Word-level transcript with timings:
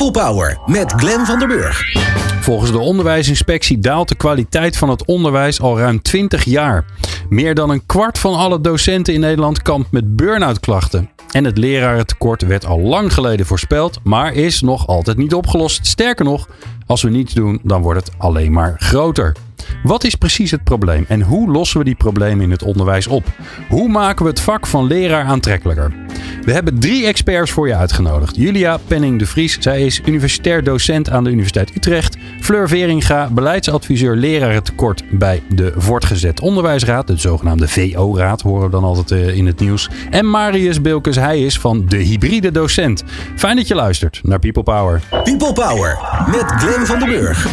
People 0.00 0.22
Power 0.22 0.58
met 0.66 0.92
Glenn 0.92 1.26
van 1.26 1.38
der 1.38 1.48
Burg. 1.48 1.82
Volgens 2.40 2.70
de 2.70 2.78
onderwijsinspectie 2.78 3.78
daalt 3.78 4.08
de 4.08 4.14
kwaliteit 4.14 4.76
van 4.76 4.88
het 4.88 5.04
onderwijs 5.04 5.60
al 5.60 5.78
ruim 5.78 6.02
20 6.02 6.44
jaar. 6.44 6.84
Meer 7.28 7.54
dan 7.54 7.70
een 7.70 7.86
kwart 7.86 8.18
van 8.18 8.34
alle 8.34 8.60
docenten 8.60 9.14
in 9.14 9.20
Nederland 9.20 9.62
kampt 9.62 9.90
met 9.90 10.16
burn-out 10.16 10.60
klachten. 10.60 11.10
En 11.30 11.44
het 11.44 11.58
lerarentekort 11.58 12.42
werd 12.42 12.66
al 12.66 12.80
lang 12.80 13.12
geleden 13.12 13.46
voorspeld, 13.46 13.98
maar 14.02 14.32
is 14.32 14.60
nog 14.60 14.86
altijd 14.86 15.16
niet 15.16 15.34
opgelost. 15.34 15.86
Sterker 15.86 16.24
nog, 16.24 16.48
als 16.86 17.02
we 17.02 17.10
niets 17.10 17.34
doen, 17.34 17.60
dan 17.62 17.82
wordt 17.82 18.06
het 18.06 18.14
alleen 18.18 18.52
maar 18.52 18.74
groter. 18.78 19.36
Wat 19.82 20.04
is 20.04 20.14
precies 20.14 20.50
het 20.50 20.64
probleem 20.64 21.04
en 21.08 21.22
hoe 21.22 21.50
lossen 21.50 21.78
we 21.78 21.84
die 21.84 21.94
problemen 21.94 22.44
in 22.44 22.50
het 22.50 22.62
onderwijs 22.62 23.06
op? 23.06 23.24
Hoe 23.68 23.88
maken 23.88 24.24
we 24.24 24.30
het 24.30 24.40
vak 24.40 24.66
van 24.66 24.86
leraar 24.86 25.24
aantrekkelijker? 25.24 25.92
We 26.42 26.52
hebben 26.52 26.78
drie 26.78 27.06
experts 27.06 27.50
voor 27.50 27.68
je 27.68 27.74
uitgenodigd. 27.74 28.36
Julia 28.36 28.78
Penning 28.86 29.18
de 29.18 29.26
Vries, 29.26 29.56
zij 29.60 29.86
is 29.86 30.00
universitair 30.04 30.64
docent 30.64 31.10
aan 31.10 31.24
de 31.24 31.30
Universiteit 31.30 31.76
Utrecht. 31.76 32.16
Fleur 32.40 32.68
Veringa, 32.68 33.28
beleidsadviseur 33.30 34.16
lerarentekort 34.16 35.02
bij 35.10 35.42
de 35.48 35.72
Voortgezet 35.76 36.40
Onderwijsraad, 36.40 37.06
de 37.06 37.16
zogenaamde 37.16 37.68
VO-raad, 37.68 38.40
horen 38.40 38.64
we 38.64 38.70
dan 38.70 38.84
altijd 38.84 39.10
eh, 39.10 39.36
in 39.36 39.46
het 39.46 39.60
nieuws. 39.60 39.88
En 40.10 40.30
Marius 40.30 40.80
Bilkes, 40.80 41.16
hij 41.16 41.40
is 41.40 41.58
van 41.58 41.86
de 41.86 41.96
hybride 41.96 42.50
docent. 42.50 43.04
Fijn 43.36 43.56
dat 43.56 43.68
je 43.68 43.74
luistert 43.74 44.20
naar 44.22 44.38
People 44.38 44.62
Power. 44.62 45.00
People 45.10 45.52
Power 45.52 45.98
met 46.26 46.44
Glenn 46.44 46.86
van 46.86 46.98
der 46.98 47.08
Burg. 47.08 47.48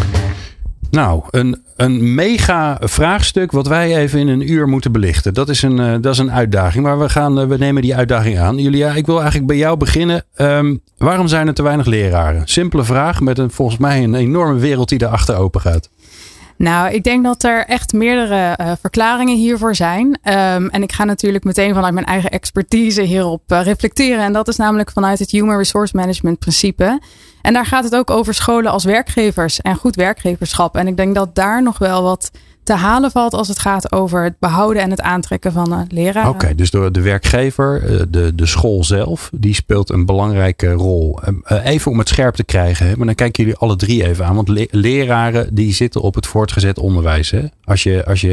Nou, 0.98 1.24
een, 1.30 1.64
een 1.76 2.14
mega 2.16 2.78
vraagstuk 2.80 3.52
wat 3.52 3.68
wij 3.68 3.98
even 3.98 4.20
in 4.20 4.28
een 4.28 4.52
uur 4.52 4.68
moeten 4.68 4.92
belichten. 4.92 5.34
Dat 5.34 5.50
is 5.50 5.62
een, 5.62 5.80
uh, 5.80 5.96
dat 6.02 6.14
is 6.14 6.18
een 6.18 6.32
uitdaging, 6.32 6.84
maar 6.84 7.00
we, 7.00 7.10
gaan, 7.10 7.40
uh, 7.40 7.48
we 7.48 7.58
nemen 7.58 7.82
die 7.82 7.96
uitdaging 7.96 8.40
aan. 8.40 8.58
Julia, 8.58 8.94
ik 8.94 9.06
wil 9.06 9.16
eigenlijk 9.18 9.48
bij 9.48 9.58
jou 9.58 9.78
beginnen. 9.78 10.24
Um, 10.38 10.82
waarom 10.98 11.28
zijn 11.28 11.48
er 11.48 11.54
te 11.54 11.64
weinig 11.64 11.86
leraren? 11.86 12.42
Simpele 12.46 12.84
vraag 12.84 13.22
met 13.22 13.38
een, 13.38 13.52
volgens 13.52 13.78
mij 13.78 14.04
een 14.04 14.16
enorme 14.16 14.60
wereld 14.60 14.90
die 14.90 15.02
erachter 15.02 15.36
open 15.36 15.62
gaat. 15.62 15.90
Nou, 16.58 16.94
ik 16.94 17.04
denk 17.04 17.24
dat 17.24 17.44
er 17.44 17.66
echt 17.66 17.94
meerdere 17.94 18.58
uh, 18.62 18.72
verklaringen 18.80 19.36
hiervoor 19.36 19.76
zijn. 19.76 20.08
Um, 20.08 20.70
en 20.70 20.84
ik 20.84 20.92
ga 20.92 21.04
natuurlijk 21.04 21.44
meteen 21.44 21.74
vanuit 21.74 21.94
mijn 21.94 22.06
eigen 22.06 22.30
expertise 22.30 23.02
hierop 23.02 23.42
uh, 23.52 23.62
reflecteren. 23.64 24.24
En 24.24 24.34
dat 24.34 24.48
is 24.48 24.56
namelijk 24.56 24.92
vanuit 24.92 25.20
het 25.20 25.32
Human 25.32 25.58
Resource 25.58 25.96
Management 25.96 26.40
principe. 26.40 27.00
En 27.42 27.54
daar 27.54 27.66
gaat 27.66 27.84
het 27.84 27.96
ook 27.96 28.10
over 28.10 28.34
scholen 28.34 28.72
als 28.72 28.84
werkgevers 28.84 29.62
en 29.62 29.76
goed 29.76 29.96
werkgeverschap. 29.96 30.76
En 30.76 30.88
ik 30.88 30.98
denk 30.98 31.16
dat 31.16 31.36
daar 31.36 31.64
nog 31.64 31.78
wel 31.78 32.04
wat 32.04 32.32
te 32.68 32.74
halen 32.74 33.12
valt 33.12 33.34
als 33.34 33.48
het 33.48 33.60
gaat 33.60 33.92
over 33.92 34.24
het 34.24 34.40
behouden 34.40 34.82
en 34.82 34.90
het 34.90 35.02
aantrekken 35.02 35.52
van 35.52 35.74
uh, 35.74 35.80
leraren. 35.90 36.30
Oké, 36.30 36.44
okay, 36.44 36.56
dus 36.56 36.72
door 36.72 36.92
de 36.92 37.02
werkgever, 37.02 37.82
de, 38.12 38.36
de 38.36 38.46
school 38.46 38.84
zelf, 38.84 39.30
die 39.34 39.54
speelt 39.54 39.90
een 39.90 40.06
belangrijke 40.06 40.72
rol. 40.72 41.20
Even 41.64 41.92
om 41.92 42.00
het 42.00 42.10
scherp 42.10 42.36
te 42.36 42.44
krijgen, 42.44 42.98
maar 42.98 43.06
dan 43.06 43.16
kijken 43.16 43.44
jullie 43.44 43.60
alle 43.60 43.76
drie 43.76 44.06
even 44.08 44.26
aan. 44.26 44.36
Want 44.36 44.48
le 44.48 44.68
leraren 44.72 45.56
die 45.56 45.74
zitten 45.74 46.02
op 46.02 46.16
het 46.16 46.28
voortgezet 46.28 46.80
onderwijs. 46.80 47.32
Hè? 47.32 47.46
Als 47.64 47.84
je, 47.84 48.06
als 48.06 48.22
je 48.22 48.30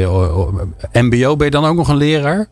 MBO 0.91 1.35
ben 1.35 1.45
je 1.45 1.51
dan 1.51 1.65
ook 1.65 1.75
nog 1.75 1.87
een 1.87 1.97
leraar? 1.97 2.47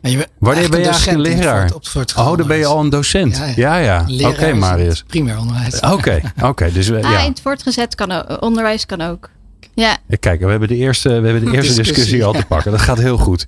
Je 0.00 0.28
Wanneer 0.38 0.68
ben 0.68 0.80
je 0.80 0.86
eigenlijk 0.86 1.16
een 1.16 1.36
leraar? 1.36 1.70
Oh, 2.16 2.36
dan 2.36 2.46
ben 2.46 2.58
je 2.58 2.66
al 2.66 2.80
een 2.80 2.90
docent. 2.90 3.36
Ja, 3.56 3.76
ja. 3.76 4.04
ja. 4.06 4.28
Oké, 4.28 4.28
okay, 4.28 4.52
Marius. 4.52 5.02
Primair 5.06 5.38
onderwijs. 5.38 5.80
Oké, 5.80 6.20
oké. 6.36 6.46
Okay, 6.46 6.72
dus, 6.72 6.92
ah, 6.92 7.00
ja. 7.00 7.20
in 7.20 7.30
het 7.30 7.40
voortgezet 7.40 7.94
kan 7.94 8.12
ook, 8.12 8.42
onderwijs 8.42 8.86
kan 8.86 9.00
ook. 9.00 9.30
Ja. 9.78 9.98
Kijk, 10.20 10.40
we 10.40 10.50
hebben 10.50 10.68
de 10.68 10.76
eerste, 10.76 11.08
we 11.08 11.28
hebben 11.28 11.44
de 11.44 11.52
eerste 11.56 11.74
discussie. 11.74 11.94
discussie 11.94 12.24
al 12.24 12.32
te 12.32 12.46
pakken. 12.46 12.70
Dat 12.70 12.80
gaat 12.80 12.98
heel 12.98 13.16
goed. 13.16 13.46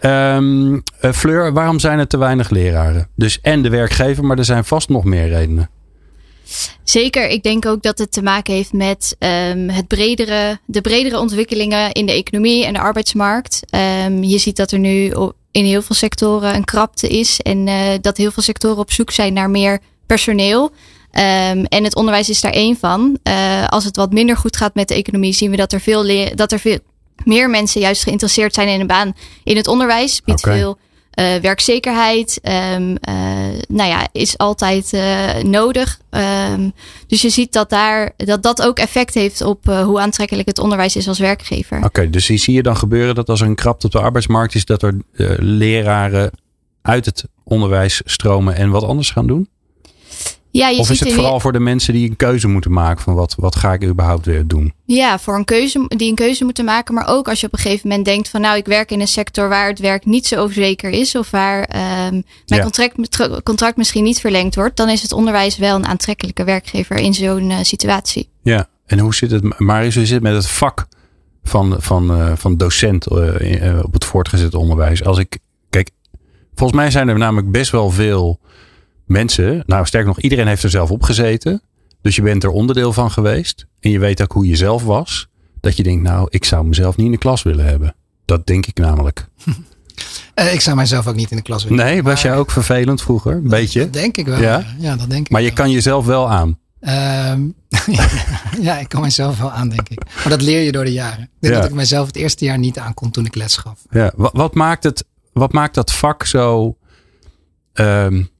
Um, 0.00 0.72
uh, 1.02 1.12
Fleur, 1.12 1.52
waarom 1.52 1.78
zijn 1.78 1.98
er 1.98 2.06
te 2.06 2.18
weinig 2.18 2.50
leraren? 2.50 3.08
Dus 3.16 3.40
en 3.40 3.62
de 3.62 3.68
werkgever, 3.68 4.24
maar 4.24 4.38
er 4.38 4.44
zijn 4.44 4.64
vast 4.64 4.88
nog 4.88 5.04
meer 5.04 5.28
redenen. 5.28 5.70
Zeker, 6.84 7.28
ik 7.28 7.42
denk 7.42 7.66
ook 7.66 7.82
dat 7.82 7.98
het 7.98 8.12
te 8.12 8.22
maken 8.22 8.54
heeft 8.54 8.72
met 8.72 9.16
um, 9.18 9.68
het 9.68 9.86
bredere, 9.86 10.58
de 10.66 10.80
bredere 10.80 11.18
ontwikkelingen 11.18 11.92
in 11.92 12.06
de 12.06 12.12
economie 12.12 12.66
en 12.66 12.72
de 12.72 12.80
arbeidsmarkt. 12.80 13.60
Um, 14.06 14.22
je 14.22 14.38
ziet 14.38 14.56
dat 14.56 14.70
er 14.70 14.78
nu 14.78 15.12
in 15.50 15.64
heel 15.64 15.82
veel 15.82 15.96
sectoren 15.96 16.54
een 16.54 16.64
krapte 16.64 17.08
is 17.08 17.40
en 17.40 17.66
uh, 17.66 17.74
dat 18.00 18.16
heel 18.16 18.30
veel 18.30 18.42
sectoren 18.42 18.78
op 18.78 18.92
zoek 18.92 19.10
zijn 19.10 19.32
naar 19.32 19.50
meer 19.50 19.78
personeel. 20.06 20.72
Um, 21.14 21.64
en 21.64 21.84
het 21.84 21.96
onderwijs 21.96 22.28
is 22.28 22.40
daar 22.40 22.52
één 22.52 22.76
van. 22.76 23.18
Uh, 23.28 23.66
als 23.66 23.84
het 23.84 23.96
wat 23.96 24.12
minder 24.12 24.36
goed 24.36 24.56
gaat 24.56 24.74
met 24.74 24.88
de 24.88 24.94
economie, 24.94 25.32
zien 25.32 25.50
we 25.50 25.56
dat 25.56 25.72
er 25.72 25.80
veel, 25.80 26.30
dat 26.34 26.52
er 26.52 26.58
veel 26.58 26.78
meer 27.24 27.50
mensen 27.50 27.80
juist 27.80 28.02
geïnteresseerd 28.02 28.54
zijn 28.54 28.68
in 28.68 28.80
een 28.80 28.86
baan 28.86 29.12
in 29.44 29.56
het 29.56 29.66
onderwijs. 29.66 30.22
Biedt 30.22 30.44
okay. 30.44 30.58
veel 30.58 30.78
uh, 31.14 31.34
werkzekerheid. 31.34 32.40
Um, 32.42 32.90
uh, 32.90 32.96
nou 33.68 33.88
ja, 33.88 34.08
is 34.12 34.38
altijd 34.38 34.92
nodig. 35.42 36.00
Um, 36.10 36.72
dus 37.06 37.22
je 37.22 37.30
ziet 37.30 37.52
dat 37.52 37.70
daar 37.70 38.12
dat 38.16 38.42
dat 38.42 38.62
ook 38.62 38.78
effect 38.78 39.14
heeft 39.14 39.40
op 39.40 39.64
hoe 39.64 40.00
aantrekkelijk 40.00 40.48
het 40.48 40.58
onderwijs 40.58 40.96
is 40.96 41.08
als 41.08 41.18
werkgever. 41.18 41.76
Oké, 41.76 41.86
okay, 41.86 42.10
dus 42.10 42.26
zie 42.26 42.54
je 42.54 42.62
dan 42.62 42.76
gebeuren 42.76 43.14
dat 43.14 43.28
als 43.28 43.40
er 43.40 43.46
een 43.46 43.54
krapte 43.54 43.86
op 43.86 43.92
de 43.92 44.00
arbeidsmarkt 44.00 44.54
is, 44.54 44.64
dat 44.64 44.82
er 44.82 45.00
leraren 45.38 46.30
uit 46.82 47.04
het 47.04 47.24
onderwijs 47.44 48.02
stromen 48.04 48.54
en 48.54 48.70
wat 48.70 48.82
anders 48.82 49.10
gaan 49.10 49.26
doen? 49.26 49.48
Ja, 50.52 50.68
je 50.68 50.78
of 50.78 50.90
is 50.90 51.00
het 51.00 51.12
vooral 51.12 51.40
voor 51.40 51.52
de 51.52 51.60
mensen 51.60 51.94
die 51.94 52.08
een 52.08 52.16
keuze 52.16 52.48
moeten 52.48 52.72
maken 52.72 53.02
van 53.02 53.14
wat, 53.14 53.34
wat 53.38 53.56
ga 53.56 53.72
ik 53.72 53.84
überhaupt 53.84 54.26
weer 54.26 54.46
doen? 54.46 54.72
Ja, 54.84 55.18
voor 55.18 55.34
een 55.36 55.44
keuze 55.44 55.84
die 55.88 56.08
een 56.08 56.14
keuze 56.14 56.44
moeten 56.44 56.64
maken. 56.64 56.94
Maar 56.94 57.08
ook 57.08 57.28
als 57.28 57.40
je 57.40 57.46
op 57.46 57.52
een 57.52 57.58
gegeven 57.58 57.88
moment 57.88 58.06
denkt 58.06 58.28
van 58.28 58.40
nou, 58.40 58.56
ik 58.56 58.66
werk 58.66 58.90
in 58.90 59.00
een 59.00 59.08
sector 59.08 59.48
waar 59.48 59.68
het 59.68 59.78
werk 59.78 60.04
niet 60.04 60.26
zo 60.26 60.48
zeker 60.48 60.90
is. 60.90 61.14
Of 61.14 61.30
waar 61.30 61.60
um, 61.60 61.70
mijn 62.10 62.24
ja. 62.46 62.60
contract, 62.60 63.42
contract 63.42 63.76
misschien 63.76 64.04
niet 64.04 64.20
verlengd 64.20 64.54
wordt. 64.54 64.76
Dan 64.76 64.88
is 64.88 65.02
het 65.02 65.12
onderwijs 65.12 65.56
wel 65.56 65.76
een 65.76 65.86
aantrekkelijke 65.86 66.44
werkgever 66.44 66.96
in 66.96 67.14
zo'n 67.14 67.50
uh, 67.50 67.56
situatie. 67.62 68.28
Ja, 68.42 68.68
en 68.86 68.98
hoe 68.98 69.14
zit 69.14 69.30
het, 69.30 69.58
Marius, 69.58 69.94
hoe 69.94 70.04
zit 70.04 70.14
het 70.14 70.22
met 70.22 70.34
het 70.34 70.48
vak 70.48 70.86
van, 71.42 71.76
van, 71.78 72.18
uh, 72.18 72.32
van 72.36 72.56
docent 72.56 73.12
uh, 73.12 73.80
op 73.82 73.92
het 73.92 74.04
voortgezet 74.04 74.54
onderwijs? 74.54 75.04
Als 75.04 75.18
ik, 75.18 75.38
kijk, 75.70 75.90
volgens 76.54 76.78
mij 76.78 76.90
zijn 76.90 77.08
er 77.08 77.18
namelijk 77.18 77.50
best 77.50 77.70
wel 77.70 77.90
veel 77.90 78.40
mensen, 79.12 79.62
nou 79.66 79.86
sterker 79.86 80.08
nog, 80.08 80.20
iedereen 80.20 80.46
heeft 80.46 80.62
er 80.62 80.70
zelf 80.70 80.90
op 80.90 81.02
gezeten. 81.02 81.62
Dus 82.00 82.16
je 82.16 82.22
bent 82.22 82.44
er 82.44 82.50
onderdeel 82.50 82.92
van 82.92 83.10
geweest. 83.10 83.66
En 83.80 83.90
je 83.90 83.98
weet 83.98 84.22
ook 84.22 84.32
hoe 84.32 84.46
je 84.46 84.56
zelf 84.56 84.82
was. 84.82 85.28
Dat 85.60 85.76
je 85.76 85.82
denkt, 85.82 86.02
nou, 86.02 86.26
ik 86.30 86.44
zou 86.44 86.64
mezelf 86.64 86.96
niet 86.96 87.06
in 87.06 87.12
de 87.12 87.18
klas 87.18 87.42
willen 87.42 87.64
hebben. 87.64 87.94
Dat 88.24 88.46
denk 88.46 88.66
ik 88.66 88.78
namelijk. 88.78 89.26
Uh, 90.34 90.52
ik 90.54 90.60
zou 90.60 90.76
mijzelf 90.76 91.06
ook 91.06 91.14
niet 91.14 91.30
in 91.30 91.36
de 91.36 91.42
klas 91.42 91.64
willen. 91.64 91.84
Nee, 91.84 92.02
was 92.02 92.22
jij 92.22 92.36
ook 92.36 92.50
vervelend 92.50 93.02
vroeger? 93.02 93.32
Een 93.32 93.48
beetje? 93.48 93.80
Dat 93.80 93.92
denk 93.92 94.16
ik 94.16 94.26
wel. 94.26 94.40
Ja, 94.40 94.64
ja 94.78 94.96
dat 94.96 95.10
denk 95.10 95.26
ik 95.26 95.32
Maar 95.32 95.40
je 95.40 95.46
wel. 95.46 95.56
kan 95.56 95.70
jezelf 95.70 96.06
wel 96.06 96.30
aan. 96.30 96.58
Um, 96.88 97.54
ja, 98.60 98.78
ik 98.78 98.88
kan 98.88 99.00
mijzelf 99.00 99.38
wel 99.38 99.50
aan, 99.50 99.68
denk 99.68 99.88
ik. 99.88 100.04
Maar 100.14 100.28
dat 100.28 100.42
leer 100.42 100.60
je 100.60 100.72
door 100.72 100.84
de 100.84 100.92
jaren. 100.92 101.22
Ik 101.22 101.30
denk 101.38 101.54
ja. 101.54 101.60
dat 101.60 101.68
ik 101.68 101.74
mijzelf 101.74 102.06
het 102.06 102.16
eerste 102.16 102.44
jaar 102.44 102.58
niet 102.58 102.78
aan 102.78 102.94
kon 102.94 103.10
toen 103.10 103.26
ik 103.26 103.34
les 103.34 103.56
gaf. 103.56 103.80
Ja, 103.90 104.12
wat, 104.16 104.32
wat 104.32 104.54
maakt, 104.54 104.84
het, 104.84 105.04
wat 105.32 105.52
maakt 105.52 105.74
dat 105.74 105.92
vak 105.92 106.24
zo... 106.24 106.76
Um, 107.74 108.14
en 108.14 108.31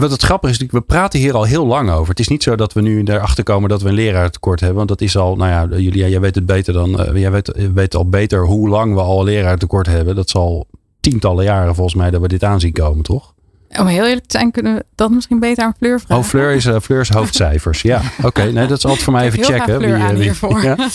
wat 0.00 0.10
het 0.10 0.22
grappige 0.22 0.52
is, 0.52 0.66
we 0.70 0.80
praten 0.80 1.20
hier 1.20 1.34
al 1.34 1.44
heel 1.44 1.66
lang 1.66 1.90
over. 1.90 2.08
Het 2.08 2.20
is 2.20 2.28
niet 2.28 2.42
zo 2.42 2.56
dat 2.56 2.72
we 2.72 2.80
nu 2.80 3.02
erachter 3.02 3.44
komen 3.44 3.68
dat 3.68 3.82
we 3.82 3.88
een 3.88 3.94
leraartekort 3.94 4.60
hebben. 4.60 4.76
Want 4.76 4.88
dat 4.88 5.00
is 5.00 5.16
al, 5.16 5.36
nou 5.36 5.50
ja, 5.50 5.78
Julia, 5.78 6.06
jij 6.06 6.20
weet 6.20 6.34
het 6.34 6.46
beter 6.46 6.72
dan. 6.72 7.00
Uh, 7.00 7.20
jij 7.20 7.30
weet, 7.30 7.52
weet 7.74 7.94
al 7.94 8.08
beter 8.08 8.46
hoe 8.46 8.68
lang 8.68 8.94
we 8.94 9.00
al 9.00 9.18
een 9.18 9.24
leraartekort 9.24 9.86
hebben. 9.86 10.14
Dat 10.14 10.26
is 10.26 10.34
al 10.34 10.66
tientallen 11.00 11.44
jaren 11.44 11.74
volgens 11.74 11.96
mij 11.96 12.10
dat 12.10 12.20
we 12.20 12.28
dit 12.28 12.44
aanzien 12.44 12.72
komen, 12.72 13.02
toch? 13.02 13.34
Om 13.78 13.86
heel 13.86 14.06
eerlijk 14.06 14.26
te 14.26 14.38
zijn, 14.38 14.50
kunnen 14.50 14.74
we 14.74 14.84
dat 14.94 15.10
misschien 15.10 15.38
beter 15.38 15.64
aan 15.64 15.74
Fleur 15.78 16.00
vragen. 16.00 16.24
Oh, 16.24 16.28
Fleur 16.28 16.54
is, 16.54 16.66
uh, 16.66 16.76
Fleur 16.82 17.00
is 17.00 17.08
hoofdcijfers. 17.08 17.82
ja, 17.82 17.96
oké. 18.16 18.26
Okay. 18.26 18.50
Nee, 18.50 18.66
dat 18.66 18.78
is 18.78 18.84
altijd 18.84 19.02
voor 19.02 19.12
mij 19.12 19.24
even 19.26 19.44
checken. 19.44 19.78
Wie, 19.78 20.22
hiervoor. 20.22 20.62
Ja? 20.62 20.76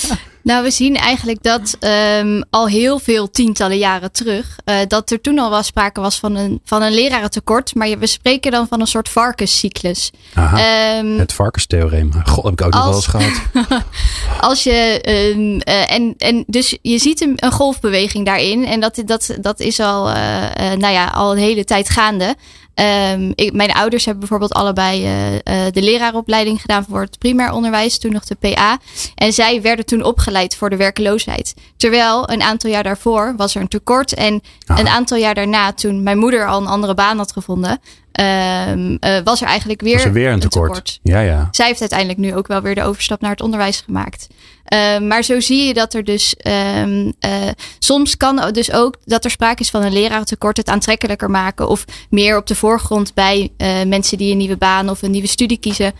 Nou, 0.44 0.64
we 0.64 0.72
zien 0.72 0.96
eigenlijk 0.96 1.44
dat 1.44 1.78
um, 2.20 2.44
al 2.50 2.68
heel 2.68 3.00
veel 3.00 3.30
tientallen 3.30 3.78
jaren 3.78 4.12
terug, 4.12 4.58
uh, 4.66 4.76
dat 4.88 5.12
er 5.12 5.22
toen 5.22 5.40
al 5.40 5.50
was 5.50 5.66
sprake 5.66 6.02
was 6.02 6.20
van 6.20 6.36
een, 6.36 6.62
van 6.64 6.82
een 6.82 6.92
lerarentekort. 6.92 7.76
Maar 7.76 8.00
we 8.00 8.08
spreken 8.08 8.52
dan 8.52 8.68
van 8.68 8.80
een 8.80 8.88
soort 8.88 9.10
varkenscyclus. 9.10 10.12
Aha, 10.34 10.98
um, 10.98 11.20
het 11.20 11.34
varkenstheorem. 11.34 12.12
God, 12.26 12.44
heb 12.44 12.54
ik 12.54 12.62
ook 12.62 12.74
nog 12.74 12.86
wel 12.86 12.94
eens 12.94 13.08
gehad. 13.08 13.84
als 14.50 14.64
je, 14.64 15.02
um, 15.36 15.54
uh, 15.54 15.92
en, 15.92 16.14
en 16.18 16.44
dus 16.48 16.78
je 16.82 16.98
ziet 16.98 17.22
een, 17.22 17.34
een 17.36 17.52
golfbeweging 17.52 18.26
daarin. 18.26 18.66
En 18.66 18.80
dat, 18.80 19.02
dat, 19.06 19.38
dat 19.42 19.60
is 19.60 19.80
al, 19.80 20.10
uh, 20.10 20.16
nou 20.56 20.94
ja, 20.94 21.08
al 21.08 21.32
een 21.32 21.38
hele 21.38 21.64
tijd 21.64 21.90
gaande. 21.90 22.36
Um, 22.80 23.31
ik, 23.36 23.54
mijn 23.54 23.72
ouders 23.72 24.06
hebben 24.06 24.20
bijvoorbeeld 24.20 24.54
allebei 24.54 25.06
uh, 25.06 25.34
uh, 25.34 25.40
de 25.72 25.81
leraaropleiding 25.81 26.62
gedaan 26.62 26.86
voor 26.90 27.02
het 27.02 27.18
primair 27.18 27.52
onderwijs, 27.52 28.00
toen 28.00 28.12
nog 28.12 28.26
de 28.26 28.36
PA. 28.36 28.78
En 29.16 29.34
zij 29.34 29.62
werden 29.62 29.86
toen 29.86 30.04
opgeleid 30.04 30.56
voor 30.56 30.70
de 30.70 30.76
werkeloosheid. 30.76 31.54
Terwijl 31.78 32.30
een 32.30 32.42
aantal 32.42 32.70
jaar 32.70 32.84
daarvoor 32.84 33.34
was 33.38 33.56
er 33.56 33.62
een 33.62 33.68
tekort. 33.68 34.14
En 34.14 34.42
een 34.66 34.88
aantal 34.88 35.18
jaar 35.18 35.36
daarna, 35.36 35.74
toen 35.74 36.04
mijn 36.04 36.18
moeder 36.18 36.48
al 36.48 36.62
een 36.62 36.68
andere 36.68 36.94
baan 36.94 37.18
had 37.18 37.31
gevonden, 37.31 37.80
um, 38.19 38.98
uh, 39.00 39.18
was 39.24 39.42
er 39.42 39.48
eigenlijk 39.48 39.81
weer, 39.81 39.94
was 39.94 40.04
er 40.04 40.12
weer 40.12 40.31
een, 40.31 40.39
tekort. 40.39 40.69
een, 40.69 40.83
tekort. 40.83 41.00
Ja, 41.04 41.19
ja. 41.19 41.48
Zij 41.51 41.68
heeft 41.68 41.80
uiteindelijk 41.80 42.19
nu 42.19 42.36
ook 42.36 42.48
wel 42.48 42.62
weer 42.62 42.75
de 42.75 42.83
overstap 42.83 43.21
naar 43.21 43.31
het 43.31 43.42
onderwijs 43.42 43.81
gemaakt. 43.81 44.27
Uh, 44.74 45.00
maar 45.00 45.24
zo 45.24 45.39
zie 45.39 45.68
je 45.68 45.74
dat 45.74 45.94
er 45.94 46.04
dus 46.04 46.36
um, 46.77 47.06
uh, 47.06 47.31
soms 47.80 48.18
kan 48.18 48.51
dus 48.51 48.71
ook 48.71 48.98
dat 49.06 49.25
er 49.25 49.31
sprake 49.31 49.62
is 49.62 49.69
van 49.69 49.83
een 49.83 49.94
lerarentekort 49.94 50.57
het 50.57 50.69
aantrekkelijker 50.69 51.30
maken 51.30 51.68
of 51.68 51.86
meer 52.10 52.38
op 52.38 52.48
de 52.48 52.56
voorgrond 52.56 53.13
bij 53.13 53.51
uh, 53.57 53.83
mensen 53.83 54.18
die 54.18 54.31
een 54.31 54.38
nieuwe 54.38 54.57
baan 54.57 54.89
of 54.89 55.01
een 55.01 55.12
nieuwe 55.12 55.27
studie 55.27 55.57
kiezen. 55.57 55.94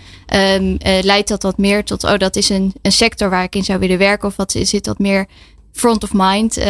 Um, 0.56 0.78
leidt 1.02 1.28
dat 1.28 1.44
wat 1.44 1.58
meer 1.58 1.84
tot, 1.84 2.04
oh, 2.04 2.18
dat 2.18 2.36
is 2.36 2.50
een, 2.50 2.74
een 2.82 2.92
sector 2.92 3.30
waar 3.30 3.44
ik 3.44 3.56
in 3.56 3.64
zou 3.64 3.80
willen 3.80 3.98
werken 3.98 4.28
of 4.28 4.36
wat 4.36 4.52
zit 4.52 4.84
dat 4.84 5.00
meer 5.00 5.28
front 5.72 6.04
of 6.04 6.10
mind. 6.14 6.58
Um, 6.58 6.66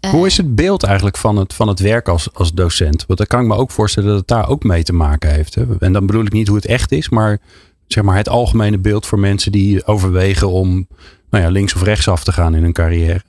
ja. 0.00 0.10
Hoe 0.10 0.26
is 0.26 0.36
het 0.36 0.54
beeld 0.54 0.82
eigenlijk 0.82 1.16
van 1.16 1.36
het, 1.36 1.54
van 1.54 1.68
het 1.68 1.78
werk 1.78 2.08
als, 2.08 2.28
als 2.32 2.52
docent? 2.52 3.04
Want 3.06 3.18
dan 3.18 3.28
kan 3.28 3.40
ik 3.40 3.46
me 3.46 3.54
ook 3.54 3.70
voorstellen 3.70 4.08
dat 4.08 4.18
het 4.18 4.28
daar 4.28 4.48
ook 4.48 4.64
mee 4.64 4.82
te 4.82 4.92
maken 4.92 5.30
heeft. 5.30 5.54
Hè? 5.54 5.64
En 5.78 5.92
dan 5.92 6.06
bedoel 6.06 6.24
ik 6.24 6.32
niet 6.32 6.46
hoe 6.46 6.56
het 6.56 6.66
echt 6.66 6.92
is, 6.92 7.08
maar 7.08 7.40
zeg 7.86 8.04
maar 8.04 8.16
het 8.16 8.28
algemene 8.28 8.78
beeld 8.78 9.06
voor 9.06 9.18
mensen 9.18 9.52
die 9.52 9.86
overwegen 9.86 10.50
om 10.50 10.86
nou 11.30 11.44
ja, 11.44 11.50
links 11.50 11.74
of 11.74 11.82
rechts 11.82 12.08
af 12.08 12.24
te 12.24 12.32
gaan 12.32 12.54
in 12.54 12.62
hun 12.62 12.72
carrière. 12.72 13.22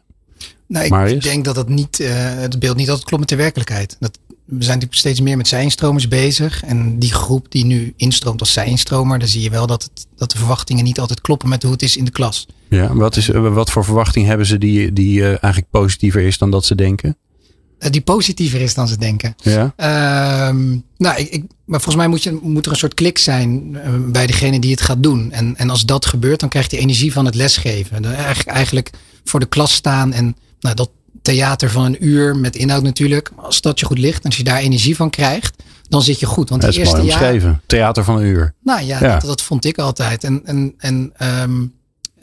Nou, 0.67 1.09
ik, 1.09 1.21
denk 1.21 1.45
dat 1.45 1.55
het, 1.55 1.69
niet, 1.69 1.99
uh, 1.99 2.07
het 2.13 2.59
beeld 2.59 2.77
niet 2.77 2.89
altijd 2.89 3.07
klopt 3.07 3.21
met 3.21 3.29
de 3.29 3.35
werkelijkheid. 3.35 3.97
Dat, 3.99 4.19
we 4.27 4.63
zijn 4.63 4.67
natuurlijk 4.67 4.93
steeds 4.93 5.21
meer 5.21 5.37
met 5.37 5.47
zijnstromers 5.47 6.07
bezig. 6.07 6.63
En 6.63 6.99
die 6.99 7.13
groep 7.13 7.51
die 7.51 7.65
nu 7.65 7.93
instroomt 7.97 8.39
als 8.39 8.53
zijnstromer, 8.53 9.19
dan 9.19 9.27
zie 9.27 9.41
je 9.41 9.49
wel 9.49 9.67
dat, 9.67 9.83
het, 9.83 10.07
dat 10.15 10.31
de 10.31 10.37
verwachtingen 10.37 10.83
niet 10.83 10.99
altijd 10.99 11.21
kloppen 11.21 11.49
met 11.49 11.63
hoe 11.63 11.71
het 11.71 11.81
is 11.81 11.97
in 11.97 12.05
de 12.05 12.11
klas. 12.11 12.47
Ja, 12.69 12.95
wat, 12.95 13.15
is, 13.15 13.27
wat 13.27 13.71
voor 13.71 13.85
verwachting 13.85 14.25
hebben 14.25 14.45
ze 14.45 14.57
die, 14.57 14.93
die 14.93 15.19
uh, 15.19 15.27
eigenlijk 15.27 15.69
positiever 15.69 16.21
is 16.21 16.37
dan 16.37 16.51
dat 16.51 16.65
ze 16.65 16.75
denken? 16.75 17.17
Uh, 17.79 17.89
die 17.89 18.01
positiever 18.01 18.61
is 18.61 18.73
dan 18.73 18.87
ze 18.87 18.97
denken. 18.97 19.35
Ja. 19.37 19.73
Uh, 19.77 20.55
nou, 20.97 21.17
ik, 21.17 21.29
ik, 21.29 21.43
maar 21.65 21.81
volgens 21.81 21.95
mij 21.95 22.07
moet, 22.07 22.23
je, 22.23 22.39
moet 22.41 22.65
er 22.65 22.71
een 22.71 22.77
soort 22.77 22.93
klik 22.93 23.17
zijn 23.17 23.77
bij 24.11 24.27
degene 24.27 24.59
die 24.59 24.71
het 24.71 24.81
gaat 24.81 25.03
doen. 25.03 25.31
En, 25.31 25.55
en 25.57 25.69
als 25.69 25.85
dat 25.85 26.05
gebeurt, 26.05 26.39
dan 26.39 26.49
krijgt 26.49 26.71
hij 26.71 26.79
energie 26.79 27.11
van 27.11 27.25
het 27.25 27.35
lesgeven. 27.35 28.01
De, 28.01 28.07
eigenlijk, 28.07 28.47
eigenlijk 28.47 28.89
voor 29.23 29.39
de 29.39 29.45
klas 29.45 29.73
staan 29.73 30.13
en 30.13 30.35
nou, 30.59 30.75
dat 30.75 30.89
theater 31.21 31.69
van 31.69 31.85
een 31.85 32.05
uur 32.05 32.35
met 32.35 32.55
inhoud 32.55 32.83
natuurlijk. 32.83 33.31
Als 33.35 33.61
dat 33.61 33.79
je 33.79 33.85
goed 33.85 33.97
ligt 33.97 34.23
en 34.23 34.29
als 34.29 34.37
je 34.37 34.43
daar 34.43 34.59
energie 34.59 34.95
van 34.95 35.09
krijgt, 35.09 35.63
dan 35.89 36.01
zit 36.01 36.19
je 36.19 36.25
goed. 36.25 36.49
Want 36.49 36.61
dat 36.61 36.69
is 36.69 36.77
eerste 36.77 36.95
mooi 36.95 37.09
omschreven. 37.09 37.49
Jaar, 37.49 37.61
theater 37.65 38.03
van 38.03 38.17
een 38.17 38.25
uur. 38.25 38.53
Nou 38.63 38.81
ja, 38.81 38.99
ja. 38.99 39.13
Dat, 39.13 39.21
dat, 39.21 39.41
vond 39.41 39.65
ik 39.65 39.77
altijd. 39.77 40.23
En, 40.23 40.41
en, 40.45 40.73
en, 40.77 41.13
um, 41.41 41.73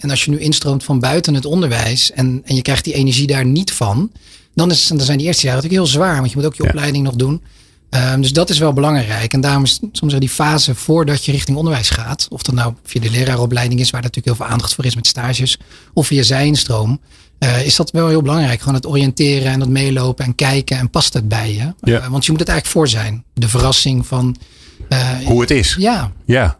en 0.02 0.10
als 0.10 0.24
je 0.24 0.30
nu 0.30 0.38
instroomt 0.38 0.84
van 0.84 0.98
buiten 0.98 1.34
het 1.34 1.44
onderwijs 1.44 2.12
en, 2.12 2.42
en 2.44 2.54
je 2.54 2.62
krijgt 2.62 2.84
die 2.84 2.94
energie 2.94 3.26
daar 3.26 3.44
niet 3.44 3.72
van, 3.72 4.12
dan, 4.54 4.70
is, 4.70 4.86
dan 4.86 5.00
zijn 5.00 5.18
die 5.18 5.26
eerste 5.26 5.46
jaren 5.46 5.62
natuurlijk 5.62 5.84
heel 5.84 6.00
zwaar. 6.00 6.16
Want 6.16 6.30
je 6.30 6.36
moet 6.36 6.46
ook 6.46 6.54
je 6.54 6.62
ja. 6.62 6.68
opleiding 6.68 7.04
nog 7.04 7.14
doen. 7.14 7.42
Um, 7.90 8.20
dus 8.20 8.32
dat 8.32 8.50
is 8.50 8.58
wel 8.58 8.72
belangrijk. 8.72 9.32
En 9.32 9.40
daarom 9.40 9.62
is 9.62 9.80
soms 9.92 10.14
die 10.14 10.28
fase 10.28 10.74
voordat 10.74 11.24
je 11.24 11.32
richting 11.32 11.56
onderwijs 11.56 11.90
gaat. 11.90 12.26
Of 12.30 12.42
dat 12.42 12.54
nou 12.54 12.74
via 12.84 13.00
de 13.00 13.10
leraaropleiding 13.10 13.80
is, 13.80 13.90
waar 13.90 14.02
natuurlijk 14.02 14.36
heel 14.36 14.46
veel 14.46 14.54
aandacht 14.54 14.74
voor 14.74 14.84
is 14.84 14.94
met 14.94 15.06
stages. 15.06 15.58
Of 15.94 16.06
via 16.06 16.22
zijnstroom. 16.22 17.00
Uh, 17.38 17.66
is 17.66 17.76
dat 17.76 17.90
wel 17.90 18.08
heel 18.08 18.22
belangrijk. 18.22 18.58
Gewoon 18.58 18.74
het 18.74 18.86
oriënteren 18.86 19.52
en 19.52 19.60
het 19.60 19.68
meelopen 19.68 20.24
en 20.24 20.34
kijken. 20.34 20.78
En 20.78 20.90
past 20.90 21.12
het 21.12 21.28
bij 21.28 21.54
je? 21.54 21.74
Ja. 21.80 22.00
Uh, 22.00 22.06
want 22.06 22.24
je 22.24 22.30
moet 22.30 22.40
het 22.40 22.48
eigenlijk 22.48 22.66
voor 22.66 22.88
zijn. 22.88 23.24
De 23.34 23.48
verrassing 23.48 24.06
van... 24.06 24.36
Uh, 24.88 25.10
Hoe 25.24 25.40
het 25.40 25.50
is. 25.50 25.76
Ja. 25.78 26.12
Ja. 26.24 26.58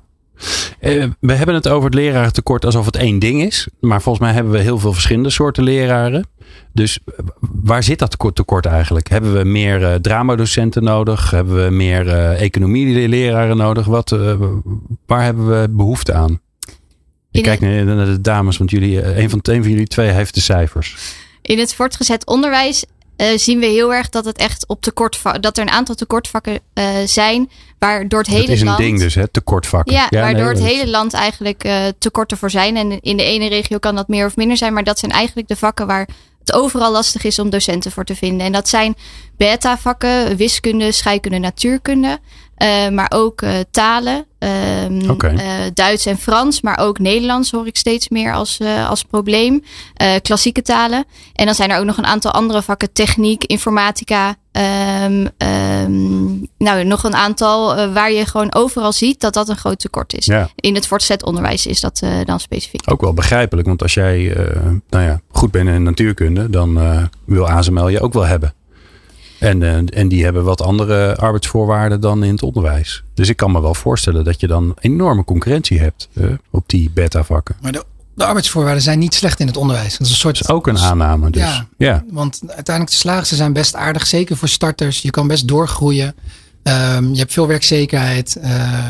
Uh, 0.80 1.04
we 1.20 1.32
hebben 1.32 1.54
het 1.54 1.68
over 1.68 1.84
het 1.84 1.94
lerarentekort 1.94 2.64
alsof 2.64 2.86
het 2.86 2.96
één 2.96 3.18
ding 3.18 3.42
is. 3.42 3.68
Maar 3.80 4.02
volgens 4.02 4.24
mij 4.24 4.34
hebben 4.34 4.52
we 4.52 4.58
heel 4.58 4.78
veel 4.78 4.92
verschillende 4.92 5.30
soorten 5.30 5.62
leraren. 5.62 6.26
Dus 6.72 6.98
waar 7.40 7.82
zit 7.82 7.98
dat 7.98 8.16
tekort 8.34 8.66
eigenlijk? 8.66 9.08
Hebben 9.08 9.32
we 9.36 9.44
meer 9.44 9.80
uh, 9.80 9.94
dramadocenten 9.94 10.84
nodig? 10.84 11.30
Hebben 11.30 11.64
we 11.64 11.70
meer 11.70 12.06
uh, 12.06 12.40
economieleraren 12.40 13.56
nodig? 13.56 13.86
Wat, 13.86 14.10
waar 15.06 15.22
hebben 15.22 15.60
we 15.60 15.68
behoefte 15.70 16.12
aan? 16.12 16.40
Ik 17.30 17.42
kijk 17.42 17.60
naar, 17.60 17.84
naar 17.84 18.06
de 18.06 18.20
dames, 18.20 18.56
want 18.56 18.70
jullie, 18.70 19.16
een, 19.16 19.30
van, 19.30 19.38
een 19.42 19.62
van 19.62 19.70
jullie 19.70 19.86
twee 19.86 20.08
heeft 20.08 20.34
de 20.34 20.40
cijfers. 20.40 20.96
In 21.42 21.58
het 21.58 21.74
voortgezet 21.74 22.26
onderwijs 22.26 22.84
uh, 23.16 23.26
zien 23.36 23.58
we 23.58 23.66
heel 23.66 23.94
erg 23.94 24.08
dat 24.08 24.24
het 24.24 24.38
echt 24.38 24.66
op 24.66 24.80
tekort 24.80 25.20
dat 25.40 25.56
er 25.56 25.62
een 25.62 25.70
aantal 25.70 25.94
tekortvakken 25.94 26.60
uh, 26.74 26.84
zijn 27.04 27.50
waar 27.78 28.08
door 28.08 28.18
het 28.18 28.28
hele 28.28 28.38
land. 28.38 28.48
Dat 28.48 28.56
is 28.56 28.60
een 28.60 28.66
land, 28.66 28.78
ding 28.78 28.98
dus, 28.98 29.14
hè? 29.14 29.28
Tekortvakken. 29.28 29.94
Ja, 29.94 30.06
ja 30.10 30.20
waar 30.20 30.32
nee, 30.32 30.42
door 30.42 30.52
het 30.52 30.62
hele 30.62 30.90
land 30.90 31.12
eigenlijk 31.12 31.64
uh, 31.64 31.84
tekorten 31.98 32.36
voor 32.36 32.50
zijn. 32.50 32.76
En 32.76 33.00
in 33.00 33.16
de 33.16 33.24
ene 33.24 33.48
regio 33.48 33.78
kan 33.78 33.94
dat 33.94 34.08
meer 34.08 34.26
of 34.26 34.36
minder 34.36 34.56
zijn, 34.56 34.72
maar 34.72 34.84
dat 34.84 34.98
zijn 34.98 35.12
eigenlijk 35.12 35.48
de 35.48 35.56
vakken 35.56 35.86
waar 35.86 36.08
het 36.38 36.52
overal 36.52 36.92
lastig 36.92 37.24
is 37.24 37.38
om 37.38 37.50
docenten 37.50 37.92
voor 37.92 38.04
te 38.04 38.14
vinden. 38.14 38.46
En 38.46 38.52
dat 38.52 38.68
zijn 38.68 38.94
beta-vakken, 39.36 40.36
wiskunde, 40.36 40.92
scheikunde, 40.92 41.38
natuurkunde. 41.38 42.18
Uh, 42.62 42.88
maar 42.88 43.12
ook 43.14 43.42
uh, 43.42 43.54
talen, 43.70 44.26
um, 44.38 45.10
Oké. 45.10 45.32
uh, 45.32 45.40
Duits 45.74 46.06
en 46.06 46.18
Frans, 46.18 46.60
maar 46.60 46.78
ook 46.78 46.98
Nederlands 46.98 47.50
hoor 47.50 47.66
ik 47.66 47.76
steeds 47.76 48.08
meer 48.08 48.32
als, 48.34 48.60
als 48.88 49.04
probleem. 49.04 49.62
Klassieke 50.22 50.62
talen. 50.62 51.04
En 51.34 51.46
dan 51.46 51.54
zijn 51.54 51.70
er 51.70 51.78
ook 51.78 51.84
nog 51.84 51.96
een 51.96 52.06
aantal 52.06 52.30
andere 52.30 52.62
vakken, 52.62 52.92
techniek, 52.92 53.44
informatica. 53.44 54.36
Um, 55.04 55.28
um, 55.38 56.48
nou, 56.58 56.84
nog 56.84 57.04
een 57.04 57.14
aantal 57.14 57.90
waar 57.92 58.12
je 58.12 58.26
gewoon 58.26 58.54
overal 58.54 58.92
ziet 58.92 59.20
dat 59.20 59.34
dat 59.34 59.48
een 59.48 59.56
groot 59.56 59.78
tekort 59.78 60.14
is. 60.14 60.26
Ja. 60.26 60.48
In 60.54 60.74
het 60.74 60.86
voortgezet 60.86 61.24
onderwijs 61.24 61.66
is 61.66 61.80
dat 61.80 62.02
dan 62.24 62.40
specifiek. 62.40 62.92
Ook 62.92 63.00
wel 63.00 63.14
begrijpelijk, 63.14 63.66
want 63.66 63.82
als 63.82 63.94
jij 63.94 64.36
nou 64.88 65.04
ja, 65.04 65.20
goed 65.30 65.50
bent 65.50 65.68
in 65.68 65.82
natuurkunde, 65.82 66.50
dan 66.50 66.80
wil 67.24 67.48
ASML 67.48 67.88
je 67.88 68.00
ook 68.00 68.12
wel 68.12 68.26
hebben. 68.26 68.54
En, 69.42 69.60
uh, 69.60 69.98
en 69.98 70.08
die 70.08 70.24
hebben 70.24 70.44
wat 70.44 70.60
andere 70.60 71.16
arbeidsvoorwaarden 71.16 72.00
dan 72.00 72.24
in 72.24 72.32
het 72.32 72.42
onderwijs. 72.42 73.02
Dus 73.14 73.28
ik 73.28 73.36
kan 73.36 73.52
me 73.52 73.60
wel 73.60 73.74
voorstellen 73.74 74.24
dat 74.24 74.40
je 74.40 74.46
dan 74.46 74.74
enorme 74.80 75.24
concurrentie 75.24 75.80
hebt 75.80 76.08
uh, 76.12 76.30
op 76.50 76.64
die 76.66 76.90
beta-vakken. 76.94 77.56
Maar 77.60 77.72
de, 77.72 77.84
de, 78.14 78.24
arbeidsvoorwaarden 78.24 78.82
zijn 78.82 78.98
niet 78.98 79.14
slecht 79.14 79.40
in 79.40 79.46
het 79.46 79.56
onderwijs. 79.56 79.98
Dat 79.98 80.06
is, 80.06 80.12
een 80.12 80.18
soort, 80.18 80.38
dat 80.38 80.48
is 80.48 80.54
ook 80.54 80.66
een 80.66 80.78
aanname. 80.78 81.30
Dus. 81.30 81.42
Ja, 81.42 81.66
ja. 81.78 82.04
want 82.10 82.40
uiteindelijk 82.46 82.90
de 82.90 83.00
slagers 83.00 83.28
zijn 83.28 83.52
best 83.52 83.74
aardig. 83.74 84.06
Zeker 84.06 84.36
voor 84.36 84.48
starters. 84.48 85.02
Je 85.02 85.10
kan 85.10 85.26
best 85.26 85.48
doorgroeien. 85.48 86.14
Um, 86.62 87.12
je 87.12 87.18
hebt 87.18 87.32
veel 87.32 87.46
werkzekerheid. 87.46 88.40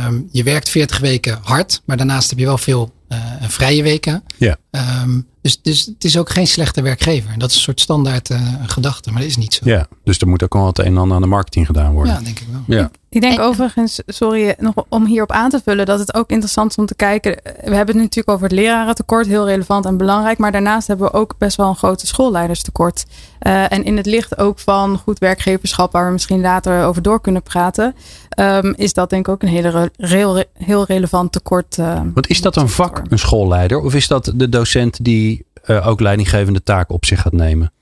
Um, 0.06 0.28
je 0.32 0.42
werkt 0.42 0.68
40 0.68 0.98
weken 0.98 1.38
hard. 1.42 1.82
Maar 1.84 1.96
daarnaast 1.96 2.30
heb 2.30 2.38
je 2.38 2.44
wel 2.44 2.58
veel 2.58 2.92
uh, 3.08 3.18
vrije 3.40 3.82
weken. 3.82 4.22
Ja. 4.38 4.56
Um, 5.02 5.26
dus, 5.42 5.62
dus 5.62 5.86
het 5.86 6.04
is 6.04 6.18
ook 6.18 6.30
geen 6.30 6.46
slechte 6.46 6.82
werkgever. 6.82 7.38
Dat 7.38 7.50
is 7.50 7.56
een 7.56 7.62
soort 7.62 7.80
standaard 7.80 8.30
uh, 8.30 8.40
gedachte, 8.66 9.10
maar 9.10 9.20
dat 9.20 9.30
is 9.30 9.36
niet 9.36 9.54
zo. 9.54 9.60
Ja, 9.68 9.86
dus 10.04 10.18
er 10.18 10.28
moet 10.28 10.42
ook 10.42 10.52
wel 10.52 10.66
het 10.66 10.78
een 10.78 10.84
en 10.84 10.98
ander 10.98 11.16
aan 11.16 11.22
de 11.22 11.28
marketing 11.28 11.66
gedaan 11.66 11.92
worden. 11.92 12.12
Ja, 12.12 12.20
denk 12.20 12.40
ik 12.40 12.46
wel. 12.50 12.78
Ja. 12.78 12.90
Ik 13.08 13.20
denk 13.20 13.40
overigens, 13.40 14.00
sorry, 14.06 14.54
nog 14.58 14.74
om 14.88 15.06
hierop 15.06 15.32
aan 15.32 15.50
te 15.50 15.60
vullen, 15.64 15.86
dat 15.86 15.98
het 15.98 16.14
ook 16.14 16.30
interessant 16.30 16.70
is 16.70 16.76
om 16.76 16.86
te 16.86 16.94
kijken. 16.94 17.40
We 17.42 17.74
hebben 17.74 17.94
het 17.94 18.04
natuurlijk 18.04 18.28
over 18.28 18.42
het 18.42 18.52
lerarentekort, 18.52 19.26
heel 19.26 19.46
relevant 19.46 19.84
en 19.84 19.96
belangrijk. 19.96 20.38
Maar 20.38 20.52
daarnaast 20.52 20.86
hebben 20.86 21.06
we 21.06 21.12
ook 21.12 21.34
best 21.38 21.56
wel 21.56 21.68
een 21.68 21.76
grote 21.76 22.06
schoolleiderstekort. 22.06 23.04
Uh, 23.40 23.72
en 23.72 23.84
in 23.84 23.96
het 23.96 24.06
licht 24.06 24.38
ook 24.38 24.58
van 24.58 24.98
goed 24.98 25.18
werkgeverschap, 25.18 25.92
waar 25.92 26.06
we 26.06 26.12
misschien 26.12 26.40
later 26.40 26.84
over 26.84 27.02
door 27.02 27.20
kunnen 27.20 27.42
praten, 27.42 27.94
um, 28.38 28.74
is 28.76 28.92
dat 28.92 29.10
denk 29.10 29.26
ik 29.26 29.32
ook 29.32 29.42
een 29.42 29.48
hele, 29.48 29.90
heel, 29.96 30.44
heel 30.54 30.84
relevant 30.84 31.32
tekort. 31.32 31.76
Uh, 31.78 32.00
Want 32.14 32.28
is 32.28 32.40
dat 32.40 32.56
een 32.56 32.68
vak, 32.68 33.02
een 33.08 33.18
schoolleider? 33.18 33.80
Of 33.80 33.94
is 33.94 34.08
dat 34.08 34.32
de 34.34 34.48
docent 34.62 35.04
die 35.04 35.44
uh, 35.66 35.86
ook 35.86 36.00
leidinggevende 36.00 36.62
taken 36.62 36.94
op 36.94 37.04
zich 37.04 37.20
gaat 37.20 37.32
nemen? 37.32 37.72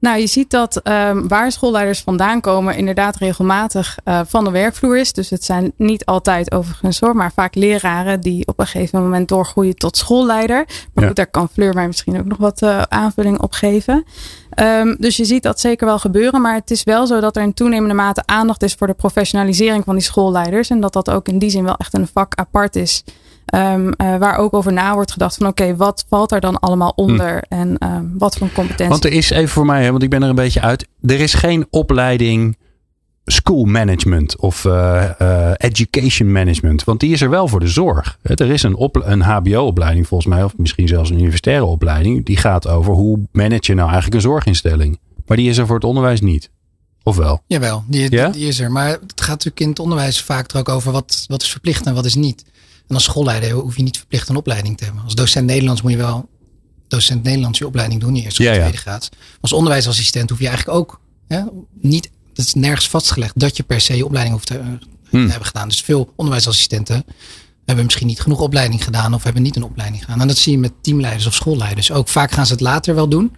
Nou, 0.00 0.18
je 0.18 0.26
ziet 0.26 0.50
dat 0.50 0.80
um, 0.84 1.28
waar 1.28 1.52
schoolleiders 1.52 2.00
vandaan 2.00 2.40
komen, 2.40 2.76
inderdaad 2.76 3.16
regelmatig 3.16 3.98
uh, 4.04 4.20
van 4.26 4.44
de 4.44 4.50
werkvloer 4.50 4.98
is. 4.98 5.12
Dus 5.12 5.30
het 5.30 5.44
zijn 5.44 5.72
niet 5.76 6.04
altijd 6.04 6.52
overigens 6.52 7.00
hoor, 7.00 7.16
maar 7.16 7.32
vaak 7.32 7.54
leraren 7.54 8.20
die 8.20 8.46
op 8.46 8.58
een 8.58 8.66
gegeven 8.66 9.02
moment 9.02 9.28
doorgroeien 9.28 9.74
tot 9.74 9.96
schoolleider. 9.96 10.64
Maar 10.66 11.02
Ja. 11.04 11.06
goed, 11.06 11.16
daar 11.16 11.30
kan 11.30 11.48
Fleur 11.48 11.74
mij 11.74 11.86
misschien 11.86 12.18
ook 12.18 12.26
nog 12.26 12.38
wat 12.38 12.62
uh, 12.62 12.82
aanvulling 12.82 13.40
op 13.40 13.52
geven. 13.52 14.04
Um, 14.60 14.96
dus 14.98 15.16
je 15.16 15.24
ziet 15.24 15.42
dat 15.42 15.60
zeker 15.60 15.86
wel 15.86 15.98
gebeuren. 15.98 16.40
Maar 16.40 16.54
het 16.54 16.70
is 16.70 16.84
wel 16.84 17.06
zo 17.06 17.20
dat 17.20 17.36
er 17.36 17.42
in 17.42 17.54
toenemende 17.54 17.94
mate 17.94 18.22
aandacht 18.26 18.62
is 18.62 18.74
voor 18.74 18.86
de 18.86 18.94
professionalisering 18.94 19.84
van 19.84 19.94
die 19.94 20.04
schoolleiders. 20.04 20.70
En 20.70 20.80
dat 20.80 20.92
dat 20.92 21.10
ook 21.10 21.28
in 21.28 21.38
die 21.38 21.50
zin 21.50 21.64
wel 21.64 21.76
echt 21.76 21.94
een 21.94 22.08
vak 22.12 22.34
apart 22.34 22.76
is. 22.76 23.04
Um, 23.54 23.86
uh, 23.86 24.16
waar 24.16 24.36
ook 24.36 24.54
over 24.54 24.72
na 24.72 24.94
wordt 24.94 25.12
gedacht 25.12 25.36
van 25.36 25.46
oké, 25.46 25.62
okay, 25.62 25.76
wat 25.76 26.04
valt 26.08 26.32
er 26.32 26.40
dan 26.40 26.58
allemaal 26.58 26.92
onder 26.96 27.44
hm. 27.48 27.54
en 27.54 27.76
um, 27.88 28.14
wat 28.18 28.36
voor 28.36 28.52
competentie. 28.52 28.88
Want 28.88 29.04
er 29.04 29.12
is 29.12 29.30
even 29.30 29.48
voor 29.48 29.66
mij, 29.66 29.84
hè, 29.84 29.90
want 29.90 30.02
ik 30.02 30.10
ben 30.10 30.22
er 30.22 30.28
een 30.28 30.34
beetje 30.34 30.60
uit. 30.60 30.88
Er 31.00 31.20
is 31.20 31.34
geen 31.34 31.66
opleiding 31.70 32.56
school 33.24 33.64
management 33.64 34.36
of 34.36 34.64
uh, 34.64 35.10
uh, 35.22 35.50
education 35.56 36.32
management. 36.32 36.84
Want 36.84 37.00
die 37.00 37.12
is 37.12 37.20
er 37.20 37.30
wel 37.30 37.48
voor 37.48 37.60
de 37.60 37.68
zorg. 37.68 38.18
Er 38.22 38.50
is 38.50 38.62
een, 38.62 38.74
op, 38.74 38.96
een 39.04 39.20
HBO-opleiding 39.20 40.06
volgens 40.06 40.34
mij, 40.34 40.44
of 40.44 40.56
misschien 40.56 40.88
zelfs 40.88 41.10
een 41.10 41.18
universitaire 41.18 41.64
opleiding. 41.64 42.26
Die 42.26 42.36
gaat 42.36 42.68
over 42.68 42.92
hoe 42.92 43.18
manage 43.32 43.60
je 43.62 43.74
nou 43.74 43.86
eigenlijk 43.86 44.14
een 44.14 44.30
zorginstelling. 44.30 44.98
Maar 45.26 45.36
die 45.36 45.48
is 45.48 45.58
er 45.58 45.66
voor 45.66 45.74
het 45.74 45.84
onderwijs 45.84 46.20
niet. 46.20 46.50
Of 47.02 47.16
wel? 47.16 47.42
Jawel, 47.46 47.84
die, 47.86 48.10
Ja? 48.10 48.24
die, 48.24 48.40
die 48.40 48.48
is 48.48 48.60
er. 48.60 48.72
Maar 48.72 48.88
het 48.88 49.20
gaat 49.20 49.28
natuurlijk 49.28 49.60
in 49.60 49.68
het 49.68 49.78
onderwijs 49.78 50.22
vaak 50.22 50.50
er 50.50 50.58
ook 50.58 50.68
over 50.68 50.92
wat, 50.92 51.24
wat 51.26 51.42
is 51.42 51.50
verplicht 51.50 51.86
en 51.86 51.94
wat 51.94 52.04
is 52.04 52.14
niet. 52.14 52.44
En 52.90 52.96
als 52.96 53.04
schoolleider 53.04 53.50
hoef 53.50 53.76
je 53.76 53.82
niet 53.82 53.96
verplicht 53.96 54.28
een 54.28 54.36
opleiding 54.36 54.76
te 54.78 54.84
hebben. 54.84 55.02
Als 55.04 55.14
docent 55.14 55.46
Nederlands 55.46 55.82
moet 55.82 55.90
je 55.90 55.96
wel 55.96 56.28
docent 56.88 57.22
Nederlands 57.22 57.58
je 57.58 57.66
opleiding 57.66 58.00
doen, 58.00 58.14
je 58.14 58.22
eerste 58.22 58.40
of 58.42 58.46
Ja, 58.48 58.52
ja. 58.54 58.58
tweede 58.60 58.76
graad. 58.78 59.08
Als 59.40 59.52
onderwijsassistent 59.52 60.30
hoef 60.30 60.38
je 60.38 60.48
eigenlijk 60.48 60.78
ook 60.78 61.00
hè, 61.28 61.40
niet, 61.80 62.10
het 62.34 62.46
is 62.46 62.54
nergens 62.54 62.88
vastgelegd 62.88 63.38
dat 63.40 63.56
je 63.56 63.62
per 63.62 63.80
se 63.80 63.96
je 63.96 64.04
opleiding 64.04 64.34
hoeft 64.34 64.46
te, 64.46 64.58
eh, 64.58 64.64
Hmm. 65.10 65.24
te 65.24 65.30
hebben 65.30 65.46
gedaan. 65.48 65.68
Dus 65.68 65.80
veel 65.80 66.12
onderwijsassistenten 66.16 67.04
hebben 67.64 67.84
misschien 67.84 68.06
niet 68.06 68.20
genoeg 68.20 68.40
opleiding 68.40 68.84
gedaan 68.84 69.14
of 69.14 69.22
hebben 69.22 69.42
niet 69.42 69.56
een 69.56 69.62
opleiding 69.62 70.04
gedaan. 70.04 70.20
En 70.20 70.28
dat 70.28 70.36
zie 70.36 70.52
je 70.52 70.58
met 70.58 70.72
teamleiders 70.80 71.26
of 71.26 71.34
schoolleiders 71.34 71.92
ook. 71.92 72.08
Vaak 72.08 72.30
gaan 72.32 72.46
ze 72.46 72.52
het 72.52 72.60
later 72.60 72.94
wel 72.94 73.08
doen. 73.08 73.36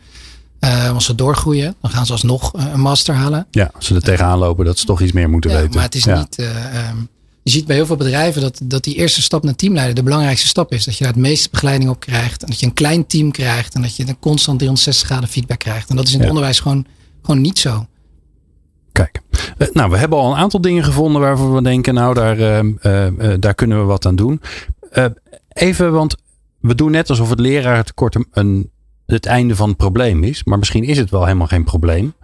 Eh, 0.59 0.91
als 0.95 1.05
ze 1.05 1.15
doorgroeien, 1.15 1.75
dan 1.81 1.91
gaan 1.91 2.07
ze 2.07 2.13
alsnog 2.13 2.55
eh, 2.55 2.67
een 2.73 2.81
master 2.81 3.15
halen. 3.15 3.47
Ja, 3.51 3.71
als 3.75 3.87
ze 3.87 3.95
er 3.95 4.01
tegenaan 4.03 4.39
lopen 4.39 4.65
dat 4.65 4.79
ze 4.79 4.85
toch 4.87 5.01
iets 5.01 5.13
meer 5.13 5.31
moeten 5.31 5.51
Ja, 5.51 5.57
weten. 5.57 5.75
maar 5.75 5.83
het 5.85 5.95
is 5.95 6.05
niet. 6.05 6.37
eh, 6.39 6.79
ehm, 6.89 6.97
je 7.43 7.51
ziet 7.51 7.67
bij 7.67 7.77
heel 7.77 7.87
veel 7.87 7.97
bedrijven 7.97 8.43
dat, 8.43 8.61
dat 8.65 8.85
die 8.85 8.95
eerste 8.95 9.23
stap 9.23 9.43
naar 9.45 9.55
teamleider 9.55 9.95
de 9.95 10.03
belangrijkste 10.03 10.47
stap 10.47 10.73
is. 10.73 10.85
Dat 10.85 10.97
je 10.97 11.05
daar 11.05 11.13
het 11.13 11.23
meeste 11.23 11.49
begeleiding 11.51 11.91
op 11.91 12.01
krijgt. 12.01 12.43
En 12.43 12.49
dat 12.49 12.61
je 12.61 12.67
een 12.67 12.73
klein 12.73 13.07
team 13.07 13.31
krijgt. 13.31 13.75
En 13.75 13.83
dat 13.83 13.97
je 13.97 14.09
een 14.09 14.19
constant 14.19 14.59
360 14.59 15.07
graden 15.09 15.29
feedback 15.29 15.59
krijgt. 15.59 15.91
En 15.91 15.97
dat 15.97 16.05
is 16.07 16.11
in 16.13 16.17
het 16.19 16.27
Ja. 16.27 16.33
onderwijs 16.33 16.61
gewoon, 16.61 16.87
gewoon 17.23 17.41
niet 17.41 17.59
zo. 17.59 17.87
Kijk, 18.93 19.21
Eh, 19.59 19.69
nou, 19.73 19.91
we 19.91 19.97
hebben 19.97 20.19
al 20.19 20.31
een 20.33 20.39
aantal 20.39 20.61
dingen 20.61 20.85
gevonden 20.85 21.21
waarvan 21.21 21.55
we 21.55 21.63
denken, 21.63 21.95
nou, 21.95 22.15
daar, 22.15 22.39
eh, 22.39 23.07
eh, 23.07 23.35
daar 23.41 23.55
kunnen 23.55 23.79
we 23.79 23.85
wat 23.85 24.07
aan 24.07 24.17
doen. 24.17 24.41
Even, 25.49 25.93
want 25.93 26.17
we 26.61 26.75
doen 26.75 26.91
net 26.91 27.11
alsof 27.11 27.31
het 27.31 27.41
lerarentekort 27.41 28.15
een, 28.15 28.27
een, 28.33 28.71
het 29.07 29.27
einde 29.27 29.57
van 29.57 29.69
het 29.69 29.77
probleem 29.77 30.25
is. 30.25 30.45
Maar 30.45 30.59
misschien 30.59 30.85
is 30.85 30.99
het 30.99 31.11
wel 31.11 31.25
helemaal 31.25 31.47
geen 31.47 31.65
probleem. 31.65 32.15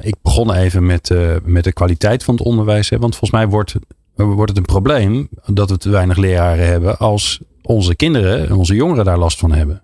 Ik 0.00 0.14
begon 0.22 0.52
even 0.54 0.86
met, 0.86 1.10
met 1.44 1.64
de 1.64 1.72
kwaliteit 1.72 2.24
van 2.24 2.34
het 2.34 2.44
onderwijs. 2.44 2.90
Hè, 2.90 2.98
want 2.98 3.16
volgens 3.16 3.40
mij 3.40 3.48
wordt, 3.48 3.74
wordt 4.24 4.50
het 4.50 4.58
een 4.58 4.64
probleem 4.64 5.28
dat 5.46 5.70
we 5.70 5.78
te 5.78 5.90
weinig 5.90 6.16
leraren 6.16 6.66
hebben 6.66 6.98
als 6.98 7.40
onze 7.62 7.94
kinderen 7.94 8.48
en 8.48 8.54
onze 8.54 8.74
jongeren 8.74 9.04
daar 9.04 9.18
last 9.18 9.38
van 9.38 9.52
hebben. 9.52 9.82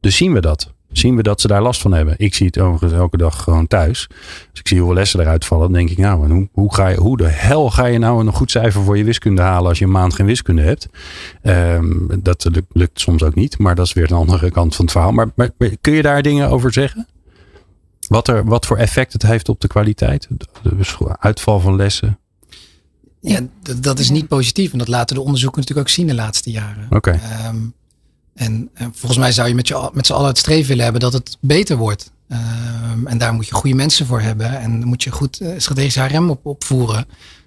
Dus 0.00 0.16
zien 0.16 0.32
we 0.32 0.40
dat? 0.40 0.72
Zien 0.92 1.16
we 1.16 1.22
dat 1.22 1.40
ze 1.40 1.46
daar 1.46 1.62
last 1.62 1.80
van 1.80 1.92
hebben? 1.92 2.14
Ik 2.18 2.34
zie 2.34 2.46
het 2.46 2.58
overigens 2.58 2.92
elke 2.92 3.16
dag 3.16 3.42
gewoon 3.42 3.66
thuis. 3.66 4.06
Als 4.50 4.60
ik 4.60 4.68
zie 4.68 4.78
hoeveel 4.78 4.96
lessen 4.96 5.20
eruit 5.20 5.44
vallen, 5.44 5.64
dan 5.64 5.72
denk 5.72 5.90
ik, 5.90 5.98
nou, 5.98 6.48
hoe, 6.52 6.74
ga 6.74 6.88
je, 6.88 6.96
hoe 6.96 7.16
de 7.16 7.28
hel 7.28 7.70
ga 7.70 7.84
je 7.84 7.98
nou 7.98 8.26
een 8.26 8.32
goed 8.32 8.50
cijfer 8.50 8.82
voor 8.82 8.98
je 8.98 9.04
wiskunde 9.04 9.42
halen 9.42 9.68
als 9.68 9.78
je 9.78 9.84
een 9.84 9.90
maand 9.90 10.14
geen 10.14 10.26
wiskunde 10.26 10.62
hebt? 10.62 10.88
Ehm, 11.42 12.20
dat 12.22 12.48
lukt, 12.52 12.66
lukt 12.72 13.00
soms 13.00 13.22
ook 13.22 13.34
niet, 13.34 13.58
maar 13.58 13.74
dat 13.74 13.86
is 13.86 13.92
weer 13.92 14.10
een 14.10 14.16
andere 14.16 14.50
kant 14.50 14.76
van 14.76 14.84
het 14.84 14.94
verhaal. 14.94 15.12
Maar, 15.12 15.30
maar 15.34 15.50
kun 15.80 15.92
je 15.92 16.02
daar 16.02 16.22
dingen 16.22 16.48
over 16.48 16.72
zeggen? 16.72 17.06
Wat, 18.08 18.28
er, 18.28 18.44
wat 18.44 18.66
voor 18.66 18.76
effect 18.76 19.12
het 19.12 19.22
heeft 19.22 19.48
op 19.48 19.60
de 19.60 19.68
kwaliteit? 19.68 20.26
De, 20.30 20.46
de 20.62 21.16
uitval 21.18 21.60
van 21.60 21.76
lessen? 21.76 22.18
Ja, 23.20 23.40
dat, 23.80 23.98
is 23.98 24.10
niet 24.10 24.28
positief. 24.28 24.72
En 24.72 24.78
dat 24.78 24.88
laten 24.88 25.16
de 25.16 25.22
onderzoeken 25.22 25.60
natuurlijk 25.60 25.88
ook 25.88 25.94
zien 25.94 26.06
de 26.06 26.14
laatste 26.14 26.50
jaren. 26.50 26.86
Oké. 26.90 27.10
Ehm, 27.10 27.56
en 28.34 28.70
volgens 28.74 29.18
mij 29.18 29.32
zou 29.32 29.48
je 29.48 29.54
met, 29.54 29.68
je 29.68 29.90
met 29.92 30.06
z'n 30.06 30.12
allen 30.12 30.28
het 30.28 30.38
streven 30.38 30.68
willen 30.68 30.82
hebben 30.82 31.00
dat 31.00 31.12
het 31.12 31.36
beter 31.40 31.76
wordt. 31.76 32.10
Ehm, 32.28 33.06
en 33.06 33.18
daar 33.18 33.32
moet 33.34 33.46
je 33.46 33.54
goede 33.54 33.76
mensen 33.76 34.06
voor 34.06 34.20
hebben. 34.20 34.60
En 34.60 34.84
moet 34.84 35.02
je 35.02 35.10
goed 35.10 35.40
eh, 35.40 35.52
strategisch 35.56 35.94
HRM 35.96 36.30
op, 36.30 36.46
opvoeren. 36.46 37.06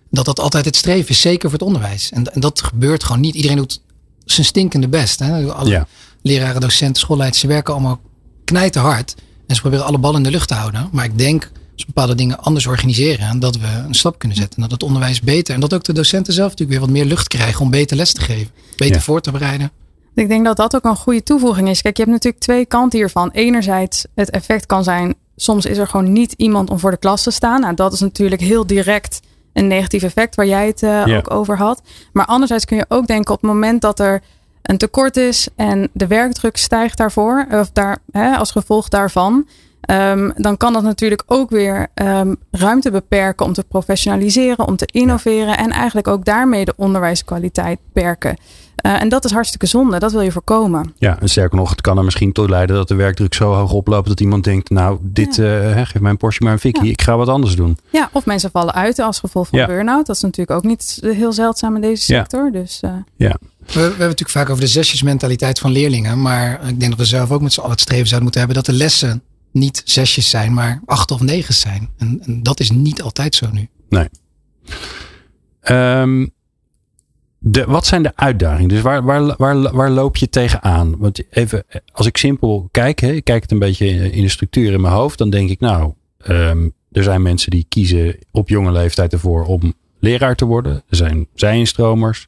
Dat 0.10 0.26
dat 0.26 0.40
altijd 0.40 0.66
het 0.66 0.76
streven 0.76 1.10
is, 1.10 1.22
zeker 1.22 1.50
voor 1.50 1.60
het 1.60 1.68
onderwijs. 1.68 2.12
En, 2.12 2.34
en 2.34 2.42
dat 2.42 2.62
gebeurt 2.62 3.04
gewoon 3.04 3.22
niet. 3.22 3.36
Iedereen 3.36 3.58
doet 3.58 3.82
zijn 4.26 4.46
stinkende 4.46 4.88
best. 4.88 5.20
Hè? 5.20 5.52
Alle 5.54 5.70
Ja. 5.70 5.88
leraren, 6.22 6.62
docenten, 6.62 7.02
schoolleiders, 7.02 7.42
ze 7.42 7.48
werken 7.48 7.74
allemaal 7.74 8.02
knijten 8.44 8.82
hard. 8.82 9.16
En 9.48 9.56
ze 9.56 9.62
proberen 9.62 9.86
alle 9.86 9.98
ballen 9.98 10.18
in 10.18 10.24
de 10.24 10.32
lucht 10.32 10.48
te 10.48 10.54
houden. 10.54 10.90
Maar 10.92 11.06
ik 11.06 11.18
denk, 11.18 11.52
we 11.76 11.84
bepaalde 11.86 12.16
dingen 12.16 12.40
anders 12.40 12.68
organiseren, 12.68 13.40
dat 13.40 13.58
we 13.58 13.68
een 13.88 13.94
stap 13.94 14.20
kunnen 14.20 14.38
zetten. 14.38 14.56
En 14.56 14.62
dat 14.62 14.72
het 14.72 14.84
onderwijs 14.84 15.22
beter, 15.22 15.54
en 15.54 15.60
dat 15.60 15.74
ook 15.74 15.84
de 15.84 15.94
docenten 15.94 16.34
zelf 16.34 16.50
natuurlijk 16.50 16.80
weer 16.80 16.88
wat 16.88 16.98
meer 16.98 17.06
lucht 17.06 17.28
krijgen 17.28 17.62
om 17.62 17.70
beter 17.70 17.98
les 17.98 18.14
te 18.14 18.22
geven. 18.22 18.52
Beter 18.76 18.96
Ja. 18.96 19.02
voor 19.02 19.22
te 19.22 19.32
bereiden. 19.32 19.72
Ik 20.16 20.28
denk 20.28 20.46
dat 20.46 20.58
dat 20.58 20.76
ook 20.76 20.84
een 20.84 20.96
goede 20.96 21.24
toevoeging 21.24 21.70
is. 21.70 21.82
Kijk, 21.82 21.98
je 21.98 22.04
hebt 22.04 22.16
natuurlijk 22.16 22.44
twee 22.44 22.66
kanten 22.66 23.00
hiervan. 23.00 23.30
Enerzijds, 23.32 24.06
het 24.16 24.30
effect 24.30 24.66
kan 24.66 24.84
zijn, 24.84 25.14
soms 25.36 25.66
is 25.66 25.78
er 25.78 25.88
gewoon 25.88 26.12
niet 26.12 26.34
iemand 26.38 26.70
om 26.70 26.80
voor 26.80 26.92
de 26.92 26.98
klas 26.98 27.24
te 27.24 27.32
staan. 27.32 27.62
Nou, 27.62 27.76
dat 27.76 27.94
is 27.94 28.00
natuurlijk 28.00 28.42
heel 28.42 28.68
direct 28.68 29.20
een 29.54 29.68
negatief 29.68 30.04
effect 30.04 30.36
waar 30.36 30.48
jij 30.48 30.68
het 30.68 30.84
eh, 30.84 31.06
Ja. 31.06 31.18
ook 31.18 31.32
over 31.34 31.58
had. 31.58 31.82
Maar 32.14 32.26
anderzijds 32.26 32.66
kun 32.66 32.78
je 32.78 32.86
ook 32.88 33.08
denken 33.08 33.34
op 33.34 33.42
het 33.42 33.50
moment 33.52 33.82
dat 33.82 34.00
er 34.00 34.22
een 34.62 34.78
tekort 34.78 35.18
is 35.18 35.48
en 35.56 35.90
de 35.94 36.08
werkdruk 36.08 36.58
stijgt 36.58 36.98
daarvoor, 36.98 37.46
of 37.52 37.70
daar, 37.72 37.98
hè, 38.12 38.36
als 38.36 38.52
gevolg 38.52 38.90
daarvan, 38.90 39.48
ehm, 39.86 40.30
dan 40.36 40.58
kan 40.58 40.74
dat 40.74 40.84
natuurlijk 40.84 41.24
ook 41.26 41.50
weer 41.50 41.88
ehm, 41.94 42.34
ruimte 42.52 42.92
beperken 42.92 43.46
om 43.46 43.54
te 43.54 43.64
professionaliseren, 43.68 44.68
om 44.68 44.76
te 44.76 44.90
innoveren 44.92 45.58
en 45.58 45.70
eigenlijk 45.72 46.08
ook 46.08 46.26
daarmee 46.26 46.66
de 46.66 46.74
onderwijskwaliteit 46.76 47.80
beperken. 47.94 48.38
Eh, 48.76 49.02
en 49.02 49.10
dat 49.10 49.26
is 49.26 49.32
hartstikke 49.32 49.66
zonde, 49.66 50.00
dat 50.00 50.12
wil 50.12 50.22
je 50.22 50.32
voorkomen. 50.32 50.94
Ja, 50.98 51.20
en 51.20 51.30
sterker 51.30 51.58
nog, 51.58 51.70
het 51.70 51.82
kan 51.82 51.98
er 51.98 52.04
misschien 52.04 52.32
toe 52.32 52.50
leiden 52.50 52.76
dat 52.76 52.88
de 52.88 52.96
werkdruk 52.96 53.34
zo 53.34 53.54
hoog 53.54 53.72
oploopt 53.72 54.08
dat 54.08 54.20
iemand 54.20 54.44
denkt, 54.44 54.70
nou, 54.70 54.98
dit, 55.02 55.40
eh, 55.40 55.46
hè, 55.46 55.86
geef 55.86 56.02
mijn 56.02 56.18
Porsche 56.18 56.44
maar 56.44 56.54
een 56.54 56.60
fikkie, 56.60 56.84
Ja. 56.86 56.92
ik 56.92 57.02
ga 57.02 57.18
wat 57.18 57.28
anders 57.28 57.56
doen. 57.56 57.78
Ja, 57.90 58.10
of 58.12 58.26
mensen 58.26 58.52
vallen 58.52 58.74
uit 58.74 59.00
als 59.00 59.20
gevolg 59.20 59.48
van 59.48 59.60
Ja. 59.60 59.66
burn-out. 59.66 60.06
Dat 60.06 60.16
is 60.16 60.22
natuurlijk 60.22 60.58
ook 60.58 60.64
niet 60.64 61.00
heel 61.02 61.34
zeldzaam 61.34 61.76
in 61.76 61.82
deze 61.82 62.14
Ja. 62.14 62.20
sector. 62.20 62.52
Dus 62.52 62.80
eh, 62.82 62.90
We, 63.18 63.34
we 63.74 63.80
hebben 63.80 63.90
het 63.92 64.00
natuurlijk 64.00 64.30
vaak 64.30 64.50
over 64.50 64.62
de 64.62 64.68
zesjesmentaliteit 64.70 65.60
van 65.60 65.72
leerlingen. 65.72 66.22
Maar 66.22 66.52
ik 66.68 66.80
denk 66.80 66.92
dat 66.92 67.00
we 67.00 67.06
zelf 67.06 67.32
ook 67.32 67.42
met 67.42 67.54
z'n 67.54 67.60
allen 67.60 67.72
het 67.72 67.82
streven 67.82 68.08
zouden 68.08 68.24
moeten 68.24 68.40
hebben 68.46 68.64
dat 68.64 68.76
de 68.76 68.82
lessen 68.84 69.22
niet 69.54 69.82
zesjes 69.86 70.30
zijn, 70.30 70.54
maar 70.54 70.82
acht 70.86 71.12
of 71.12 71.22
negen 71.22 71.54
zijn. 71.54 71.90
En, 71.98 72.40
dat 72.44 72.60
is 72.60 72.72
niet 72.72 73.02
altijd 73.02 73.36
zo 73.36 73.50
nu. 73.52 73.68
Ehm, 75.62 76.28
de, 77.40 77.66
wat 77.66 77.86
zijn 77.86 78.04
de 78.04 78.16
uitdagingen? 78.16 78.70
Dus 78.70 78.82
waar, 78.82 79.04
waar, 79.04 79.36
waar, 79.38 79.76
waar 79.76 79.90
loop 79.90 80.16
je 80.16 80.30
tegenaan? 80.30 80.98
Want 80.98 81.22
even, 81.30 81.64
als 81.92 82.06
ik 82.06 82.18
simpel 82.18 82.68
kijk, 82.72 83.00
hè, 83.00 83.12
ik 83.12 83.24
kijk 83.24 83.42
het 83.42 83.52
een 83.52 83.60
beetje 83.60 84.12
in 84.12 84.22
de 84.22 84.30
structuur 84.30 84.72
in 84.72 84.82
mijn 84.82 84.94
hoofd, 84.94 85.18
dan 85.18 85.30
denk 85.30 85.50
ik, 85.50 85.60
nou, 85.60 85.94
ehm, 86.18 86.70
er 86.92 87.04
zijn 87.04 87.22
mensen 87.22 87.52
die 87.52 87.66
kiezen 87.70 88.18
op 88.32 88.50
jonge 88.50 88.72
leeftijd 88.72 89.14
ervoor 89.14 89.46
om 89.46 89.74
leraar 90.00 90.36
te 90.36 90.46
worden. 90.46 90.74
Er 90.74 90.96
zijn 90.96 91.28
zijinstromers. 91.34 92.28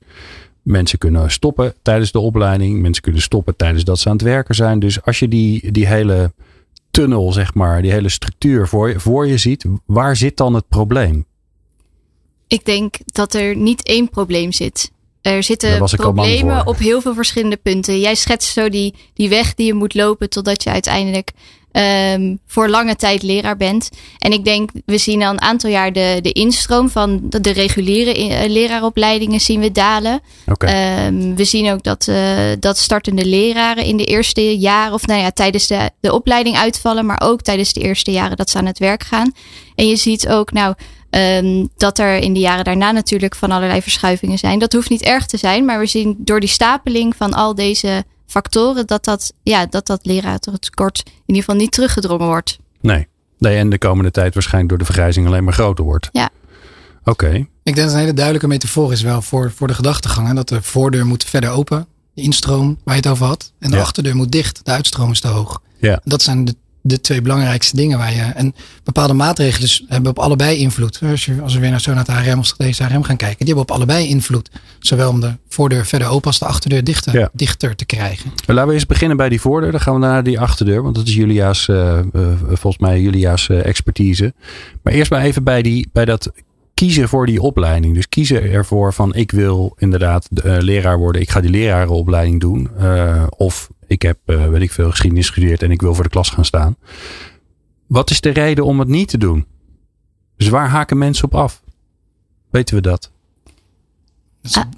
Mensen 0.61 0.97
kunnen 0.97 1.31
stoppen 1.31 1.73
tijdens 1.81 2.11
de 2.11 2.19
opleiding. 2.19 2.81
Mensen 2.81 3.03
kunnen 3.03 3.21
stoppen 3.21 3.55
tijdens 3.55 3.83
dat 3.83 3.99
ze 3.99 4.09
aan 4.09 4.15
het 4.15 4.25
werken 4.25 4.55
zijn. 4.55 4.79
Dus 4.79 5.01
als 5.01 5.19
je 5.19 5.27
die, 5.27 5.71
die 5.71 5.87
hele 5.87 6.33
tunnel, 6.95 7.31
zeg 7.31 7.53
maar, 7.53 7.81
die 7.81 7.91
hele 7.91 8.09
structuur 8.09 8.67
voor 8.67 8.89
je, 8.89 8.99
voor 8.99 9.27
je 9.27 9.37
ziet, 9.37 9.65
waar 9.85 10.15
zit 10.15 10.37
dan 10.37 10.53
het 10.53 10.67
probleem? 10.67 11.25
Ik 12.47 12.65
denk 12.65 12.95
dat 13.05 13.33
er 13.33 13.55
niet 13.55 13.83
één 13.83 14.09
probleem 14.09 14.51
zit. 14.51 14.91
Er 15.21 15.43
zitten 15.43 15.83
problemen 15.95 16.67
op 16.67 16.77
heel 16.77 17.01
veel 17.01 17.13
verschillende 17.13 17.57
punten. 17.57 17.99
Jij 17.99 18.15
schetst 18.15 18.53
zo 18.53 18.69
die, 18.69 18.93
die 19.13 19.29
weg 19.29 19.53
die 19.53 19.65
je 19.65 19.73
moet 19.73 19.93
lopen 19.93 20.29
totdat 20.29 20.63
je 20.63 20.69
uiteindelijk 20.69 21.31
ehm, 21.75 22.35
voor 22.47 22.69
lange 22.69 22.95
tijd 22.95 23.23
leraar 23.23 23.57
bent. 23.57 23.89
En 24.17 24.31
ik 24.31 24.45
denk, 24.45 24.69
we 24.85 24.97
zien 24.97 25.23
al 25.23 25.31
een 25.31 25.41
aantal 25.41 25.69
jaar 25.69 25.93
de, 25.93 26.19
de 26.21 26.31
instroom 26.31 26.89
van 26.89 27.19
de, 27.23 27.41
de 27.41 27.51
reguliere 27.51 28.13
eh, 28.13 28.49
leraaropleidingen 28.49 29.39
zien 29.39 29.59
we 29.59 29.71
dalen. 29.71 30.21
Ehm, 30.57 31.35
we 31.35 31.43
zien 31.43 31.71
ook 31.71 31.83
dat, 31.83 32.07
eh, 32.07 32.37
dat 32.59 32.77
startende 32.77 33.25
leraren 33.25 33.85
in 33.85 33.97
de 33.97 34.05
eerste 34.05 34.57
jaren, 34.57 34.93
of 34.93 35.07
nou 35.07 35.21
ja, 35.21 35.31
tijdens 35.31 35.67
de, 35.67 35.89
de 35.99 36.13
opleiding 36.13 36.57
uitvallen, 36.57 37.05
maar 37.05 37.21
ook 37.23 37.41
tijdens 37.41 37.73
de 37.73 37.81
eerste 37.81 38.11
jaren 38.11 38.37
dat 38.37 38.49
ze 38.49 38.57
aan 38.57 38.65
het 38.65 38.79
werk 38.79 39.03
gaan. 39.03 39.31
En 39.75 39.87
je 39.87 39.95
ziet 39.95 40.27
ook, 40.27 40.51
nou, 40.51 40.73
ehm, 41.09 41.65
dat 41.77 41.99
er 41.99 42.15
in 42.15 42.33
de 42.33 42.39
jaren 42.39 42.63
daarna 42.63 42.91
natuurlijk 42.91 43.35
van 43.35 43.51
allerlei 43.51 43.81
verschuivingen 43.81 44.37
zijn. 44.37 44.59
Dat 44.59 44.73
hoeft 44.73 44.89
niet 44.89 45.03
erg 45.03 45.25
te 45.25 45.37
zijn, 45.37 45.65
maar 45.65 45.79
we 45.79 45.85
zien 45.85 46.15
door 46.17 46.39
die 46.39 46.49
stapeling 46.49 47.15
van 47.15 47.33
al 47.33 47.55
deze 47.55 48.03
factoren 48.27 48.87
dat 48.87 49.03
dat, 49.05 49.33
ja, 49.43 49.65
dat, 49.65 49.85
dat 49.87 50.05
lerarentekort 50.05 51.03
in 51.05 51.13
ieder 51.25 51.43
geval 51.43 51.55
niet 51.59 51.71
teruggedrongen 51.71 52.27
wordt. 52.27 52.57
Nee. 52.81 53.07
nee. 53.37 53.57
En 53.57 53.69
de 53.69 53.77
komende 53.77 54.11
tijd 54.11 54.33
waarschijnlijk 54.33 54.69
door 54.69 54.79
de 54.79 54.85
vergrijzing 54.85 55.27
alleen 55.27 55.43
maar 55.43 55.53
groter 55.53 55.83
wordt. 55.85 56.09
Ja. 56.11 56.29
Oké. 57.03 57.29
Ik 57.29 57.45
denk 57.63 57.75
dat 57.77 57.85
het 57.85 57.93
een 57.93 57.99
hele 57.99 58.13
duidelijke 58.13 58.47
metafoor 58.47 58.91
is 58.91 59.01
wel 59.01 59.21
voor, 59.21 59.51
voor 59.51 59.67
de 59.67 59.73
gedachtegang. 59.73 60.27
hè, 60.27 60.33
Dat 60.33 60.49
de 60.49 60.61
voordeur 60.61 61.05
moet 61.05 61.23
verder 61.23 61.49
open, 61.49 61.87
de 62.13 62.21
instroom 62.21 62.77
waar 62.83 62.95
je 62.95 63.01
het 63.01 63.09
over 63.09 63.25
had. 63.25 63.53
En 63.59 63.69
de 63.69 63.75
Ja. 63.75 63.81
achterdeur 63.81 64.15
moet 64.15 64.31
dicht, 64.31 64.59
de 64.65 64.71
uitstroom 64.71 65.11
is 65.11 65.19
te 65.19 65.27
hoog. 65.27 65.61
Ja. 65.77 65.99
Dat 66.03 66.21
zijn 66.21 66.45
de, 66.45 66.55
de 66.87 67.01
twee 67.01 67.21
belangrijkste 67.21 67.75
dingen 67.75 67.97
waar 67.97 68.13
je. 68.13 68.21
En 68.21 68.55
bepaalde 68.83 69.13
maatregelen 69.13 69.61
dus 69.61 69.83
hebben 69.87 70.11
op 70.11 70.19
allebei 70.19 70.57
invloed. 70.57 70.99
Als, 71.11 71.25
je, 71.25 71.41
als 71.41 71.53
we 71.53 71.59
weer 71.59 71.69
naar 71.69 71.81
zo 71.81 71.93
naar 71.93 72.05
het 72.07 72.15
HRM 72.25 72.39
of 72.39 72.45
strategisch 72.45 72.79
HRM 72.79 73.03
gaan 73.03 73.15
kijken, 73.17 73.45
die 73.45 73.47
hebben 73.55 73.63
op 73.63 73.71
allebei 73.71 74.07
invloed. 74.07 74.49
Zowel 74.79 75.09
om 75.09 75.19
de 75.19 75.31
voordeur 75.49 75.85
verder 75.85 76.07
open 76.07 76.27
als 76.27 76.39
de 76.39 76.45
achterdeur 76.45 76.83
dichter, 76.83 77.17
Ja. 77.17 77.29
dichter 77.33 77.75
te 77.75 77.85
krijgen. 77.85 78.31
Laten 78.45 78.67
we 78.67 78.73
eens 78.73 78.85
beginnen 78.85 79.17
bij 79.17 79.29
die 79.29 79.41
voordeur. 79.41 79.71
Dan 79.71 79.79
gaan 79.81 79.93
we 79.93 79.99
naar 79.99 80.23
die 80.23 80.39
achterdeur. 80.39 80.83
Want 80.83 80.95
dat 80.95 81.07
is 81.07 81.13
Julia's, 81.15 81.67
eh, 81.67 81.99
eh, 81.99 82.05
volgens 82.47 82.77
mij 82.77 83.01
Julia's 83.01 83.49
eh, 83.49 83.65
expertise. 83.65 84.33
Maar 84.81 84.93
eerst 84.93 85.11
maar 85.11 85.21
even 85.21 85.43
bij, 85.43 85.61
die, 85.61 85.89
bij 85.93 86.05
dat 86.05 86.31
kiezen 86.73 87.09
voor 87.09 87.25
die 87.25 87.41
opleiding. 87.41 87.93
Dus 87.95 88.09
kiezen 88.09 88.43
ervoor 88.51 88.93
van 88.93 89.13
ik 89.15 89.31
wil 89.31 89.75
inderdaad 89.77 90.27
eh, 90.43 90.57
leraar 90.59 90.97
worden. 90.97 91.21
Ik 91.21 91.29
ga 91.29 91.41
die 91.41 91.49
lerarenopleiding 91.49 92.39
doen. 92.39 92.69
Eh, 92.77 93.23
of 93.29 93.69
ik 93.87 94.01
heb, 94.01 94.17
eh, 94.25 94.47
weet 94.47 94.61
ik 94.61 94.71
veel, 94.71 94.89
geschiedenis 94.89 95.29
gestudeerd 95.29 95.63
en 95.63 95.71
ik 95.71 95.81
wil 95.81 95.93
voor 95.93 96.03
de 96.03 96.09
klas 96.09 96.29
gaan 96.29 96.45
staan. 96.45 96.75
Wat 97.87 98.09
is 98.09 98.21
de 98.21 98.29
reden 98.29 98.65
om 98.65 98.79
het 98.79 98.87
niet 98.87 99.09
te 99.09 99.17
doen? 99.17 99.45
Dus 100.37 100.49
waar 100.49 100.69
haken 100.69 100.97
mensen 100.97 101.25
op 101.25 101.35
af? 101.35 101.61
Weten 102.49 102.75
we 102.75 102.81
dat? 102.81 103.11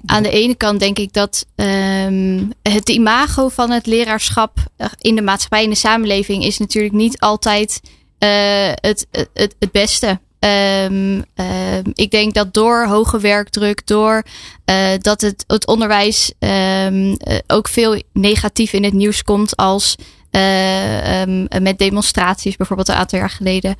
Aan 0.06 0.22
de 0.22 0.30
ene 0.30 0.54
kant 0.54 0.80
denk 0.80 0.98
ik 0.98 1.12
dat 1.12 1.46
ehm, 1.54 2.44
het 2.62 2.88
imago 2.88 3.48
van 3.48 3.70
het 3.70 3.86
leraarschap 3.86 4.58
eh, 4.76 4.86
in 4.98 5.14
de 5.14 5.22
maatschappij, 5.22 5.62
in 5.62 5.70
de 5.70 5.76
samenleving, 5.76 6.44
is 6.44 6.58
natuurlijk 6.58 6.94
niet 6.94 7.18
altijd 7.18 7.80
eh, 8.18 8.72
het, 8.74 9.06
het, 9.10 9.54
het 9.58 9.72
beste. 9.72 10.20
Ehm, 10.38 11.20
ehm, 11.34 11.82
ik 11.92 12.10
denk 12.10 12.34
dat 12.34 12.54
door 12.54 12.86
hoge 12.86 13.20
werkdruk, 13.20 13.86
door 13.86 14.22
eh, 14.64 14.90
dat 14.98 15.20
het, 15.20 15.44
het 15.46 15.66
onderwijs 15.66 16.32
ehm, 16.38 17.14
eh, 17.18 17.38
ook 17.46 17.68
veel 17.68 18.02
negatief 18.12 18.72
in 18.72 18.84
het 18.84 18.92
nieuws 18.92 19.22
komt 19.22 19.56
als 19.56 19.96
eh, 20.30 21.22
met 21.60 21.78
demonstraties, 21.78 22.56
bijvoorbeeld 22.56 22.88
een 22.88 22.94
aantal 22.94 23.18
jaar 23.18 23.30
geleden, 23.30 23.76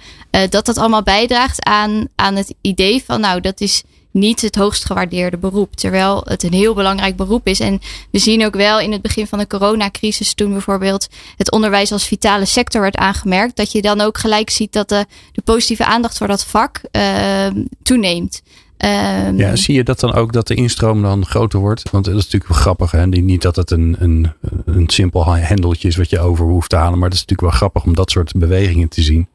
dat 0.49 0.67
dat 0.67 0.79
allemaal 0.79 1.03
bijdraagt 1.03 1.65
aan, 1.65 2.09
aan 2.15 2.37
het 2.37 2.55
idee 2.61 3.03
van, 3.07 3.21
nou, 3.21 3.41
dat 3.41 3.61
is 3.61 3.83
niet 4.19 4.41
het 4.41 4.57
hoogst 4.57 4.85
gewaardeerde 4.85 5.37
beroep. 5.37 5.77
Terwijl 5.77 6.23
het 6.25 6.43
een 6.43 6.53
heel 6.53 6.75
belangrijk 6.75 7.17
beroep 7.17 7.47
is. 7.47 7.61
En 7.61 7.81
we 8.11 8.19
zien 8.19 8.45
ook 8.45 8.55
wel 8.55 8.81
in 8.81 8.93
het 8.93 9.03
begin 9.03 9.27
van 9.27 9.39
de 9.39 9.47
coronacrisis, 9.47 10.35
toen 10.35 10.53
bijvoorbeeld 10.53 11.09
het 11.37 11.51
onderwijs 11.51 11.93
als 11.93 12.07
vitale 12.07 12.45
sector 12.45 12.81
werd 12.81 12.97
aangemerkt, 12.97 13.57
dat 13.57 13.73
je 13.73 13.83
dan 13.83 14.01
ook 14.01 14.19
gelijk 14.19 14.51
ziet 14.51 14.73
dat 14.73 14.89
de, 14.89 15.07
positieve 15.45 15.85
aandacht 15.85 16.19
voor 16.19 16.27
dat 16.27 16.45
vak 16.45 16.81
ehm, 16.91 17.65
toeneemt. 17.83 18.43
Ehm, 18.77 19.37
Ja, 19.37 19.57
zie 19.57 19.75
je 19.75 19.85
dat 19.85 20.01
dan 20.01 20.15
ook 20.15 20.33
dat 20.33 20.47
de 20.47 20.55
instroom 20.55 21.03
dan 21.03 21.27
groter 21.27 21.59
wordt? 21.59 21.91
Want 21.91 22.05
dat 22.05 22.15
is 22.15 22.23
natuurlijk 22.23 22.51
wel 22.51 22.61
grappig. 22.61 22.91
Hè? 22.91 23.07
Niet 23.07 23.43
dat 23.43 23.57
het 23.57 23.71
een, 23.71 23.97
een, 23.99 24.33
een 24.65 24.89
simpel 24.89 25.35
hendeltje 25.35 25.89
is 25.89 25.97
wat 25.97 26.11
je 26.11 26.21
over 26.21 26.47
hoeft 26.47 26.71
te 26.71 26.77
halen. 26.77 26.99
Maar 26.99 27.09
het 27.09 27.19
is 27.19 27.21
natuurlijk 27.21 27.51
wel 27.51 27.59
grappig 27.59 27.85
om 27.85 27.95
dat 27.95 28.11
soort 28.11 28.33
bewegingen 28.33 28.89
te 28.89 29.03
zien. 29.03 29.29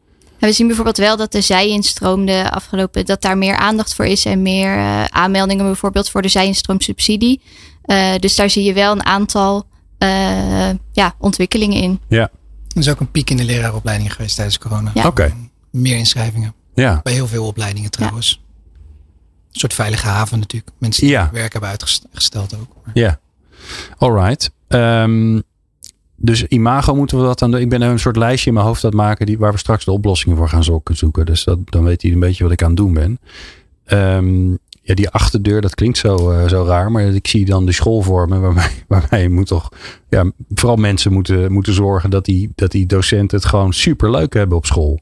En 0.44 0.50
we 0.50 0.56
zien 0.56 0.68
bijvoorbeeld 0.68 0.98
wel 0.98 1.18
dat 1.18 1.32
de 1.32 1.42
zijinstroom 1.42 2.26
de 2.26 2.52
afgelopen, 2.52 3.06
dat 3.06 3.22
daar 3.22 3.38
meer 3.38 3.56
aandacht 3.56 3.96
voor 3.96 4.06
is 4.06 4.26
en 4.26 4.42
meer 4.42 4.78
eh, 4.78 5.04
aanmeldingen 5.04 5.66
bijvoorbeeld 5.66 6.10
voor 6.10 6.22
de 6.22 6.28
zijinstroomsubsidie. 6.28 7.42
Eh, 7.84 8.16
dus 8.20 8.36
daar 8.36 8.50
zie 8.50 8.64
je 8.64 8.74
wel 8.74 8.92
een 8.92 9.06
aantal 9.06 9.66
eh, 9.98 10.70
ja, 10.92 11.16
ontwikkelingen 11.20 11.82
in. 11.82 12.00
Ja, 12.08 12.22
Er 12.74 12.80
is 12.80 12.90
ook 12.90 13.00
een 13.00 13.12
piek 13.12 13.30
in 13.30 13.38
de 13.38 13.44
leraaropleidingen 13.44 14.12
geweest 14.12 14.36
tijdens 14.36 14.58
corona. 14.58 14.92
Ja. 14.94 15.08
oké. 15.08 15.34
Meer 15.72 15.98
inschrijvingen. 15.98 16.54
Ja. 16.76 17.00
Bij 17.04 17.14
heel 17.14 17.28
veel 17.28 17.46
opleidingen 17.46 17.92
trouwens. 17.92 18.42
Een 19.52 19.60
soort 19.60 19.74
veilige 19.74 20.08
haven 20.08 20.40
natuurlijk. 20.40 20.72
Mensen 20.78 21.02
die 21.04 21.12
Ja. 21.12 21.30
werk 21.32 21.52
hebben 21.52 21.70
uitgesteld 21.70 22.56
ook. 22.56 22.76
Maar 22.86 22.92
Ja, 22.94 23.20
alright. 23.98 24.52
Ehm, 24.68 25.40
dus 26.24 26.44
imago 26.44 26.96
moeten 26.96 27.18
we 27.18 27.24
dat 27.24 27.40
dan 27.40 27.52
doen. 27.52 27.60
Ik 27.60 27.70
ben 27.70 27.82
een 27.82 28.00
soort 28.00 28.16
lijstje 28.16 28.48
in 28.48 28.54
mijn 28.54 28.66
hoofd 28.66 28.84
aan 28.84 28.90
het 28.90 29.00
maken 29.00 29.26
die, 29.26 29.38
waar 29.38 29.52
we 29.52 29.58
straks 29.58 29.86
de 29.86 29.92
oplossingen 29.92 30.38
voor 30.38 30.50
gaan 30.50 30.84
zoeken. 30.84 31.26
Dus 31.26 31.44
dat, 31.44 31.60
dan 31.66 31.84
weet 31.84 32.02
hij 32.02 32.12
een 32.12 32.20
beetje 32.20 32.44
wat 32.44 32.52
ik 32.52 32.62
aan 32.62 32.68
het 32.68 32.78
doen 32.78 32.94
ben. 32.94 33.20
Ehm, 33.86 34.50
ja, 34.82 34.94
die 34.94 35.10
achterdeur, 35.10 35.62
dat 35.62 35.76
klinkt 35.76 35.98
zo, 35.98 36.32
eh, 36.32 36.48
zo 36.48 36.64
raar. 36.64 36.92
Maar 36.92 37.04
ik 37.04 37.28
zie 37.28 37.46
dan 37.46 37.66
de 37.66 37.72
schoolvormen 37.72 38.42
waarbij, 38.42 38.72
waarbij 38.88 39.22
je 39.22 39.30
moet 39.30 39.48
toch... 39.48 39.70
Ja, 40.10 40.32
vooral 40.54 40.78
mensen 40.78 41.14
moeten, 41.14 41.52
moeten 41.52 41.74
zorgen 41.74 42.10
dat 42.10 42.26
die, 42.26 42.52
dat 42.56 42.72
die 42.72 42.86
docenten 42.86 43.38
het 43.38 43.48
gewoon 43.48 43.74
super 43.74 44.12
leuk 44.12 44.34
hebben 44.34 44.58
op 44.58 44.66
school. 44.66 45.00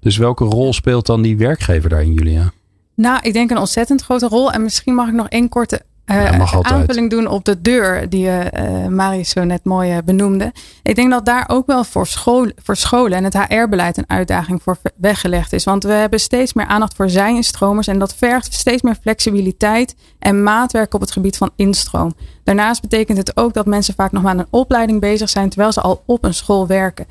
Dus 0.00 0.16
welke 0.16 0.44
rol 0.44 0.72
speelt 0.72 1.06
dan 1.06 1.22
die 1.22 1.36
werkgever 1.36 1.88
daarin, 1.88 2.12
Julia? 2.12 2.52
Nou, 2.94 3.18
ik 3.22 3.32
denk 3.32 3.50
een 3.50 3.58
ontzettend 3.58 4.02
grote 4.02 4.28
rol. 4.28 4.52
En 4.52 4.62
misschien 4.62 4.94
mag 4.94 5.08
ik 5.08 5.14
nog 5.14 5.28
één 5.28 5.48
korte 5.48 5.82
eh, 6.08 6.38
mag 6.38 6.54
altijd. 6.54 6.74
aanvulling 6.74 7.10
doen 7.10 7.26
op 7.26 7.44
de 7.44 7.60
deur 7.60 8.08
die 8.08 8.26
uh, 8.26 8.86
Marius 8.86 9.30
zo 9.30 9.44
net 9.44 9.64
mooi 9.64 9.92
uh, 9.92 9.98
benoemde. 10.04 10.52
Ik 10.82 10.94
denk 10.94 11.10
dat 11.10 11.24
daar 11.24 11.44
ook 11.48 11.66
wel 11.66 11.84
voor, 11.84 12.06
school, 12.06 12.50
voor 12.62 12.76
scholen 12.76 13.18
en 13.18 13.24
het 13.24 13.38
HR-beleid 13.38 13.96
een 13.96 14.04
uitdaging 14.08 14.62
voor 14.62 14.78
weggelegd 14.96 15.52
is. 15.52 15.64
Want 15.64 15.82
we 15.82 15.92
hebben 15.92 16.20
steeds 16.20 16.52
meer 16.52 16.66
aandacht 16.66 16.94
voor 16.94 17.10
zij-instromers 17.10 17.86
en 17.86 17.98
dat 17.98 18.14
vergt 18.14 18.54
steeds 18.54 18.82
meer 18.82 18.96
flexibiliteit 19.00 19.94
en 20.18 20.42
maatwerk 20.42 20.94
op 20.94 21.00
het 21.00 21.10
gebied 21.10 21.36
van 21.36 21.50
instroom. 21.56 22.12
Daarnaast 22.44 22.80
betekent 22.80 23.18
het 23.18 23.36
ook 23.36 23.54
dat 23.54 23.66
mensen 23.66 23.94
vaak 23.94 24.12
nog 24.12 24.22
maar 24.22 24.32
aan 24.32 24.38
een 24.38 24.46
opleiding 24.50 25.00
bezig 25.00 25.28
zijn 25.28 25.48
terwijl 25.48 25.72
ze 25.72 25.80
al 25.80 26.02
op 26.06 26.24
een 26.24 26.34
school 26.34 26.66
werken. 26.66 27.06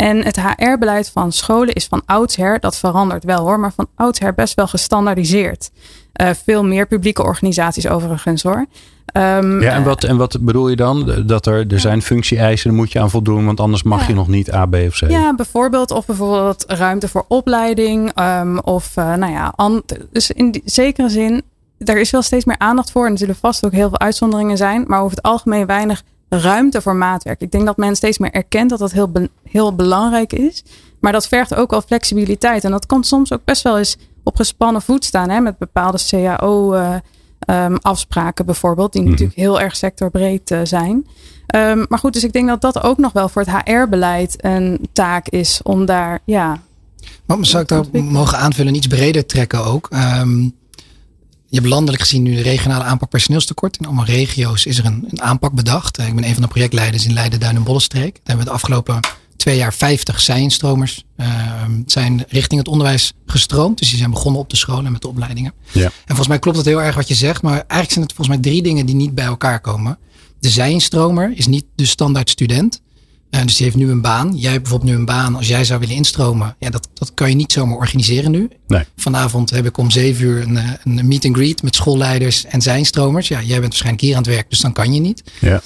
En 0.00 0.24
het 0.24 0.40
HR-beleid 0.40 1.10
van 1.10 1.32
scholen 1.32 1.74
is 1.74 1.86
van 1.86 2.02
oudsher, 2.06 2.60
dat 2.60 2.76
verandert 2.76 3.24
wel 3.24 3.38
hoor, 3.38 3.60
maar 3.60 3.72
van 3.72 3.88
oudsher 3.94 4.34
best 4.34 4.54
wel 4.54 4.66
gestandaardiseerd. 4.66 5.70
Uh, 6.20 6.30
veel 6.44 6.64
meer 6.64 6.86
publieke 6.86 7.22
organisaties 7.22 7.88
overigens 7.88 8.42
hoor. 8.42 8.66
Um, 9.12 9.60
ja, 9.62 9.72
en 9.72 9.84
wat, 9.84 10.04
en 10.04 10.16
wat 10.16 10.38
bedoel 10.40 10.68
je 10.68 10.76
dan? 10.76 11.24
Dat 11.26 11.46
er, 11.46 11.72
er 11.72 11.80
zijn 11.80 12.02
functie-eisen, 12.02 12.68
daar 12.68 12.78
moet 12.78 12.92
je 12.92 13.00
aan 13.00 13.10
voldoen, 13.10 13.44
want 13.44 13.60
anders 13.60 13.82
mag 13.82 14.00
ja. 14.00 14.06
je 14.08 14.14
nog 14.14 14.28
niet 14.28 14.52
A, 14.52 14.66
B 14.66 14.74
of 14.74 14.98
C. 14.98 15.10
Ja, 15.10 15.34
bijvoorbeeld, 15.34 15.90
of 15.90 16.06
bijvoorbeeld 16.06 16.64
ruimte 16.66 17.08
voor 17.08 17.24
opleiding, 17.28 18.12
um, 18.20 18.58
of 18.58 18.96
uh, 18.96 19.14
nou 19.14 19.32
ja, 19.32 19.54
dus 20.12 20.30
in 20.30 20.50
die 20.50 20.62
zekere 20.64 21.08
zin, 21.08 21.42
er 21.78 22.00
is 22.00 22.10
wel 22.10 22.22
steeds 22.22 22.44
meer 22.44 22.58
aandacht 22.58 22.90
voor 22.90 23.06
en 23.06 23.12
er 23.12 23.18
zullen 23.18 23.36
vast 23.36 23.64
ook 23.64 23.72
heel 23.72 23.88
veel 23.88 24.00
uitzonderingen 24.00 24.56
zijn, 24.56 24.84
maar 24.86 25.00
over 25.00 25.16
het 25.16 25.24
algemeen 25.24 25.66
weinig 25.66 26.02
ruimte 26.30 26.80
voor 26.80 26.96
maatwerk. 26.96 27.40
Ik 27.40 27.50
denk 27.50 27.66
dat 27.66 27.76
men 27.76 27.96
steeds 27.96 28.18
meer 28.18 28.30
erkent 28.30 28.70
dat 28.70 28.78
dat 28.78 28.92
heel, 28.92 29.10
be 29.10 29.30
heel 29.44 29.74
belangrijk 29.74 30.32
is. 30.32 30.64
Maar 31.00 31.12
dat 31.12 31.28
vergt 31.28 31.54
ook 31.54 31.70
wel 31.70 31.82
flexibiliteit. 31.82 32.64
En 32.64 32.70
dat 32.70 32.86
kan 32.86 33.04
soms 33.04 33.32
ook 33.32 33.44
best 33.44 33.62
wel 33.62 33.78
eens 33.78 33.96
op 34.22 34.36
gespannen 34.36 34.82
voet 34.82 35.04
staan. 35.04 35.30
Hè, 35.30 35.40
met 35.40 35.58
bepaalde 35.58 35.98
CAO-afspraken 36.08 38.34
uh, 38.34 38.38
um, 38.38 38.46
bijvoorbeeld. 38.46 38.92
Die 38.92 39.00
mm 39.00 39.06
-hmm. 39.06 39.16
natuurlijk 39.16 39.40
heel 39.40 39.60
erg 39.60 39.76
sectorbreed 39.76 40.50
uh, 40.50 40.60
zijn. 40.62 41.06
Um, 41.54 41.86
maar 41.88 41.98
goed, 41.98 42.12
dus 42.12 42.24
ik 42.24 42.32
denk 42.32 42.48
dat 42.48 42.60
dat 42.60 42.82
ook 42.82 42.98
nog 42.98 43.12
wel 43.12 43.28
voor 43.28 43.42
het 43.42 43.62
HR-beleid 43.64 44.44
een 44.44 44.88
taak 44.92 45.28
is. 45.28 45.60
Om 45.62 45.84
daar, 45.84 46.20
ja... 46.24 46.60
Maar 47.26 47.38
zou 47.40 47.62
ik 47.62 47.68
daar 47.68 47.84
mogen 48.02 48.38
aanvullen, 48.38 48.74
iets 48.74 48.86
breder 48.86 49.26
trekken 49.26 49.64
ook? 49.64 49.88
Um, 49.92 50.58
je 51.50 51.56
hebt 51.56 51.68
landelijk 51.68 52.02
gezien 52.02 52.22
nu 52.22 52.34
de 52.34 52.42
regionale 52.42 52.84
aanpak 52.84 53.08
personeelstekort. 53.08 53.76
In 53.76 53.86
allemaal 53.86 54.04
regio's 54.04 54.64
is 54.64 54.78
er 54.78 54.84
een, 54.84 55.04
een 55.10 55.22
aanpak 55.22 55.52
bedacht. 55.52 55.98
Ik 55.98 56.14
ben 56.14 56.24
een 56.24 56.32
van 56.32 56.42
de 56.42 56.48
projectleiders 56.48 57.04
in 57.04 57.12
Leiden, 57.12 57.40
Duin 57.40 57.56
en 57.56 57.62
Bollenstreek. 57.62 58.12
Daar 58.12 58.22
hebben 58.24 58.44
we 58.44 58.50
de 58.50 58.56
afgelopen 58.56 59.00
twee 59.36 59.56
jaar 59.56 59.74
50 59.74 60.20
zijinstromers 60.20 61.04
uh, 61.16 61.26
zijn 61.86 62.24
richting 62.28 62.60
het 62.60 62.68
onderwijs 62.68 63.12
gestroomd. 63.26 63.78
Dus 63.78 63.88
die 63.88 63.98
zijn 63.98 64.10
begonnen 64.10 64.40
op 64.40 64.50
de 64.50 64.56
scholen 64.56 64.92
met 64.92 65.02
de 65.02 65.08
opleidingen. 65.08 65.52
Ja. 65.72 65.84
En 65.84 65.92
volgens 66.06 66.28
mij 66.28 66.38
klopt 66.38 66.56
het 66.56 66.66
heel 66.66 66.82
erg 66.82 66.94
wat 66.94 67.08
je 67.08 67.14
zegt. 67.14 67.42
Maar 67.42 67.52
eigenlijk 67.52 67.90
zijn 67.90 68.04
het 68.04 68.14
volgens 68.14 68.36
mij 68.36 68.52
drie 68.52 68.62
dingen 68.62 68.86
die 68.86 68.94
niet 68.94 69.14
bij 69.14 69.24
elkaar 69.24 69.60
komen. 69.60 69.98
De 70.40 70.50
zijinstromer 70.50 71.32
is 71.34 71.46
niet 71.46 71.64
de 71.74 71.86
standaard 71.86 72.30
student. 72.30 72.80
Uh, 73.30 73.42
dus 73.42 73.56
die 73.56 73.64
heeft 73.64 73.76
nu 73.76 73.90
een 73.90 74.00
baan. 74.00 74.36
Jij 74.36 74.50
hebt 74.50 74.62
bijvoorbeeld 74.62 74.92
nu 74.92 74.98
een 74.98 75.04
baan. 75.04 75.36
Als 75.36 75.48
jij 75.48 75.64
zou 75.64 75.80
willen 75.80 75.94
instromen, 75.94 76.56
ja, 76.58 76.70
dat, 76.70 76.88
dat 76.94 77.14
kan 77.14 77.28
je 77.28 77.34
niet 77.34 77.52
zomaar 77.52 77.76
organiseren 77.76 78.30
nu. 78.30 78.48
Nee. 78.66 78.84
Vanavond 78.96 79.50
heb 79.50 79.66
ik 79.66 79.76
om 79.76 79.90
zeven 79.90 80.24
uur 80.24 80.42
een, 80.42 80.58
een 80.84 81.08
meet 81.08 81.24
and 81.24 81.36
greet 81.36 81.62
met 81.62 81.74
schoolleiders 81.74 82.44
en 82.44 82.62
zijnstromers. 82.62 83.28
Ja, 83.28 83.42
jij 83.42 83.58
bent 83.58 83.62
waarschijnlijk 83.62 84.02
hier 84.02 84.16
aan 84.16 84.22
het 84.22 84.30
werk, 84.30 84.50
dus 84.50 84.60
dan 84.60 84.72
kan 84.72 84.94
je 84.94 85.00
niet. 85.00 85.22
Ja. 85.40 85.62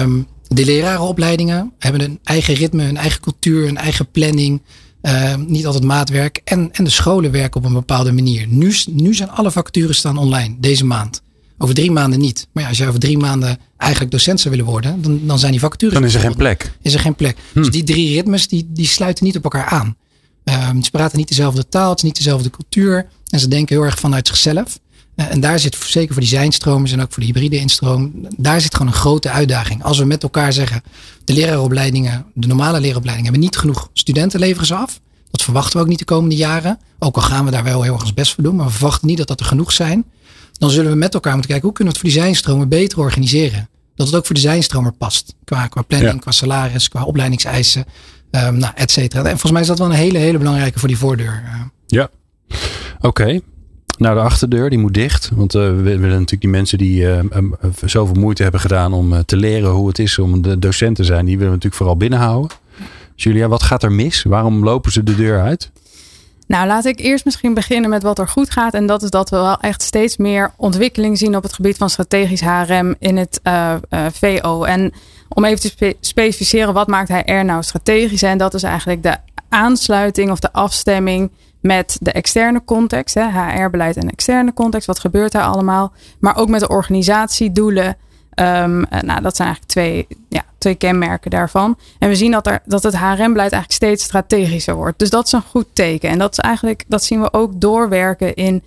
Um, 0.00 0.26
de 0.48 0.64
lerarenopleidingen 0.64 1.72
hebben 1.78 2.00
een 2.00 2.18
eigen 2.24 2.54
ritme, 2.54 2.84
een 2.84 2.96
eigen 2.96 3.20
cultuur, 3.20 3.68
een 3.68 3.76
eigen 3.76 4.10
planning. 4.10 4.62
Uh, 5.02 5.34
niet 5.46 5.66
altijd 5.66 5.84
maatwerk. 5.84 6.40
En, 6.44 6.68
en 6.72 6.84
de 6.84 6.90
scholen 6.90 7.30
werken 7.30 7.60
op 7.60 7.66
een 7.66 7.72
bepaalde 7.72 8.12
manier. 8.12 8.46
Nu, 8.48 8.74
nu 8.90 9.14
zijn 9.14 9.30
alle 9.30 9.50
vacatures 9.50 9.98
staan 9.98 10.18
online, 10.18 10.56
deze 10.58 10.84
maand. 10.84 11.22
Over 11.58 11.74
drie 11.74 11.90
maanden 11.90 12.18
niet. 12.18 12.46
Maar 12.52 12.62
ja, 12.62 12.68
als 12.68 12.78
je 12.78 12.86
over 12.86 13.00
drie 13.00 13.18
maanden 13.18 13.58
eigenlijk 13.76 14.12
docent 14.12 14.40
zou 14.40 14.54
willen 14.54 14.70
worden, 14.70 15.02
dan, 15.02 15.20
dan 15.26 15.38
zijn 15.38 15.50
die 15.52 15.60
vacatures. 15.60 15.94
Dan 15.94 16.04
is 16.04 16.14
er 16.14 16.20
geen 16.20 16.36
plek. 16.36 16.72
Is 16.82 16.94
er 16.94 17.00
geen 17.00 17.14
plek. 17.14 17.36
Hm. 17.52 17.60
Dus 17.60 17.70
die 17.70 17.84
drie 17.84 18.14
ritmes 18.14 18.48
die, 18.48 18.66
die 18.68 18.86
sluiten 18.86 19.24
niet 19.24 19.36
op 19.36 19.44
elkaar 19.44 19.64
aan. 19.64 19.96
Um, 20.44 20.82
ze 20.82 20.90
praten 20.90 21.18
niet 21.18 21.28
dezelfde 21.28 21.68
taal, 21.68 21.88
het 21.88 21.98
is 21.98 22.04
niet 22.04 22.16
dezelfde 22.16 22.50
cultuur. 22.50 23.08
En 23.30 23.40
ze 23.40 23.48
denken 23.48 23.76
heel 23.76 23.84
erg 23.84 23.98
vanuit 23.98 24.26
zichzelf. 24.26 24.78
Uh, 25.16 25.30
en 25.30 25.40
daar 25.40 25.58
zit 25.58 25.76
zeker 25.86 26.12
voor 26.12 26.22
die 26.22 26.30
zijnstromers 26.30 26.92
en 26.92 27.02
ook 27.02 27.12
voor 27.12 27.22
de 27.22 27.28
hybride 27.28 27.56
instroom, 27.56 28.12
daar 28.36 28.60
zit 28.60 28.74
gewoon 28.74 28.92
een 28.92 28.98
grote 28.98 29.30
uitdaging. 29.30 29.82
Als 29.82 29.98
we 29.98 30.04
met 30.04 30.22
elkaar 30.22 30.52
zeggen, 30.52 30.82
de 31.24 31.32
leraaropleidingen, 31.32 32.26
de 32.34 32.46
normale 32.46 32.80
leraaropleidingen 32.80 33.32
hebben 33.32 33.50
niet 33.50 33.56
genoeg 33.56 33.90
studenten 33.92 34.40
leveren 34.40 34.66
ze 34.66 34.74
af. 34.74 35.00
Dat 35.30 35.42
verwachten 35.42 35.76
we 35.76 35.82
ook 35.82 35.88
niet 35.88 35.98
de 35.98 36.04
komende 36.04 36.36
jaren. 36.36 36.78
Ook 36.98 37.16
al 37.16 37.22
gaan 37.22 37.44
we 37.44 37.50
daar 37.50 37.64
wel 37.64 37.82
heel 37.82 37.92
erg 37.92 38.02
ons 38.02 38.14
best 38.14 38.34
voor 38.34 38.44
doen, 38.44 38.56
maar 38.56 38.66
we 38.66 38.72
verwachten 38.72 39.06
niet 39.08 39.18
dat 39.18 39.28
dat 39.28 39.40
er 39.40 39.46
genoeg 39.46 39.72
zijn 39.72 40.04
dan 40.58 40.70
zullen 40.70 40.90
we 40.90 40.96
met 40.96 41.14
elkaar 41.14 41.32
moeten 41.32 41.50
kijken 41.50 41.68
hoe 41.68 41.76
kunnen 41.76 41.94
we 41.94 42.00
het 42.00 42.10
voor 42.10 42.20
die 42.20 42.24
zijnstromen 42.24 42.68
beter 42.68 42.98
organiseren. 42.98 43.68
Dat 43.94 44.06
het 44.06 44.16
ook 44.16 44.26
voor 44.26 44.34
de 44.34 44.40
zijnstromer 44.40 44.92
past. 44.92 45.34
Qua, 45.44 45.66
qua 45.66 45.82
planning, 45.82 46.12
ja. 46.12 46.20
qua 46.20 46.30
salaris, 46.30 46.88
qua 46.88 47.04
opleidingseisen, 47.04 47.84
um, 48.30 48.56
nou, 48.58 48.72
et 48.74 48.90
cetera. 48.90 49.22
En 49.22 49.30
volgens 49.30 49.52
mij 49.52 49.60
is 49.60 49.66
dat 49.66 49.78
wel 49.78 49.86
een 49.86 49.94
hele, 49.94 50.18
hele 50.18 50.38
belangrijke 50.38 50.78
voor 50.78 50.88
die 50.88 50.98
voordeur. 50.98 51.42
Ja, 51.86 52.10
oké. 52.96 53.06
Okay. 53.06 53.42
Nou, 53.98 54.14
de 54.14 54.20
achterdeur 54.20 54.70
die 54.70 54.78
moet 54.78 54.94
dicht. 54.94 55.30
Want 55.34 55.54
uh, 55.54 55.62
we 55.62 55.82
willen 55.82 56.00
natuurlijk 56.00 56.40
die 56.40 56.50
mensen 56.50 56.78
die 56.78 57.00
uh, 57.00 57.18
um, 57.18 57.56
zoveel 57.84 58.14
moeite 58.14 58.42
hebben 58.42 58.60
gedaan 58.60 58.92
om 58.92 59.12
uh, 59.12 59.18
te 59.18 59.36
leren 59.36 59.70
hoe 59.70 59.88
het 59.88 59.98
is 59.98 60.18
om 60.18 60.42
de 60.42 60.58
docent 60.58 60.96
te 60.96 61.04
zijn, 61.04 61.24
die 61.24 61.34
willen 61.34 61.52
we 61.52 61.54
natuurlijk 61.54 61.74
vooral 61.74 61.96
binnenhouden. 61.96 62.56
Julia, 63.14 63.48
wat 63.48 63.62
gaat 63.62 63.82
er 63.82 63.92
mis? 63.92 64.22
Waarom 64.22 64.64
lopen 64.64 64.92
ze 64.92 65.02
de 65.02 65.14
deur 65.14 65.40
uit? 65.40 65.70
Nou, 66.46 66.66
laat 66.66 66.84
ik 66.84 67.00
eerst 67.00 67.24
misschien 67.24 67.54
beginnen 67.54 67.90
met 67.90 68.02
wat 68.02 68.18
er 68.18 68.28
goed 68.28 68.50
gaat. 68.50 68.74
En 68.74 68.86
dat 68.86 69.02
is 69.02 69.10
dat 69.10 69.30
we 69.30 69.36
wel 69.36 69.60
echt 69.60 69.82
steeds 69.82 70.16
meer 70.16 70.52
ontwikkeling 70.56 71.18
zien 71.18 71.36
op 71.36 71.42
het 71.42 71.52
gebied 71.52 71.76
van 71.76 71.90
strategisch 71.90 72.40
HRM 72.40 72.94
in 72.98 73.16
het 73.16 73.40
uh, 73.42 73.74
uh, 73.90 74.06
VO. 74.12 74.64
En 74.64 74.92
om 75.28 75.44
even 75.44 75.60
te 75.60 75.68
spe 75.68 75.96
specificeren, 76.00 76.74
wat 76.74 76.86
maakt 76.86 77.08
HR 77.08 77.44
nou 77.44 77.62
strategisch? 77.62 78.22
En 78.22 78.38
dat 78.38 78.54
is 78.54 78.62
eigenlijk 78.62 79.02
de 79.02 79.16
aansluiting 79.48 80.30
of 80.30 80.38
de 80.38 80.52
afstemming 80.52 81.30
met 81.60 81.96
de 82.00 82.12
externe 82.12 82.64
context, 82.64 83.14
HR-beleid 83.14 83.96
en 83.96 84.10
externe 84.10 84.52
context. 84.52 84.86
Wat 84.86 84.98
gebeurt 84.98 85.32
daar 85.32 85.44
allemaal? 85.44 85.92
Maar 86.20 86.36
ook 86.36 86.48
met 86.48 86.60
de 86.60 86.68
organisatiedoelen. 86.68 87.96
Um, 88.40 88.86
nou, 88.90 89.22
dat 89.22 89.36
zijn 89.36 89.48
eigenlijk 89.48 89.66
twee, 89.66 90.06
ja, 90.28 90.42
twee 90.58 90.74
kenmerken 90.74 91.30
daarvan. 91.30 91.78
En 91.98 92.08
we 92.08 92.14
zien 92.14 92.30
dat, 92.30 92.46
er, 92.46 92.60
dat 92.64 92.82
het 92.82 92.96
HRM-beleid 92.96 93.52
eigenlijk 93.52 93.72
steeds 93.72 94.04
strategischer 94.04 94.74
wordt. 94.74 94.98
Dus 94.98 95.10
dat 95.10 95.26
is 95.26 95.32
een 95.32 95.42
goed 95.42 95.66
teken. 95.72 96.10
En 96.10 96.18
dat, 96.18 96.32
is 96.32 96.38
eigenlijk, 96.38 96.84
dat 96.88 97.04
zien 97.04 97.20
we 97.20 97.32
ook 97.32 97.60
doorwerken 97.60 98.34
in 98.34 98.62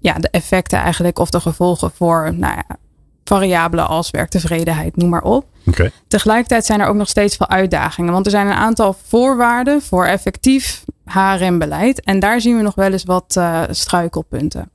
ja, 0.00 0.12
de 0.12 0.28
effecten 0.30 0.78
eigenlijk 0.78 1.18
of 1.18 1.30
de 1.30 1.40
gevolgen 1.40 1.90
voor 1.90 2.34
nou 2.34 2.54
ja, 2.54 2.76
variabelen 3.24 3.88
als 3.88 4.10
werktevredenheid, 4.10 4.96
noem 4.96 5.08
maar 5.08 5.22
op. 5.22 5.46
Okay. 5.66 5.90
Tegelijkertijd 6.08 6.64
zijn 6.64 6.80
er 6.80 6.86
ook 6.86 6.96
nog 6.96 7.08
steeds 7.08 7.36
veel 7.36 7.48
uitdagingen. 7.48 8.12
Want 8.12 8.24
er 8.24 8.30
zijn 8.30 8.46
een 8.46 8.52
aantal 8.52 8.96
voorwaarden 9.06 9.82
voor 9.82 10.06
effectief 10.06 10.84
HRM-beleid. 11.04 12.00
En 12.00 12.20
daar 12.20 12.40
zien 12.40 12.56
we 12.56 12.62
nog 12.62 12.74
wel 12.74 12.92
eens 12.92 13.04
wat 13.04 13.34
uh, 13.38 13.62
struikelpunten. 13.70 14.70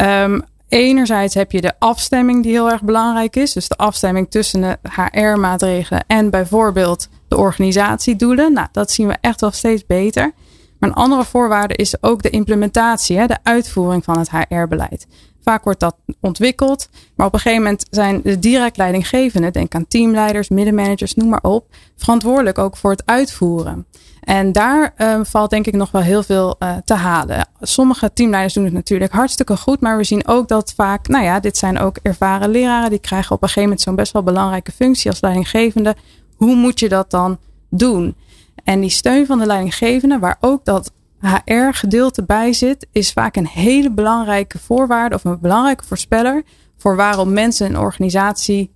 Um, 0.00 0.42
enerzijds 0.72 1.34
heb 1.34 1.52
je 1.52 1.60
de 1.60 1.72
afstemming 1.78 2.42
die 2.42 2.52
heel 2.52 2.70
erg 2.70 2.82
belangrijk 2.82 3.36
is. 3.36 3.52
Dus 3.52 3.68
de 3.68 3.76
afstemming 3.76 4.30
tussen 4.30 4.60
de 4.60 4.78
HR-maatregelen 4.82 6.04
en 6.06 6.30
bijvoorbeeld 6.30 7.08
de 7.28 7.36
organisatiedoelen. 7.36 8.52
Nou, 8.52 8.68
dat 8.72 8.90
zien 8.90 9.06
we 9.06 9.16
echt 9.20 9.40
wel 9.40 9.50
steeds 9.50 9.86
beter. 9.86 10.32
Maar 10.78 10.90
een 10.90 10.96
andere 10.96 11.24
voorwaarde 11.24 11.74
is 11.74 12.02
ook 12.02 12.22
de 12.22 12.30
implementatie, 12.30 13.18
hè, 13.18 13.26
de 13.26 13.38
uitvoering 13.42 14.04
van 14.04 14.18
het 14.18 14.30
HR-beleid. 14.30 15.06
Vaak 15.42 15.64
wordt 15.64 15.80
dat 15.80 15.96
ontwikkeld, 16.20 16.88
maar 17.14 17.26
op 17.26 17.34
een 17.34 17.40
gegeven 17.40 17.62
moment 17.62 17.86
zijn 17.90 18.20
de 18.22 18.38
direct 18.38 18.76
leidinggevenden, 18.76 19.52
denk 19.52 19.74
aan 19.74 19.86
teamleiders, 19.88 20.48
middenmanagers, 20.48 21.14
noem 21.14 21.28
maar 21.28 21.42
op, 21.42 21.66
verantwoordelijk 21.96 22.58
ook 22.58 22.76
voor 22.76 22.90
het 22.90 23.06
uitvoeren. 23.06 23.86
En 24.22 24.52
daar 24.52 24.94
uh, 24.98 25.20
valt 25.22 25.50
denk 25.50 25.66
ik 25.66 25.74
nog 25.74 25.90
wel 25.90 26.02
heel 26.02 26.22
veel 26.22 26.56
uh, 26.58 26.76
te 26.84 26.94
halen. 26.94 27.48
Sommige 27.60 28.12
teamleiders 28.12 28.54
doen 28.54 28.64
het 28.64 28.72
natuurlijk 28.72 29.12
hartstikke 29.12 29.56
goed, 29.56 29.80
maar 29.80 29.96
we 29.96 30.04
zien 30.04 30.26
ook 30.26 30.48
dat 30.48 30.72
vaak, 30.76 31.08
nou 31.08 31.24
ja, 31.24 31.40
dit 31.40 31.56
zijn 31.56 31.78
ook 31.78 31.96
ervaren 32.02 32.50
leraren, 32.50 32.90
die 32.90 32.98
krijgen 32.98 33.34
op 33.34 33.42
een 33.42 33.48
gegeven 33.48 33.68
moment 33.68 33.80
zo'n 33.80 33.94
best 33.94 34.12
wel 34.12 34.22
belangrijke 34.22 34.72
functie 34.72 35.10
als 35.10 35.20
leidinggevende. 35.20 35.96
Hoe 36.36 36.54
moet 36.54 36.80
je 36.80 36.88
dat 36.88 37.10
dan 37.10 37.38
doen? 37.70 38.16
En 38.64 38.80
die 38.80 38.90
steun 38.90 39.26
van 39.26 39.38
de 39.38 39.46
leidinggevende, 39.46 40.18
waar 40.18 40.36
ook 40.40 40.64
dat 40.64 40.92
HR-gedeelte 41.20 42.24
bij 42.24 42.52
zit, 42.52 42.86
is 42.92 43.12
vaak 43.12 43.36
een 43.36 43.46
hele 43.46 43.90
belangrijke 43.90 44.58
voorwaarde 44.58 45.14
of 45.14 45.24
een 45.24 45.40
belangrijke 45.40 45.84
voorspeller 45.84 46.42
voor 46.76 46.96
waarom 46.96 47.32
mensen 47.32 47.66
een 47.66 47.78
organisatie 47.78 48.70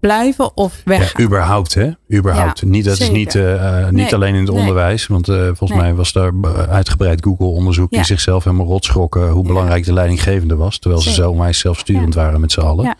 blijven 0.00 0.56
of 0.56 0.82
weggaan. 0.84 1.22
Ja, 1.22 1.24
überhaupt, 1.28 1.74
hè? 1.74 1.90
Überhaupt. 2.12 2.62
niet, 2.62 2.84
dat 2.84 3.00
is 3.00 3.10
niet, 3.10 3.34
uh, 3.34 3.88
niet 3.88 4.14
alleen 4.14 4.34
in 4.34 4.40
het 4.40 4.50
onderwijs. 4.50 5.06
Want 5.06 5.28
uh, 5.28 5.46
volgens 5.52 5.80
mij 5.80 5.94
was 5.94 6.12
daar 6.12 6.32
uitgebreid 6.68 7.22
Google-onderzoek 7.22 7.90
die 7.90 8.04
zichzelf 8.04 8.44
helemaal 8.44 8.66
rotschrokken 8.66 9.28
hoe 9.28 9.46
belangrijk 9.46 9.84
de 9.84 9.92
leidinggevende 9.92 10.56
was. 10.56 10.78
Terwijl 10.78 11.02
ze 11.02 11.12
zo 11.12 11.34
mij 11.34 11.52
zelfsturend 11.52 12.14
waren 12.14 12.40
met 12.40 12.52
z'n 12.52 12.60
allen. 12.60 12.96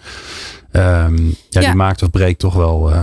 Um, 0.72 1.36
ja. 1.48 1.60
die 1.60 1.74
maakt 1.74 2.02
of 2.02 2.10
breekt 2.10 2.38
toch 2.38 2.54
wel 2.54 2.90
uh, 2.90 3.02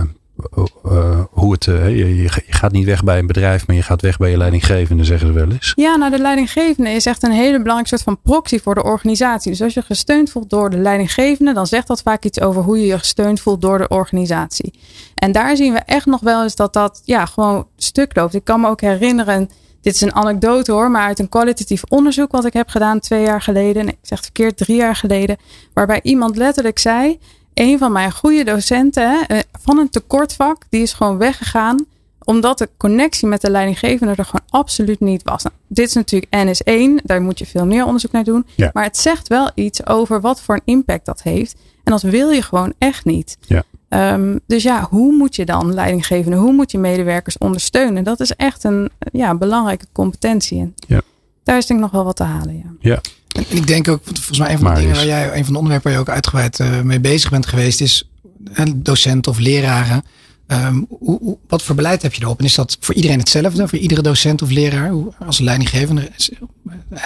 uh, 0.86 1.20
hoe 1.30 1.52
het. 1.52 1.66
Uh, 1.66 2.22
je, 2.22 2.28
gaat 2.28 2.72
niet 2.72 2.84
weg 2.84 3.04
bij 3.04 3.18
een 3.18 3.26
bedrijf, 3.26 3.66
maar 3.66 3.76
je 3.76 3.82
gaat 3.82 4.02
weg 4.02 4.16
bij 4.16 4.30
je 4.30 4.36
leidinggevende, 4.36 5.04
zeggen 5.04 5.26
ze 5.26 5.32
wel 5.32 5.50
eens. 5.50 5.72
Ja, 5.76 5.96
nou, 5.96 6.10
de 6.10 6.18
leidinggevende 6.18 6.90
is 6.90 7.06
echt 7.06 7.22
een 7.22 7.32
hele 7.32 7.58
belangrijke 7.58 7.88
soort 7.88 8.02
van 8.02 8.20
proxy 8.22 8.58
voor 8.58 8.74
de 8.74 8.82
organisatie. 8.82 9.50
Dus 9.50 9.62
als 9.62 9.74
je 9.74 9.82
gesteund 9.82 10.30
voelt 10.30 10.50
door 10.50 10.70
de 10.70 10.76
leidinggevende, 10.76 11.52
dan 11.52 11.66
zegt 11.66 11.86
dat 11.86 12.02
vaak 12.02 12.24
iets 12.24 12.40
over 12.40 12.62
hoe 12.62 12.80
je 12.80 12.86
je 12.86 12.98
gesteund 12.98 13.40
voelt 13.40 13.60
door 13.60 13.78
de 13.78 13.88
organisatie. 13.88 14.74
En 15.14 15.32
daar 15.32 15.56
zien 15.56 15.72
we 15.72 15.78
echt 15.78 16.06
nog 16.06 16.20
wel 16.20 16.42
eens 16.42 16.56
dat 16.56 16.72
dat 16.72 17.00
ja, 17.04 17.26
gewoon 17.26 17.66
stuk 17.76 18.16
loopt. 18.16 18.34
Ik 18.34 18.44
kan 18.44 18.60
me 18.60 18.68
ook 18.68 18.80
herinneren. 18.80 19.48
Dit 19.80 19.94
is 19.94 20.00
een 20.00 20.14
anekdote 20.14 20.72
hoor, 20.72 20.90
maar 20.90 21.06
uit 21.06 21.18
een 21.18 21.28
kwalitatief 21.28 21.82
onderzoek 21.88 22.32
wat 22.32 22.44
ik 22.44 22.52
heb 22.52 22.68
gedaan 22.68 23.00
twee 23.00 23.22
jaar 23.22 23.42
geleden. 23.42 23.88
Ik 23.88 23.98
zeg 24.02 24.18
het 24.18 24.26
verkeerd, 24.26 24.56
drie 24.56 24.76
jaar 24.76 24.96
geleden. 24.96 25.36
Waarbij 25.72 26.00
iemand 26.02 26.36
letterlijk 26.36 26.78
zei: 26.78 27.18
een 27.54 27.78
van 27.78 27.92
mijn 27.92 28.12
goede 28.12 28.44
docenten 28.44 29.26
eh, 29.26 29.38
van 29.62 29.78
een 29.78 29.90
tekortvak, 29.90 30.62
die 30.68 30.82
is 30.82 30.92
gewoon 30.92 31.18
weggegaan 31.18 31.86
omdat 32.24 32.58
de 32.58 32.68
connectie 32.76 33.28
met 33.28 33.40
de 33.40 33.50
leidinggevende 33.50 34.14
er 34.16 34.24
gewoon 34.24 34.46
absoluut 34.48 35.00
niet 35.00 35.22
was. 35.22 35.42
Nou, 35.42 35.54
dit 35.66 35.88
is 35.88 35.94
natuurlijk 35.94 36.36
NS1, 36.36 37.04
daar 37.04 37.22
moet 37.22 37.38
je 37.38 37.46
veel 37.46 37.66
meer 37.66 37.84
onderzoek 37.84 38.12
naar 38.12 38.24
doen. 38.24 38.46
Maar 38.72 38.84
het 38.84 38.96
zegt 38.96 39.28
wel 39.28 39.50
iets 39.54 39.86
over 39.86 40.20
wat 40.20 40.40
voor 40.40 40.54
een 40.54 40.62
impact 40.64 41.06
dat 41.06 41.22
heeft. 41.22 41.54
En 41.84 41.92
dat 41.92 42.02
wil 42.02 42.30
je 42.30 42.42
gewoon 42.42 42.74
echt 42.78 43.04
niet. 43.04 43.38
Ja. 43.40 43.64
Um, 44.12 44.40
dus 44.46 44.62
ja, 44.62 44.86
hoe 44.90 45.12
moet 45.12 45.36
je 45.36 45.44
dan 45.44 45.74
leidinggevende, 45.74 46.36
hoe 46.36 46.52
moet 46.52 46.70
je 46.70 46.78
medewerkers 46.78 47.38
ondersteunen? 47.38 48.04
Dat 48.04 48.20
is 48.20 48.32
echt 48.32 48.64
een 48.64 48.90
ja, 49.12 49.34
belangrijke 49.34 49.86
competentie. 49.92 50.60
En 50.60 50.74
ja. 50.86 51.00
Daar 51.42 51.56
is 51.56 51.66
denk 51.66 51.80
ik 51.80 51.86
nog 51.86 51.94
wel 51.94 52.04
wat 52.04 52.16
te 52.16 52.22
halen. 52.22 52.56
Ja. 52.56 52.90
ja. 52.90 53.00
En 53.34 53.44
ik 53.48 53.66
denk 53.66 53.88
ook, 53.88 54.00
volgens 54.04 54.38
mij 54.38 54.52
een 54.52 54.58
van 54.58 54.74
de 54.74 54.80
dingen 54.80 54.94
waar 54.94 55.06
jij, 55.06 55.36
een 55.36 55.44
van 55.44 55.52
de 55.52 55.58
onderwerpen 55.58 55.90
waar 55.90 56.00
je 56.00 56.06
ook 56.06 56.14
uitgebreid 56.14 56.58
uh, 56.58 56.80
mee 56.80 57.00
bezig 57.00 57.30
bent 57.30 57.46
geweest, 57.46 57.80
is 57.80 58.08
docenten 58.76 59.32
of 59.32 59.38
leraren. 59.38 60.04
Um, 60.46 60.86
hoe, 60.88 61.18
hoe, 61.18 61.38
wat 61.48 61.62
voor 61.62 61.74
beleid 61.74 62.02
heb 62.02 62.14
je 62.14 62.22
erop? 62.22 62.38
En 62.38 62.44
is 62.44 62.54
dat 62.54 62.76
voor 62.80 62.94
iedereen 62.94 63.18
hetzelfde? 63.18 63.68
Voor 63.68 63.78
iedere 63.78 64.02
docent 64.02 64.42
of 64.42 64.50
leraar? 64.50 64.92
Als 65.26 65.38
leidinggevende, 65.38 66.10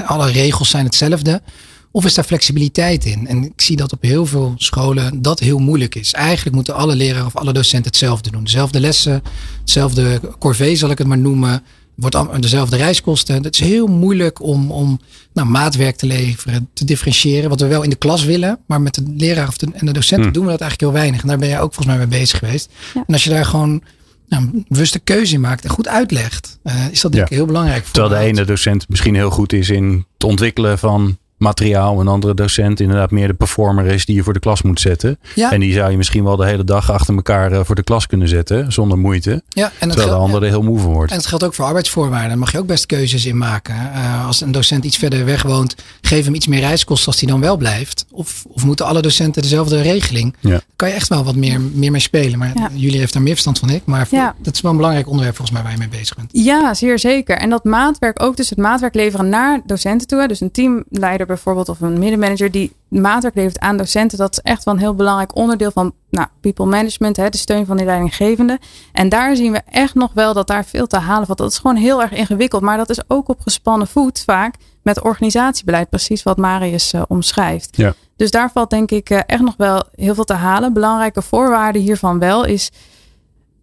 alle 0.07 0.31
regels 0.31 0.71
zijn 0.71 0.85
hetzelfde? 0.85 1.43
Of 1.91 2.05
is 2.05 2.15
daar 2.15 2.25
flexibiliteit 2.25 3.05
in? 3.05 3.27
En 3.27 3.45
ik 3.45 3.61
zie 3.61 3.77
dat 3.77 3.93
op 3.93 4.03
heel 4.03 4.27
veel 4.27 4.55
scholen 4.57 5.23
dat 5.23 5.39
heel 5.39 5.59
moeilijk 5.59 5.95
is. 5.95 6.13
Eigenlijk 6.13 6.55
moeten 6.55 6.75
alle 6.75 6.97
leraren 6.97 7.27
of 7.27 7.37
alle 7.37 7.53
docenten 7.53 7.91
hetzelfde 7.91 8.31
doen. 8.31 8.45
Dezelfde 8.45 8.81
lessen, 8.81 9.23
hetzelfde 9.61 10.21
corvée 10.39 10.77
zal 10.77 10.91
ik 10.91 10.99
het 10.99 11.07
maar 11.07 11.19
noemen 11.19 11.63
wordt 11.99 12.43
dezelfde 12.43 12.77
reiskosten. 12.77 13.43
Het 13.43 13.55
is 13.55 13.61
heel 13.61 13.87
moeilijk 13.87 14.43
om, 14.43 14.71
om 14.71 15.01
nou, 15.33 15.49
maatwerk 15.49 15.97
te 15.97 16.07
leveren, 16.07 16.69
te 16.73 16.85
differentiëren. 16.85 17.49
Wat 17.49 17.61
we 17.61 17.67
wel 17.67 17.83
in 17.83 17.91
de 17.91 17.97
klas 17.97 18.25
willen, 18.25 18.59
maar 18.67 18.81
met 18.81 18.95
de 18.95 19.03
leraar 19.17 19.49
of 19.49 19.57
de, 19.57 19.69
en 19.73 19.87
de 19.87 19.93
docenten 19.93 20.25
hmm. 20.25 20.33
doen 20.33 20.45
we 20.45 20.51
dat 20.51 20.61
eigenlijk 20.61 20.91
heel 20.93 21.01
weinig. 21.01 21.23
En 21.23 21.29
daar 21.29 21.39
ben 21.39 21.49
jij 21.49 21.61
ook 21.61 21.75
volgens 21.75 21.97
mij 21.97 22.07
mee 22.07 22.19
bezig 22.21 22.39
geweest. 22.39 22.71
En 22.95 23.13
als 23.13 23.25
je 23.25 23.31
daar 23.31 23.45
gewoon 23.45 23.83
nou, 24.29 24.43
een 24.43 24.65
bewuste 24.69 24.99
keuze 24.99 25.35
in 25.35 25.41
maakt 25.41 25.65
en 25.65 25.71
goed 25.71 25.89
uitlegt, 25.89 26.59
uh, 26.65 26.75
is 26.91 27.01
dat 27.01 27.13
denk 27.13 27.25
ik 27.25 27.37
heel 27.37 27.47
belangrijk. 27.47 27.85
Voor 27.85 27.93
Terwijl 27.93 28.23
de 28.23 28.29
ene 28.29 28.45
docent 28.45 28.89
misschien 28.89 29.15
heel 29.15 29.31
goed 29.31 29.53
is 29.53 29.71
in 29.71 30.07
het 30.15 30.25
ontwikkelen 30.25 30.79
van 30.79 31.19
materiaal. 31.39 32.01
Een 32.01 32.09
andere 32.09 32.35
docent 32.35 32.81
inderdaad 32.81 33.11
meer 33.11 33.29
de 33.29 33.35
performer 33.35 33.87
is 33.87 34.05
die 34.05 34.15
je 34.15 34.23
voor 34.23 34.33
de 34.33 34.39
klas 34.39 34.63
moet 34.63 34.81
zetten. 34.81 35.19
Ja. 35.35 35.53
En 35.53 35.61
die 35.61 35.73
zou 35.73 35.91
je 35.91 35.97
misschien 35.97 36.25
wel 36.25 36.37
de 36.37 36.47
hele 36.47 36.65
dag 36.65 36.91
achter 36.91 37.15
elkaar 37.15 37.53
eh, 37.53 37.61
voor 37.65 37.75
de 37.75 37.83
klas 37.83 38.07
kunnen 38.07 38.29
zetten. 38.29 38.73
Zonder 38.73 38.99
moeite. 38.99 39.43
Ja, 39.49 39.73
en 39.79 39.89
terwijl 39.89 40.11
de 40.11 40.15
andere 40.15 40.45
er 40.45 40.51
heel 40.51 40.63
moe 40.63 40.79
van 40.79 40.93
wordt. 40.93 41.11
En 41.11 41.17
het 41.17 41.27
geldt 41.27 41.45
ook 41.45 41.55
voor 41.55 41.65
arbeidsvoorwaarden. 41.65 42.29
Daar 42.29 42.39
mag 42.39 42.53
je 42.53 42.59
ook 42.59 42.67
best 42.67 42.87
keuzes 42.87 43.27
in 43.27 43.37
maken. 43.37 43.75
Uh, 43.75 44.27
als 44.27 44.41
een 44.41 44.53
docent 44.53 44.85
iets 44.85 44.97
verder 44.97 45.25
weg 45.25 45.43
woont, 45.43 45.75
geef 46.01 46.25
hem 46.25 46.35
iets 46.35 46.47
meer 46.47 46.61
reiskosten 46.61 47.07
als 47.07 47.21
hij 47.21 47.31
dan 47.31 47.41
wel 47.41 47.57
blijft. 47.57 48.07
Of, 48.11 48.45
of 48.49 48.65
moeten 48.65 48.87
alle 48.87 49.03
docenten 49.03 49.43
dezelfde 49.43 49.83
regeling? 49.83 50.35
Ja. 50.41 50.61
kan 50.77 50.89
je 50.89 50.95
echt 50.95 51.09
wel 51.09 51.25
wat 51.25 51.37
meer, 51.37 51.61
meer 51.61 51.91
mee 51.91 52.01
spelen. 52.01 52.39
Maar 52.39 52.53
ja. 52.55 52.71
jullie 52.75 52.99
heeft 52.99 53.13
daar 53.13 53.23
meer 53.23 53.33
verstand 53.33 53.59
van 53.59 53.71
ik. 53.71 53.83
Maar 53.85 54.07
ja. 54.11 54.35
dat 54.43 54.55
is 54.55 54.61
wel 54.61 54.71
een 54.71 54.77
belangrijk 54.77 55.09
onderwerp 55.09 55.37
volgens 55.37 55.57
mij 55.57 55.67
waar 55.67 55.79
je 55.81 55.89
mee 55.89 55.99
bezig 55.99 56.17
bent. 56.17 56.31
Ja, 56.33 56.75
zeer 56.75 56.99
zeker. 56.99 57.37
En 57.37 57.51
dat 57.51 57.65
maatwerk 57.65 58.23
ook 58.23 58.37
dus 58.37 58.51
het 58.51 58.59
maatwerk 58.59 58.95
leveren 58.95 59.29
naar 59.29 59.61
docenten 59.67 60.07
toe. 60.07 60.29
Dus 60.29 60.41
een 60.41 60.51
teamleider 60.51 61.27
bijvoorbeeld 61.29 61.69
of 61.69 61.81
een 61.81 61.99
middenmanager 61.99 62.51
die 62.51 62.73
maatwerk 62.89 63.35
levert 63.35 63.59
aan 63.59 63.77
docenten. 63.77 64.19
Dat 64.19 64.33
is 64.33 64.41
echt 64.41 64.65
wel 64.65 64.75
een 64.75 64.81
heel 64.81 64.95
belangrijk 64.95 65.37
onderdeel 65.37 65.71
van 65.71 65.93
nou, 66.11 66.29
people 66.41 66.67
management, 66.67 67.17
hè, 67.17 67.29
de 67.29 67.37
steun 67.39 67.67
van 67.67 67.77
die 67.77 67.87
leidinggevende. 67.87 68.59
En 68.93 69.09
daar 69.09 69.37
zien 69.37 69.53
we 69.53 69.61
echt 69.71 69.95
nog 69.95 70.11
wel 70.15 70.35
dat 70.35 70.47
daar 70.47 70.65
veel 70.65 70.87
te 70.87 70.99
halen 70.99 71.27
valt. 71.27 71.39
Dat 71.39 71.51
is 71.51 71.59
gewoon 71.59 71.77
heel 71.77 72.03
erg 72.03 72.13
ingewikkeld. 72.13 72.63
Maar 72.63 72.77
dat 72.77 72.91
is 72.91 73.01
ook 73.07 73.29
op 73.29 73.41
gespannen 73.41 73.87
voet 73.87 74.23
vaak 74.27 74.55
met 74.83 75.03
organisatiebeleid. 75.03 75.89
Precies 75.89 76.23
wat 76.23 76.37
Marius 76.37 76.93
uh, 76.93 77.03
omschrijft. 77.09 77.77
Ja. 77.77 77.95
Dus 78.17 78.31
daar 78.31 78.51
valt 78.51 78.71
denk 78.71 78.91
ik 78.91 79.11
uh, 79.11 79.21
echt 79.27 79.43
nog 79.43 79.55
wel 79.57 79.83
heel 79.95 80.15
veel 80.15 80.25
te 80.25 80.35
halen. 80.35 80.73
Belangrijke 80.73 81.23
voorwaarde 81.23 81.79
hiervan 81.79 82.19
wel 82.19 82.45
is 82.45 82.71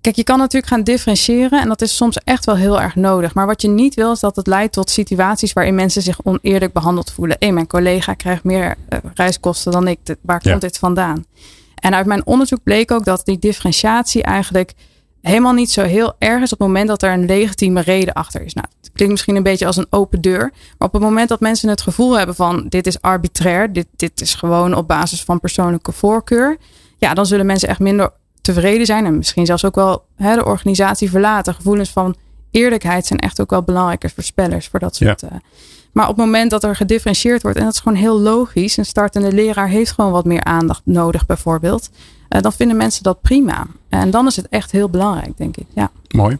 Kijk, 0.05 0.17
je 0.17 0.23
kan 0.23 0.37
natuurlijk 0.37 0.71
gaan 0.71 0.83
differentiëren 0.83 1.61
en 1.61 1.67
dat 1.67 1.81
is 1.81 1.95
soms 1.95 2.17
echt 2.17 2.45
wel 2.45 2.55
heel 2.55 2.81
erg 2.81 2.95
nodig. 2.95 3.33
Maar 3.33 3.45
wat 3.45 3.61
je 3.61 3.67
niet 3.67 3.95
wil 3.95 4.11
is 4.11 4.19
dat 4.19 4.35
het 4.35 4.47
leidt 4.47 4.73
tot 4.73 4.89
situaties 4.89 5.53
waarin 5.53 5.75
mensen 5.75 6.01
zich 6.01 6.19
oneerlijk 6.23 6.73
behandeld 6.73 7.11
voelen. 7.11 7.35
Hé, 7.39 7.51
mijn 7.51 7.67
collega 7.67 8.13
krijgt 8.13 8.43
meer 8.43 8.75
uh, 8.89 8.99
reiskosten 9.13 9.71
dan 9.71 9.87
ik. 9.87 9.99
Waar 10.21 10.41
komt 10.41 10.61
dit 10.61 10.77
vandaan? 10.77 11.25
En 11.75 11.95
uit 11.95 12.05
mijn 12.05 12.25
onderzoek 12.25 12.63
bleek 12.63 12.91
ook 12.91 13.05
dat 13.05 13.25
die 13.25 13.39
differentiatie 13.39 14.23
eigenlijk 14.23 14.73
helemaal 15.21 15.53
niet 15.53 15.71
zo 15.71 15.81
heel 15.81 16.13
erg 16.19 16.41
is 16.41 16.53
op 16.53 16.59
het 16.59 16.67
moment 16.67 16.87
dat 16.87 17.03
er 17.03 17.11
een 17.11 17.25
legitieme 17.25 17.81
reden 17.81 18.13
achter 18.13 18.41
is. 18.41 18.53
Nou, 18.53 18.67
het 18.81 18.91
klinkt 18.93 19.13
misschien 19.13 19.35
een 19.35 19.43
beetje 19.43 19.65
als 19.65 19.77
een 19.77 19.87
open 19.89 20.21
deur. 20.21 20.51
Maar 20.77 20.87
op 20.87 20.93
het 20.93 21.01
moment 21.01 21.29
dat 21.29 21.39
mensen 21.39 21.69
het 21.69 21.81
gevoel 21.81 22.17
hebben 22.17 22.35
van 22.35 22.65
dit 22.69 22.87
is 22.87 23.01
arbitrair, 23.01 23.73
dit, 23.73 23.87
dit 23.95 24.21
is 24.21 24.33
gewoon 24.33 24.75
op 24.75 24.87
basis 24.87 25.23
van 25.23 25.39
persoonlijke 25.39 25.91
voorkeur. 25.91 26.57
Ja, 26.97 27.13
dan 27.13 27.25
zullen 27.25 27.45
mensen 27.45 27.69
echt 27.69 27.79
minder 27.79 28.11
tevreden 28.45 28.85
zijn 28.85 29.05
en 29.05 29.17
misschien 29.17 29.45
zelfs 29.45 29.65
ook 29.65 29.75
wel 29.75 30.05
hè, 30.15 30.35
de 30.35 30.45
organisatie 30.45 31.09
verlaten. 31.09 31.53
Gevoelens 31.53 31.89
van 31.89 32.15
eerlijkheid 32.51 33.05
zijn 33.05 33.19
echt 33.19 33.41
ook 33.41 33.49
wel 33.49 33.63
belangrijke 33.63 34.09
voorspellers 34.09 34.67
voor 34.67 34.79
dat 34.79 34.95
soort. 34.95 35.21
Ja. 35.21 35.27
Uh, 35.31 35.37
maar 35.91 36.09
op 36.09 36.17
het 36.17 36.25
moment 36.25 36.51
dat 36.51 36.63
er 36.63 36.75
gedifferentieerd 36.75 37.41
wordt, 37.41 37.57
en 37.57 37.63
dat 37.63 37.73
is 37.73 37.79
gewoon 37.79 37.97
heel 37.97 38.19
logisch, 38.19 38.77
een 38.77 38.85
startende 38.85 39.31
leraar 39.31 39.67
heeft 39.67 39.91
gewoon 39.91 40.11
wat 40.11 40.25
meer 40.25 40.43
aandacht 40.43 40.81
nodig, 40.85 41.25
bijvoorbeeld, 41.25 41.89
uh, 42.29 42.41
dan 42.41 42.53
vinden 42.53 42.77
mensen 42.77 43.03
dat 43.03 43.21
prima. 43.21 43.67
En 43.89 44.11
dan 44.11 44.27
is 44.27 44.35
het 44.35 44.47
echt 44.49 44.71
heel 44.71 44.89
belangrijk, 44.89 45.37
denk 45.37 45.57
ik. 45.57 45.65
Ja. 45.73 45.91
Mooi. 46.07 46.37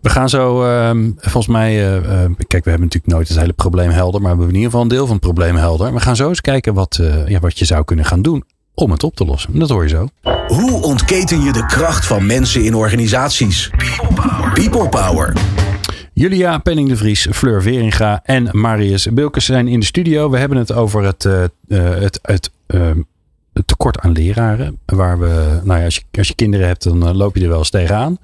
We 0.00 0.10
gaan 0.10 0.28
zo, 0.28 0.64
ehm, 0.64 1.10
volgens 1.16 1.46
mij, 1.46 1.70
eh, 1.70 1.96
eh, 1.96 2.30
kijk, 2.46 2.64
we 2.64 2.70
hebben 2.70 2.88
natuurlijk 2.88 3.12
nooit 3.12 3.28
het 3.28 3.38
hele 3.38 3.52
probleem 3.52 3.90
helder, 3.90 4.20
maar 4.20 4.30
we 4.30 4.36
hebben 4.36 4.48
in 4.48 4.54
ieder 4.54 4.70
geval 4.70 4.82
een 4.82 4.88
deel 4.96 5.06
van 5.06 5.14
het 5.14 5.24
probleem 5.24 5.56
helder. 5.56 5.92
We 5.92 6.00
gaan 6.00 6.16
zo 6.16 6.28
eens 6.28 6.40
kijken 6.40 6.74
wat, 6.74 6.98
eh, 7.00 7.28
ja, 7.28 7.38
wat 7.38 7.58
je 7.58 7.64
zou 7.64 7.84
kunnen 7.84 8.04
gaan 8.04 8.22
doen 8.22 8.44
om 8.74 8.90
het 8.90 9.02
op 9.02 9.16
te 9.16 9.24
lossen. 9.24 9.58
Dat 9.58 9.68
hoor 9.68 9.82
je 9.82 9.88
zo. 9.88 10.08
Hoe 10.46 10.82
ontketen 10.82 11.40
je 11.42 11.52
de 11.52 11.66
kracht 11.66 12.06
van 12.06 12.26
mensen 12.26 12.64
in 12.64 12.74
organisaties? 12.74 13.70
People 14.54 14.88
Power. 14.88 15.32
Julia 16.12 16.58
Penning 16.58 16.88
de 16.88 16.96
Vries, 16.96 17.26
Fleur 17.32 17.62
Veringa 17.62 18.20
en 18.24 18.48
Marius 18.52 19.06
Bilkes 19.12 19.44
zijn 19.44 19.68
in 19.68 19.80
de 19.80 19.86
studio. 19.86 20.30
We 20.30 20.38
hebben 20.38 20.58
het 20.58 20.72
over 20.72 21.02
het, 21.04 21.24
eh, 21.24 21.42
eh, 21.44 21.48
het, 22.00 22.18
het, 22.22 22.50
ehm, 22.66 22.98
het 23.52 23.66
tekort 23.66 23.98
aan 23.98 24.12
leraren. 24.12 24.78
Waar 24.86 25.18
we, 25.18 25.60
nou 25.64 25.78
ja, 25.78 25.84
als 25.84 25.94
je, 25.96 26.02
als 26.18 26.28
je 26.28 26.34
kinderen 26.34 26.66
hebt, 26.66 26.82
dan 26.84 27.06
eh, 27.06 27.14
loop 27.14 27.36
je 27.36 27.42
er 27.42 27.48
wel 27.48 27.58
eens 27.58 27.70
tegenaan. 27.70 28.18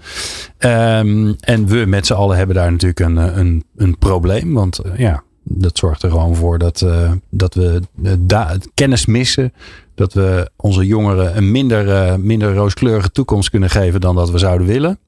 Ehm, 0.58 1.32
en 1.40 1.66
we 1.66 1.84
met 1.86 2.06
z'n 2.06 2.12
allen 2.12 2.36
hebben 2.36 2.56
daar 2.56 2.70
natuurlijk 2.70 3.00
een, 3.00 3.18
eh, 3.18 3.36
een, 3.36 3.64
een 3.76 3.98
probleem. 3.98 4.52
Want 4.54 4.78
eh, 4.78 4.98
ja, 4.98 5.22
dat 5.44 5.78
zorgt 5.78 6.02
er 6.02 6.10
gewoon 6.10 6.34
voor 6.36 6.58
dat, 6.58 6.82
eh, 6.82 7.12
dat 7.30 7.54
we 7.54 7.80
eh, 8.02 8.12
da- 8.18 8.56
kennis 8.74 9.06
missen. 9.06 9.52
Dat 10.00 10.12
we 10.12 10.50
onze 10.56 10.86
jongeren 10.86 11.36
een 11.36 11.50
minder, 11.50 11.94
eh, 11.94 12.14
minder 12.14 12.54
rooskleurige 12.54 13.10
toekomst 13.10 13.50
kunnen 13.50 13.70
geven 13.70 14.00
dan 14.00 14.14
dat 14.14 14.30
we 14.30 14.38
zouden 14.38 14.66
willen. 14.66 14.98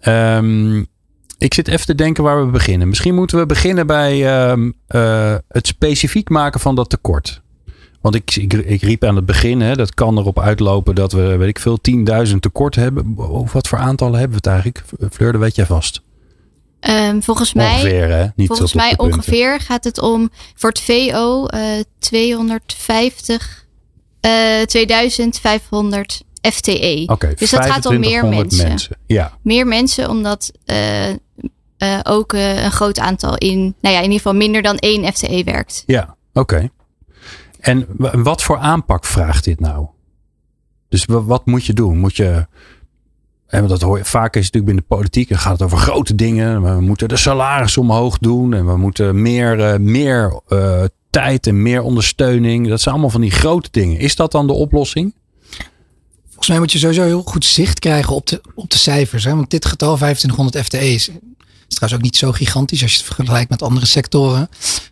Ehm, 0.00 0.78
ik 1.38 1.54
zit 1.54 1.68
even 1.68 1.86
te 1.86 1.94
denken 1.94 2.24
waar 2.24 2.44
we 2.44 2.50
beginnen. 2.50 2.88
Misschien 2.88 3.14
moeten 3.14 3.38
we 3.38 3.46
beginnen 3.46 3.86
bij 3.86 4.26
ehm, 4.26 4.70
eh, 4.86 5.34
het 5.48 5.66
specifiek 5.66 6.28
maken 6.28 6.60
van 6.60 6.74
dat 6.74 6.90
tekort. 6.90 7.42
Want 8.00 8.14
ik, 8.14 8.36
ik, 8.36 8.52
ik 8.52 8.82
riep 8.82 9.04
aan 9.04 9.16
het 9.16 9.26
begin, 9.26 9.60
hè, 9.60 9.74
dat 9.74 9.94
kan 9.94 10.18
erop 10.18 10.40
uitlopen 10.40 10.94
dat 10.94 11.12
we, 11.12 11.36
weet 11.36 11.48
ik 11.48 11.58
veel, 11.58 11.78
10.000 11.80 12.42
tekort 12.42 12.74
hebben. 12.74 13.16
Of 13.16 13.52
wat 13.52 13.68
voor 13.68 13.78
aantallen 13.78 14.18
hebben 14.18 14.40
we 14.42 14.48
het 14.48 14.62
eigenlijk? 14.62 14.84
Fleur, 15.14 15.32
dat 15.32 15.40
weet 15.40 15.56
jij 15.56 15.66
vast. 15.66 16.02
Ehm, 16.80 17.20
volgens 17.20 17.52
mij, 17.52 17.72
ongeveer, 17.72 18.08
hè? 18.08 18.26
Niet 18.36 18.46
volgens 18.46 18.74
mij 18.74 18.94
ongeveer 18.96 19.60
gaat 19.60 19.84
het 19.84 20.00
om 20.00 20.30
voor 20.54 20.70
het 20.70 20.80
VO 20.80 21.46
eh 21.46 21.60
250, 21.98 23.61
eh 24.22 24.62
2500 24.66 26.22
FTE. 26.52 27.02
Oké, 27.06 27.32
Dus 27.36 27.50
dat 27.50 27.66
gaat 27.66 27.86
om 27.86 27.98
meer 28.00 28.20
2500 28.20 28.68
mensen. 28.68 28.96
Ja, 29.06 29.32
Meer 29.42 29.66
mensen, 29.66 30.08
omdat 30.10 30.52
eh, 30.64 31.08
eh, 31.10 31.16
ook 32.02 32.32
eh, 32.32 32.64
een 32.64 32.70
groot 32.72 32.98
aantal 32.98 33.36
in, 33.38 33.58
nou 33.80 33.94
ja, 33.94 33.96
in 33.96 34.02
ieder 34.02 34.16
geval 34.16 34.34
minder 34.34 34.62
dan 34.62 34.76
één 34.76 35.12
FTE 35.12 35.42
werkt. 35.44 35.82
ja, 35.86 36.16
oké. 36.32 36.70
En 37.60 37.86
wa- 37.96 38.18
wat 38.22 38.42
voor 38.42 38.58
aanpak 38.58 39.04
vraagt 39.04 39.44
dit 39.44 39.60
nou? 39.60 39.86
Dus 40.88 41.04
wa- 41.04 41.22
wat 41.22 41.46
moet 41.46 41.64
je 41.66 41.72
doen? 41.72 41.98
Moet 41.98 42.16
je. 42.16 42.46
want 43.48 43.68
dat 43.68 43.80
hoor 43.82 43.98
je, 43.98 44.04
vaak 44.04 44.36
is 44.36 44.44
het 44.44 44.54
natuurlijk 44.54 44.64
binnen 44.64 44.84
de 44.88 44.94
politiek. 44.96 45.28
Dan 45.28 45.38
gaat 45.38 45.52
het 45.52 45.62
over 45.62 45.78
grote 45.78 46.14
dingen. 46.14 46.62
We 46.62 46.80
moeten 46.80 47.08
de 47.08 47.16
salaris 47.16 47.76
omhoog 47.78 48.18
doen. 48.18 48.54
En 48.54 48.66
we 48.66 48.76
moeten 48.76 49.22
meer, 49.22 49.60
eh, 49.72 49.78
meer 49.78 50.40
eh, 50.48 50.84
tijd 51.12 51.46
en 51.46 51.62
meer 51.62 51.82
ondersteuning. 51.82 52.68
Dat 52.68 52.80
zijn 52.80 52.94
allemaal 52.94 53.12
van 53.12 53.20
die 53.20 53.30
grote 53.30 53.68
dingen. 53.70 53.98
Is 53.98 54.16
dat 54.16 54.32
dan 54.32 54.46
de 54.46 54.52
oplossing? 54.52 55.14
Volgens 56.24 56.48
mij 56.48 56.58
moet 56.58 56.72
je 56.72 56.78
sowieso 56.78 57.02
heel 57.02 57.22
goed 57.22 57.44
zicht 57.44 57.78
krijgen 57.78 58.14
op 58.14 58.26
de, 58.26 58.40
op 58.54 58.70
de 58.70 58.78
cijfers. 58.78 59.24
Hè? 59.24 59.34
Want 59.34 59.50
dit 59.50 59.64
getal 59.64 59.96
2500 59.96 60.64
FTE's 60.64 61.10
is 61.68 61.78
trouwens 61.78 61.94
ook 61.94 62.02
niet 62.02 62.16
zo 62.16 62.32
gigantisch 62.32 62.82
als 62.82 62.92
je 62.92 63.04
het 63.04 63.14
vergelijkt 63.14 63.50
met 63.50 63.62
andere 63.62 63.86
sectoren. 63.86 64.48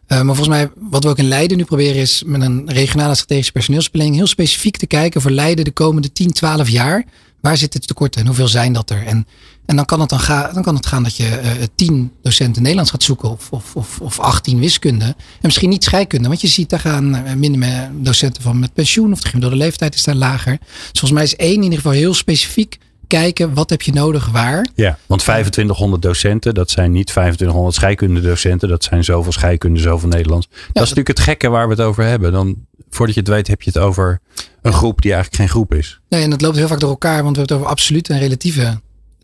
Eh, 0.06 0.16
maar 0.16 0.36
volgens 0.36 0.48
mij, 0.48 0.70
wat 0.74 1.04
we 1.04 1.10
ook 1.10 1.18
in 1.18 1.28
Leiden 1.28 1.56
nu 1.56 1.64
proberen, 1.64 2.00
is 2.00 2.22
met 2.26 2.42
een 2.42 2.70
regionale 2.70 3.14
strategische 3.14 3.52
personeelsplanning 3.52 4.16
heel 4.16 4.26
specifiek 4.26 4.76
te 4.76 4.86
kijken 4.86 5.20
voor 5.20 5.30
Leiden 5.30 5.64
de 5.64 5.70
komende 5.70 6.12
10, 6.12 6.32
12 6.32 6.68
jaar. 6.68 7.04
Waar 7.40 7.56
zit 7.56 7.74
het 7.74 7.86
tekort 7.86 8.16
en 8.16 8.26
hoeveel 8.26 8.48
zijn 8.48 8.72
dat 8.72 8.90
er? 8.90 9.06
En, 9.06 9.26
en 9.70 9.76
dan, 9.76 9.84
kan 9.84 10.00
het 10.00 10.08
dan, 10.08 10.20
gaan, 10.20 10.54
dan 10.54 10.62
kan 10.62 10.74
het 10.74 10.86
gaan 10.86 11.02
dat 11.02 11.16
je 11.16 11.26
eh 11.26 11.50
10 11.74 12.12
docenten 12.22 12.60
Nederlands 12.62 12.90
gaat 12.90 13.02
zoeken 13.02 13.30
of, 13.30 13.50
of, 13.50 13.76
of, 13.76 14.00
of 14.00 14.20
18 14.20 14.58
wiskunde. 14.58 15.04
En 15.04 15.14
misschien 15.40 15.68
niet 15.68 15.84
scheikunde, 15.84 16.28
want 16.28 16.40
je 16.40 16.46
ziet 16.46 16.70
daar 16.70 16.80
gaan 16.80 17.14
eh, 17.14 17.34
minder 17.34 17.90
docenten 17.92 18.42
van 18.42 18.58
met 18.58 18.74
pensioen 18.74 19.12
of 19.12 19.20
de 19.20 19.28
gemiddelde 19.28 19.56
leeftijd 19.56 19.94
is 19.94 20.04
daar 20.04 20.14
lager. 20.14 20.58
Dus 20.60 21.00
volgens 21.00 21.12
mij 21.12 21.22
is 21.22 21.36
één 21.36 21.54
in 21.54 21.62
ieder 21.62 21.76
geval 21.76 21.92
heel 21.92 22.14
specifiek 22.14 22.78
kijken 23.06 23.54
wat 23.54 23.70
heb 23.70 23.82
je 23.82 23.92
nodig 23.92 24.30
waar. 24.30 24.66
Ja, 24.74 24.98
want 25.06 25.20
2500 25.20 26.02
docenten, 26.02 26.54
dat 26.54 26.70
zijn 26.70 26.92
niet 26.92 27.06
2500 27.06 27.74
scheikundedocenten. 27.74 28.68
Dat 28.68 28.84
zijn 28.84 29.04
zoveel 29.04 29.32
scheikunde, 29.32 29.80
zoveel 29.80 30.08
Nederlands. 30.08 30.48
dat 30.48 30.58
is 30.62 30.74
natuurlijk 30.74 31.08
het 31.08 31.20
gekke 31.20 31.48
waar 31.48 31.68
we 31.68 31.74
het 31.74 31.82
over 31.82 32.04
hebben. 32.04 32.32
Dan, 32.32 32.56
voordat 32.90 33.14
je 33.14 33.20
het 33.20 33.30
weet, 33.30 33.46
heb 33.46 33.62
je 33.62 33.70
het 33.72 33.82
over 33.82 34.20
een 34.62 34.72
groep 34.72 35.02
die 35.02 35.12
eigenlijk 35.12 35.42
geen 35.42 35.52
groep 35.52 35.74
is. 35.74 36.00
Nee, 36.08 36.22
en 36.22 36.30
dat 36.30 36.40
loopt 36.40 36.56
heel 36.56 36.68
vaak 36.68 36.80
door 36.80 36.90
elkaar, 36.90 37.22
want 37.22 37.36
we 37.36 37.38
hebben 37.38 37.56
het 37.56 37.64
over 37.64 37.66
absolute 37.66 38.12
en 38.12 38.18
relatieve 38.18 38.80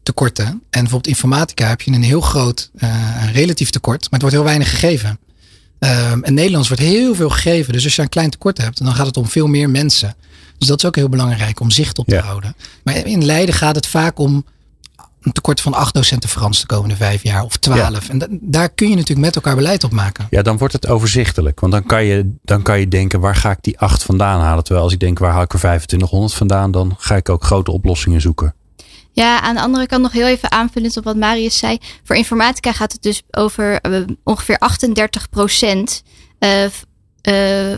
tekorten. 0.06 0.44
En 0.46 0.60
bijvoorbeeld 0.70 1.06
informatica 1.06 1.68
heb 1.68 1.80
je 1.80 1.92
een 1.92 2.02
heel 2.02 2.20
groot 2.20 2.70
eh, 2.76 2.90
relatief 3.32 3.70
tekort, 3.70 4.00
maar 4.00 4.10
het 4.10 4.20
wordt 4.20 4.36
heel 4.36 4.44
weinig 4.44 4.70
gegeven. 4.70 5.18
Ehm, 5.78 6.22
en 6.22 6.34
Nederlands 6.34 6.68
wordt 6.68 6.82
heel 6.82 7.14
veel 7.14 7.30
gegeven. 7.30 7.72
Dus 7.72 7.84
als 7.84 7.96
je 7.96 8.02
een 8.02 8.08
klein 8.08 8.30
tekort 8.30 8.58
hebt, 8.58 8.84
dan 8.84 8.94
gaat 8.94 9.06
het 9.06 9.16
om 9.16 9.26
veel 9.28 9.46
meer 9.46 9.70
mensen. 9.70 10.14
Dus 10.58 10.68
dat 10.68 10.78
is 10.78 10.84
ook 10.84 10.96
heel 10.96 11.08
belangrijk 11.08 11.60
om 11.60 11.70
zicht 11.70 11.98
op 11.98 12.06
te 12.06 12.14
Ja. 12.14 12.22
houden. 12.22 12.56
Maar 12.84 13.06
in 13.06 13.24
Leiden 13.24 13.54
gaat 13.54 13.74
het 13.74 13.86
vaak 13.86 14.18
om 14.18 14.44
een 15.20 15.32
tekort 15.32 15.60
van 15.60 15.74
acht 15.74 15.94
docenten 15.94 16.28
Frans 16.28 16.60
de 16.60 16.66
komende 16.66 16.96
vijf 16.96 17.22
jaar 17.22 17.42
of 17.42 17.56
twaalf. 17.56 18.08
En 18.08 18.18
da- 18.18 18.26
daar 18.30 18.68
kun 18.68 18.88
je 18.88 18.94
natuurlijk 18.94 19.26
met 19.26 19.34
elkaar 19.36 19.56
beleid 19.56 19.84
op 19.84 19.92
maken. 19.92 20.26
Ja, 20.30 20.42
dan 20.42 20.56
wordt 20.58 20.72
het 20.74 20.86
overzichtelijk. 20.88 21.60
Want 21.60 21.72
dan 21.72 21.86
kan 21.86 22.04
je, 22.04 22.32
dan 22.42 22.62
kan 22.62 22.80
je 22.80 22.88
denken, 22.88 23.20
waar 23.20 23.36
ga 23.36 23.50
ik 23.50 23.58
die 23.60 23.78
8 23.78 24.02
vandaan 24.02 24.40
halen? 24.40 24.64
Terwijl 24.64 24.84
als 24.84 24.94
ik 24.94 25.00
denk, 25.00 25.18
waar 25.18 25.32
haal 25.32 25.42
ik 25.42 25.52
er 25.52 25.58
2500 25.58 26.34
vandaan? 26.34 26.70
Dan 26.70 26.94
ga 26.98 27.16
ik 27.16 27.28
ook 27.28 27.44
grote 27.44 27.70
oplossingen 27.70 28.20
zoeken. 28.20 28.54
Ja, 29.16 29.40
aan 29.40 29.54
de 29.54 29.60
andere 29.60 29.86
kant 29.86 30.02
nog 30.02 30.12
heel 30.12 30.26
even 30.26 30.52
aanvullend 30.52 30.96
op 30.96 31.04
wat 31.04 31.16
Marius 31.16 31.58
zei. 31.58 31.78
Voor 32.04 32.16
informatica 32.16 32.72
gaat 32.72 32.92
het 32.92 33.02
dus 33.02 33.22
over 33.30 33.80
eh, 33.80 34.00
ongeveer 34.24 34.58
38 34.58 35.28
procent. 35.28 36.02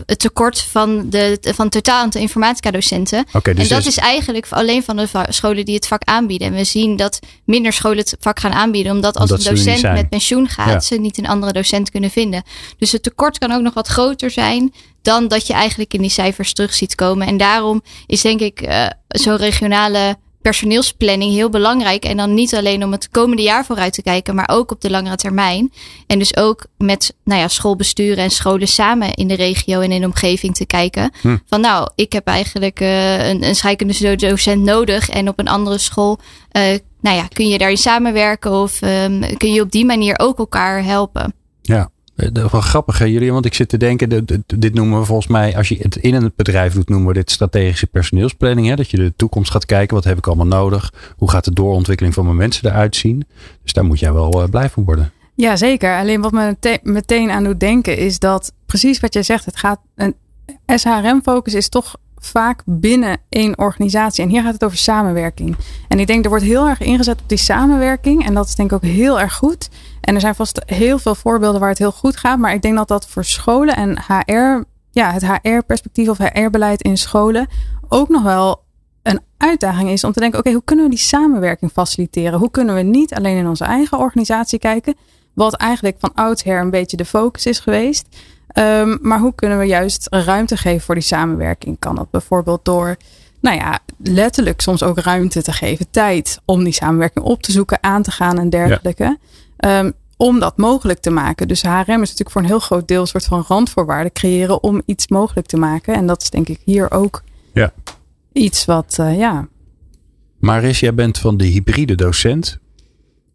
het 0.05 0.19
tekort 0.19 0.61
van, 0.61 1.09
de, 1.09 1.37
van 1.41 1.65
het 1.65 1.71
totaal 1.71 2.01
aantal 2.01 2.21
informatica 2.21 2.71
docenten. 2.71 3.25
Dus 3.31 3.43
en 3.43 3.55
dat 3.55 3.67
dus- 3.67 3.87
is 3.87 3.97
eigenlijk 3.97 4.47
alleen 4.49 4.83
van 4.83 4.95
de 4.95 5.07
scholen 5.29 5.65
die 5.65 5.75
het 5.75 5.87
vak 5.87 6.01
aanbieden. 6.03 6.47
En 6.47 6.53
we 6.53 6.63
zien 6.63 6.95
dat 6.95 7.19
minder 7.45 7.73
scholen 7.73 7.97
het 7.97 8.15
vak 8.19 8.39
gaan 8.39 8.53
aanbieden. 8.53 8.91
Omdat 8.91 9.17
als 9.17 9.31
Omdat 9.31 9.45
een 9.45 9.55
docent 9.55 9.81
met 9.81 10.09
pensioen 10.09 10.47
gaat, 10.47 10.67
Ja. 10.67 10.79
ze 10.79 10.95
niet 10.95 11.17
een 11.17 11.27
andere 11.27 11.51
docent 11.51 11.91
kunnen 11.91 12.09
vinden. 12.09 12.43
Dus 12.77 12.91
het 12.91 13.03
tekort 13.03 13.37
kan 13.37 13.51
ook 13.51 13.61
nog 13.61 13.73
wat 13.73 13.87
groter 13.87 14.31
zijn 14.31 14.73
dan 15.01 15.27
dat 15.27 15.47
je 15.47 15.53
eigenlijk 15.53 15.93
in 15.93 16.01
die 16.01 16.09
cijfers 16.09 16.53
terug 16.53 16.73
ziet 16.73 16.95
komen. 16.95 17.27
En 17.27 17.37
daarom 17.37 17.81
is 18.05 18.21
denk 18.21 18.39
ik 18.39 18.61
eh, 18.61 18.85
zo'n 19.07 19.37
regionale 19.37 20.17
personeelsplanning 20.41 21.33
heel 21.33 21.49
belangrijk. 21.49 22.03
En 22.03 22.17
dan 22.17 22.33
niet 22.33 22.55
alleen 22.55 22.83
om 22.83 22.91
het 22.91 23.09
komende 23.09 23.41
jaar 23.41 23.65
vooruit 23.65 23.93
te 23.93 24.01
kijken, 24.01 24.35
maar 24.35 24.49
ook 24.51 24.71
op 24.71 24.81
de 24.81 24.89
langere 24.89 25.15
termijn. 25.15 25.71
En 26.07 26.19
dus 26.19 26.37
ook 26.37 26.65
met 26.77 27.15
nou 27.23 27.39
ja, 27.39 27.47
schoolbesturen 27.47 28.23
en 28.23 28.29
scholen 28.29 28.67
samen 28.67 29.13
in 29.13 29.27
de 29.27 29.35
regio 29.35 29.79
en 29.79 29.91
in 29.91 30.01
de 30.01 30.07
omgeving 30.07 30.55
te 30.55 30.65
kijken. 30.65 31.11
Hm. 31.21 31.37
Van 31.45 31.61
nou, 31.61 31.89
ik 31.95 32.13
heb 32.13 32.27
eigenlijk 32.27 32.79
eh, 32.79 33.27
een, 33.27 33.43
een 33.43 33.55
scheikunde 33.55 34.15
docent 34.15 34.63
nodig. 34.63 35.09
En 35.09 35.27
op 35.29 35.39
een 35.39 35.47
andere 35.47 35.77
school, 35.77 36.19
eh, 36.51 36.63
nou 37.01 37.15
ja, 37.17 37.27
kun 37.33 37.47
je 37.47 37.57
daarin 37.57 37.77
samenwerken 37.77 38.51
of 38.51 38.81
ehm, 38.81 39.37
kun 39.37 39.53
je 39.53 39.61
op 39.61 39.71
die 39.71 39.85
manier 39.85 40.19
ook 40.19 40.37
elkaar 40.37 40.83
helpen. 40.83 41.33
Ja, 41.61 41.79
eh, 41.79 41.85
dat 41.85 41.89
is 42.05 42.08
wel 42.51 42.61
grappig 42.61 42.97
hè, 42.97 43.05
jullie. 43.05 43.31
Want 43.31 43.45
ik 43.45 43.53
zit 43.53 43.69
te 43.69 43.77
denken, 43.77 44.25
dit- 44.57 44.73
noemen 44.73 44.99
we 44.99 45.05
volgens 45.05 45.27
mij, 45.27 45.57
als 45.57 45.69
je 45.69 45.77
het 45.81 45.95
in 45.95 46.13
een 46.13 46.31
bedrijf 46.35 46.73
doet, 46.73 46.89
noemen 46.89 47.07
we 47.07 47.13
dit 47.13 47.31
strategische 47.31 47.87
personeelsplanning. 47.87 48.67
Hè? 48.67 48.75
Dat 48.75 48.89
je 48.89 48.97
de 48.97 49.13
toekomst 49.15 49.51
gaat 49.51 49.65
kijken, 49.65 49.95
wat 49.95 50.03
heb 50.03 50.17
ik 50.17 50.27
allemaal 50.27 50.45
nodig? 50.59 50.93
Hoe 51.17 51.29
gaat 51.29 51.45
de 51.45 51.53
doorontwikkeling 51.53 52.13
van 52.15 52.25
mijn 52.25 52.37
mensen 52.37 52.69
eruit 52.69 52.95
zien? 52.95 53.25
Dus 53.63 53.73
daar 53.73 53.85
moet 53.85 53.99
jij 53.99 54.13
wel 54.13 54.41
eh, 54.43 54.49
blij 54.49 54.69
van 54.69 54.83
worden. 54.83 55.11
Ja, 55.35 55.55
zeker. 55.55 55.97
Alleen 55.97 56.21
wat 56.21 56.31
me 56.31 56.45
mete- 56.45 56.79
meteen 56.83 57.29
aan 57.31 57.43
doet 57.43 57.59
denken 57.59 57.97
is 57.97 58.19
dat 58.19 58.53
precies 58.65 58.99
wat 58.99 59.13
jij 59.13 59.23
zegt. 59.23 59.45
Het 59.45 59.57
gaat 59.57 59.79
een 59.95 60.15
SHRM-focus 60.75 61.53
is 61.53 61.69
toch 61.69 61.95
vaak 62.19 62.61
binnen 62.65 63.17
één 63.29 63.57
organisatie. 63.57 64.23
En 64.23 64.29
hier 64.29 64.41
gaat 64.41 64.53
het 64.53 64.63
over 64.63 64.77
samenwerking. 64.77 65.55
En 65.87 65.99
ik 65.99 66.07
denk 66.07 66.23
er 66.23 66.29
wordt 66.29 66.45
heel 66.45 66.67
erg 66.67 66.79
ingezet 66.79 67.21
op 67.21 67.29
die 67.29 67.37
samenwerking. 67.37 68.25
En 68.25 68.33
dat 68.33 68.47
is 68.47 68.55
denk 68.55 68.71
ik 68.71 68.75
ook 68.75 68.91
heel 68.91 69.19
erg 69.19 69.33
goed. 69.33 69.69
En 70.01 70.15
er 70.15 70.21
zijn 70.21 70.35
vast 70.35 70.61
heel 70.65 70.99
veel 70.99 71.15
voorbeelden 71.15 71.59
waar 71.59 71.69
het 71.69 71.77
heel 71.77 71.91
goed 71.91 72.17
gaat. 72.17 72.39
Maar 72.39 72.53
ik 72.53 72.61
denk 72.61 72.75
dat 72.75 72.87
dat 72.87 73.07
voor 73.07 73.25
scholen 73.25 73.75
en 73.75 73.97
HR, 74.07 74.63
ja, 74.91 75.11
het 75.11 75.25
HR-perspectief 75.27 76.09
of 76.09 76.17
HR-beleid 76.17 76.81
in 76.81 76.97
scholen 76.97 77.47
ook 77.87 78.09
nog 78.09 78.23
wel 78.23 78.63
een 79.03 79.19
uitdaging 79.37 79.89
is 79.89 80.03
om 80.03 80.11
te 80.11 80.19
denken: 80.19 80.39
oké, 80.39 80.51
hoe 80.51 80.63
kunnen 80.65 80.85
we 80.85 80.91
die 80.91 80.99
samenwerking 80.99 81.71
faciliteren? 81.71 82.39
Hoe 82.39 82.51
kunnen 82.51 82.75
we 82.75 82.81
niet 82.81 83.13
alleen 83.13 83.37
in 83.37 83.47
onze 83.47 83.63
eigen 83.63 83.97
organisatie 83.97 84.59
kijken, 84.59 84.95
wat 85.33 85.53
eigenlijk 85.53 85.95
van 85.99 86.13
oudsher 86.13 86.59
een 86.59 86.69
beetje 86.69 86.97
de 86.97 87.05
focus 87.05 87.45
is 87.45 87.59
geweest, 87.59 88.07
Ehm, 88.53 88.97
maar 89.01 89.19
hoe 89.19 89.35
kunnen 89.35 89.57
we 89.59 89.65
juist 89.65 90.07
ruimte 90.09 90.57
geven 90.57 90.81
voor 90.81 90.95
die 90.95 91.03
samenwerking? 91.03 91.79
Kan 91.79 91.95
dat 91.95 92.11
bijvoorbeeld 92.11 92.65
door, 92.65 92.95
nou 93.41 93.57
ja, 93.57 93.79
letterlijk 93.97 94.61
soms 94.61 94.83
ook 94.83 94.99
ruimte 94.99 95.41
te 95.41 95.51
geven, 95.51 95.85
tijd 95.91 96.39
om 96.45 96.63
die 96.63 96.73
samenwerking 96.73 97.25
op 97.25 97.41
te 97.41 97.51
zoeken, 97.51 97.77
aan 97.83 98.01
te 98.01 98.11
gaan 98.11 98.39
en 98.39 98.49
dergelijke. 98.49 99.17
Ehm, 99.57 99.91
om 100.17 100.39
dat 100.39 100.57
mogelijk 100.57 100.99
te 100.99 101.09
maken. 101.09 101.47
Dus 101.47 101.61
HRM 101.61 101.71
is 101.79 101.87
natuurlijk 101.87 102.31
voor 102.31 102.41
een 102.41 102.47
heel 102.47 102.59
groot 102.59 102.87
deel 102.87 103.01
een 103.01 103.07
soort 103.07 103.25
van 103.25 103.45
randvoorwaarden 103.47 104.11
creëren 104.11 104.63
om 104.63 104.81
iets 104.85 105.07
mogelijk 105.07 105.47
te 105.47 105.57
maken. 105.57 105.93
En 105.95 106.05
dat 106.07 106.21
is 106.21 106.29
denk 106.29 106.47
ik 106.47 106.59
hier 106.63 106.91
ook 106.91 107.23
Ja. 107.53 107.73
iets 108.33 108.65
wat, 108.65 108.95
eh, 108.99 109.17
ja, 109.17 109.47
Maris, 110.39 110.79
jij 110.79 110.93
bent 110.93 111.17
van 111.17 111.37
de 111.37 111.45
hybride 111.45 111.95
docent. 111.95 112.59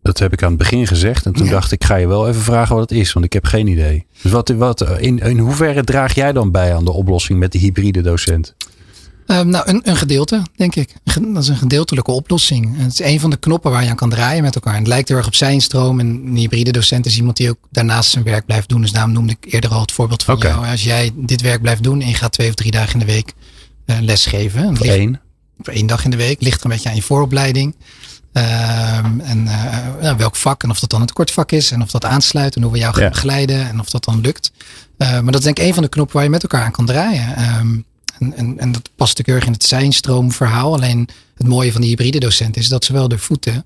Dat 0.05 0.19
heb 0.19 0.33
ik 0.33 0.43
aan 0.43 0.49
het 0.49 0.59
begin 0.59 0.87
gezegd. 0.87 1.27
En 1.27 1.33
toen 1.33 1.45
Ja. 1.47 1.51
dacht 1.53 1.73
ik, 1.73 1.85
ga 1.85 1.97
je 1.97 2.07
wel 2.07 2.29
even 2.29 2.41
vragen 2.43 2.77
wat 2.77 2.91
het 2.91 2.99
is. 2.99 3.13
Want 3.13 3.25
ik 3.27 3.33
heb 3.33 3.45
geen 3.45 3.67
idee. 3.67 4.07
Dus 4.23 4.33
wat, 4.33 4.49
wat, 4.49 4.99
in, 4.99 5.19
in 5.19 5.39
hoeverre 5.39 5.85
draag 5.85 6.15
jij 6.15 6.33
dan 6.33 6.51
bij 6.51 6.75
aan 6.75 6.85
de 6.85 6.93
oplossing 6.93 7.39
met 7.39 7.53
de 7.53 7.59
hybride 7.59 8.01
docent? 8.01 8.55
Ehm, 9.27 9.49
nou, 9.49 9.69
een, 9.69 9.81
een 9.85 9.97
gedeelte, 9.97 10.43
denk 10.57 10.75
ik. 10.75 10.95
Dat 11.33 11.43
is 11.43 11.49
een 11.49 11.57
gedeeltelijke 11.57 12.11
oplossing. 12.11 12.77
Het 12.77 12.93
is 12.93 13.01
een 13.01 13.21
van 13.21 13.31
de 13.31 13.37
knoppen 13.37 13.71
waar 13.71 13.83
je 13.83 13.89
aan 13.91 13.97
kan 13.97 14.11
draaien 14.11 14.43
met 14.43 14.55
elkaar. 14.55 14.73
En 14.73 14.79
het 14.79 14.89
lijkt 14.89 15.09
heel 15.09 15.17
erg 15.17 15.27
op 15.27 15.35
zijn 15.35 15.61
stroom. 15.61 16.01
En 16.01 16.07
een 16.07 16.37
hybride 16.37 16.71
docent 16.73 17.07
is 17.07 17.17
iemand 17.17 17.37
die 17.37 17.51
ook 17.51 17.59
daarnaast 17.71 18.11
zijn 18.11 18.25
werk 18.25 18.47
blijft 18.47 18.69
doen. 18.69 18.81
Dus 18.81 18.93
daarom 18.93 19.13
noemde 19.13 19.37
ik 19.41 19.53
eerder 19.53 19.71
al 19.71 19.81
het 19.81 19.93
voorbeeld 19.93 20.23
van 20.23 20.39
jou. 20.39 20.67
Als 20.67 20.85
jij 20.85 21.11
dit 21.15 21.41
werk 21.41 21.63
blijft 21.63 21.83
doen 21.83 22.01
en 22.01 22.09
je 22.09 22.15
gaat 22.15 22.33
twee 22.33 22.49
of 22.49 22.55
drie 22.55 22.71
dagen 22.71 22.93
in 22.93 22.99
de 23.07 23.13
week 23.13 23.33
eh, 23.87 23.97
lesgeven. 24.01 24.77
Voor 24.77 24.87
één. 24.87 25.21
voor 25.61 25.73
één 25.75 25.87
dag 25.87 26.05
in 26.05 26.11
de 26.11 26.17
week. 26.17 26.41
Ligt 26.41 26.59
er 26.61 26.65
een 26.67 26.71
beetje 26.73 26.89
aan 26.89 26.95
je 26.95 27.03
vooropleiding. 27.03 27.75
Ehm, 28.35 29.21
en 29.21 29.47
eh, 29.47 30.03
ja, 30.03 30.17
welk 30.17 30.37
vak 30.37 30.63
en 30.63 30.71
of 30.71 30.81
dat 30.81 30.91
dan 30.91 31.01
een 31.01 31.07
tekortvak 31.07 31.53
is. 31.53 31.71
En 31.71 31.83
of 31.83 31.91
dat 31.91 32.05
aansluit 32.05 32.57
en 32.57 32.63
hoe 32.63 32.73
we 32.73 32.79
jou 32.79 32.95
gaan 32.95 33.09
begeleiden. 33.09 33.69
En 33.69 33.81
of 33.81 33.91
dat 33.91 34.05
dan 34.05 34.21
lukt. 34.21 34.53
Eh, 34.97 35.09
maar 35.09 35.33
dat 35.33 35.35
is 35.35 35.45
denk 35.45 35.59
ik 35.59 35.65
een 35.65 35.75
van 35.75 35.83
de 35.83 35.89
knoppen 35.89 36.15
waar 36.15 36.25
je 36.25 36.31
met 36.31 36.43
elkaar 36.43 36.63
aan 36.63 36.71
kan 36.71 36.87
draaien. 36.87 37.37
Ehm, 37.37 37.77
en, 38.19 38.37
en, 38.37 38.59
en 38.59 38.73
dat 38.73 38.91
past 38.97 39.17
natuurlijk 39.19 39.39
erg 39.39 39.47
in 39.47 39.53
het 39.53 39.65
zijnstroomverhaal. 39.65 40.75
Alleen 40.75 41.09
het 41.35 41.47
mooie 41.47 41.73
van 41.73 41.81
die 41.81 41.91
hybride 41.91 42.19
docent 42.19 42.57
is 42.57 42.69
dat 42.69 42.85
ze 42.85 42.93
wel 42.93 43.09
de 43.09 43.19
voeten, 43.19 43.65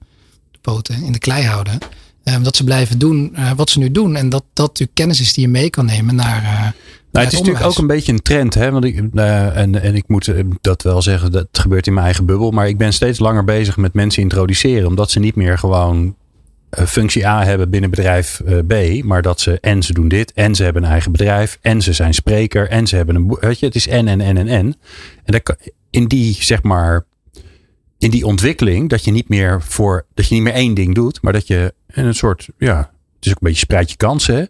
de 0.51 0.59
poten 0.61 1.03
in 1.03 1.13
de 1.13 1.19
klei 1.19 1.45
houden. 1.45 1.79
Ehm, 2.25 2.43
dat 2.43 2.57
ze 2.57 2.65
blijven 2.65 2.99
doen 2.99 3.35
eh, 3.35 3.51
wat 3.53 3.71
ze 3.71 3.79
nu 3.79 3.91
doen. 3.91 4.17
En 4.17 4.29
dat 4.29 4.45
dat 4.53 4.67
natuurlijk 4.67 4.97
kennis 4.97 5.21
is 5.21 5.33
die 5.33 5.45
je 5.45 5.51
mee 5.51 5.71
kan 5.71 5.85
nemen 5.85 6.15
naar. 6.15 6.75
Nou, 7.13 7.25
het 7.25 7.33
is 7.33 7.39
natuurlijk 7.39 7.67
ook 7.67 7.79
een 7.79 7.87
beetje 7.87 8.13
een 8.13 8.23
trend. 8.23 8.55
Hè? 8.55 8.71
Want 8.71 8.85
ik, 8.85 9.03
eh, 9.15 9.57
en, 9.57 9.83
en 9.83 9.95
ik 9.95 10.05
moet 10.07 10.29
eh, 10.29 10.45
dat 10.61 10.83
wel 10.83 11.03
zeggen, 11.03 11.33
dat 11.33 11.49
gebeurt 11.53 11.87
in 11.87 11.93
mijn 11.93 12.05
eigen 12.05 12.27
bubbel. 12.27 12.51
Maar 12.51 12.69
ik 12.69 12.79
ben 12.79 12.93
steeds 12.93 13.19
langer 13.19 13.45
bezig 13.45 13.77
met 13.77 13.95
mensen 13.95 14.23
introduceren. 14.23 14.87
Omdat 14.87 15.11
ze 15.11 15.19
niet 15.19 15.37
meer 15.37 15.59
gewoon 15.59 16.17
eh, 16.71 16.85
functie 16.85 17.27
A 17.27 17.45
hebben 17.45 17.71
binnen 17.71 17.91
bedrijf 17.91 18.43
B. 18.67 19.03
Maar 19.03 19.23
dat 19.23 19.41
ze 19.41 19.61
en 19.61 19.83
ze 19.83 19.93
doen 19.93 20.09
dit. 20.09 20.33
En 20.33 20.55
ze 20.55 20.65
hebben 20.65 20.83
een 20.83 20.91
eigen 20.91 21.13
bedrijf. 21.13 21.59
En 21.61 21.83
ze 21.83 21.93
zijn 21.93 22.15
spreker. 22.15 22.69
En 22.69 22.87
ze 22.87 22.97
hebben 22.97 23.15
een 23.15 23.27
boek. 23.27 23.41
Weet 23.41 23.59
je, 23.59 23.67
het 23.67 23.75
is 23.75 23.89
en 23.89 24.09
en 24.09 24.21
en 24.21 24.37
en 24.37 24.49
en. 24.49 24.77
En 25.25 25.33
dat 25.43 25.57
in 25.91 26.07
die, 26.07 26.37
zeg 26.41 26.63
maar, 26.63 27.07
in 27.99 28.11
die 28.11 28.27
ontwikkeling. 28.27 28.89
Dat 28.89 29.05
je 29.05 29.11
niet 29.11 29.29
meer 29.29 29.63
voor, 29.63 30.07
dat 30.15 30.29
je 30.29 30.35
niet 30.35 30.45
meer 30.45 30.53
één 30.53 30.75
ding 30.75 30.95
doet. 30.95 31.23
Maar 31.23 31.33
dat 31.33 31.47
je 31.47 31.75
in 31.87 32.05
een 32.05 32.15
soort, 32.15 32.49
ja, 32.59 32.79
het 33.17 33.27
is 33.27 33.31
ook 33.31 33.41
een 33.41 33.49
beetje 33.49 33.59
spreid 33.59 33.91
je 33.91 33.97
kansen. 33.97 34.49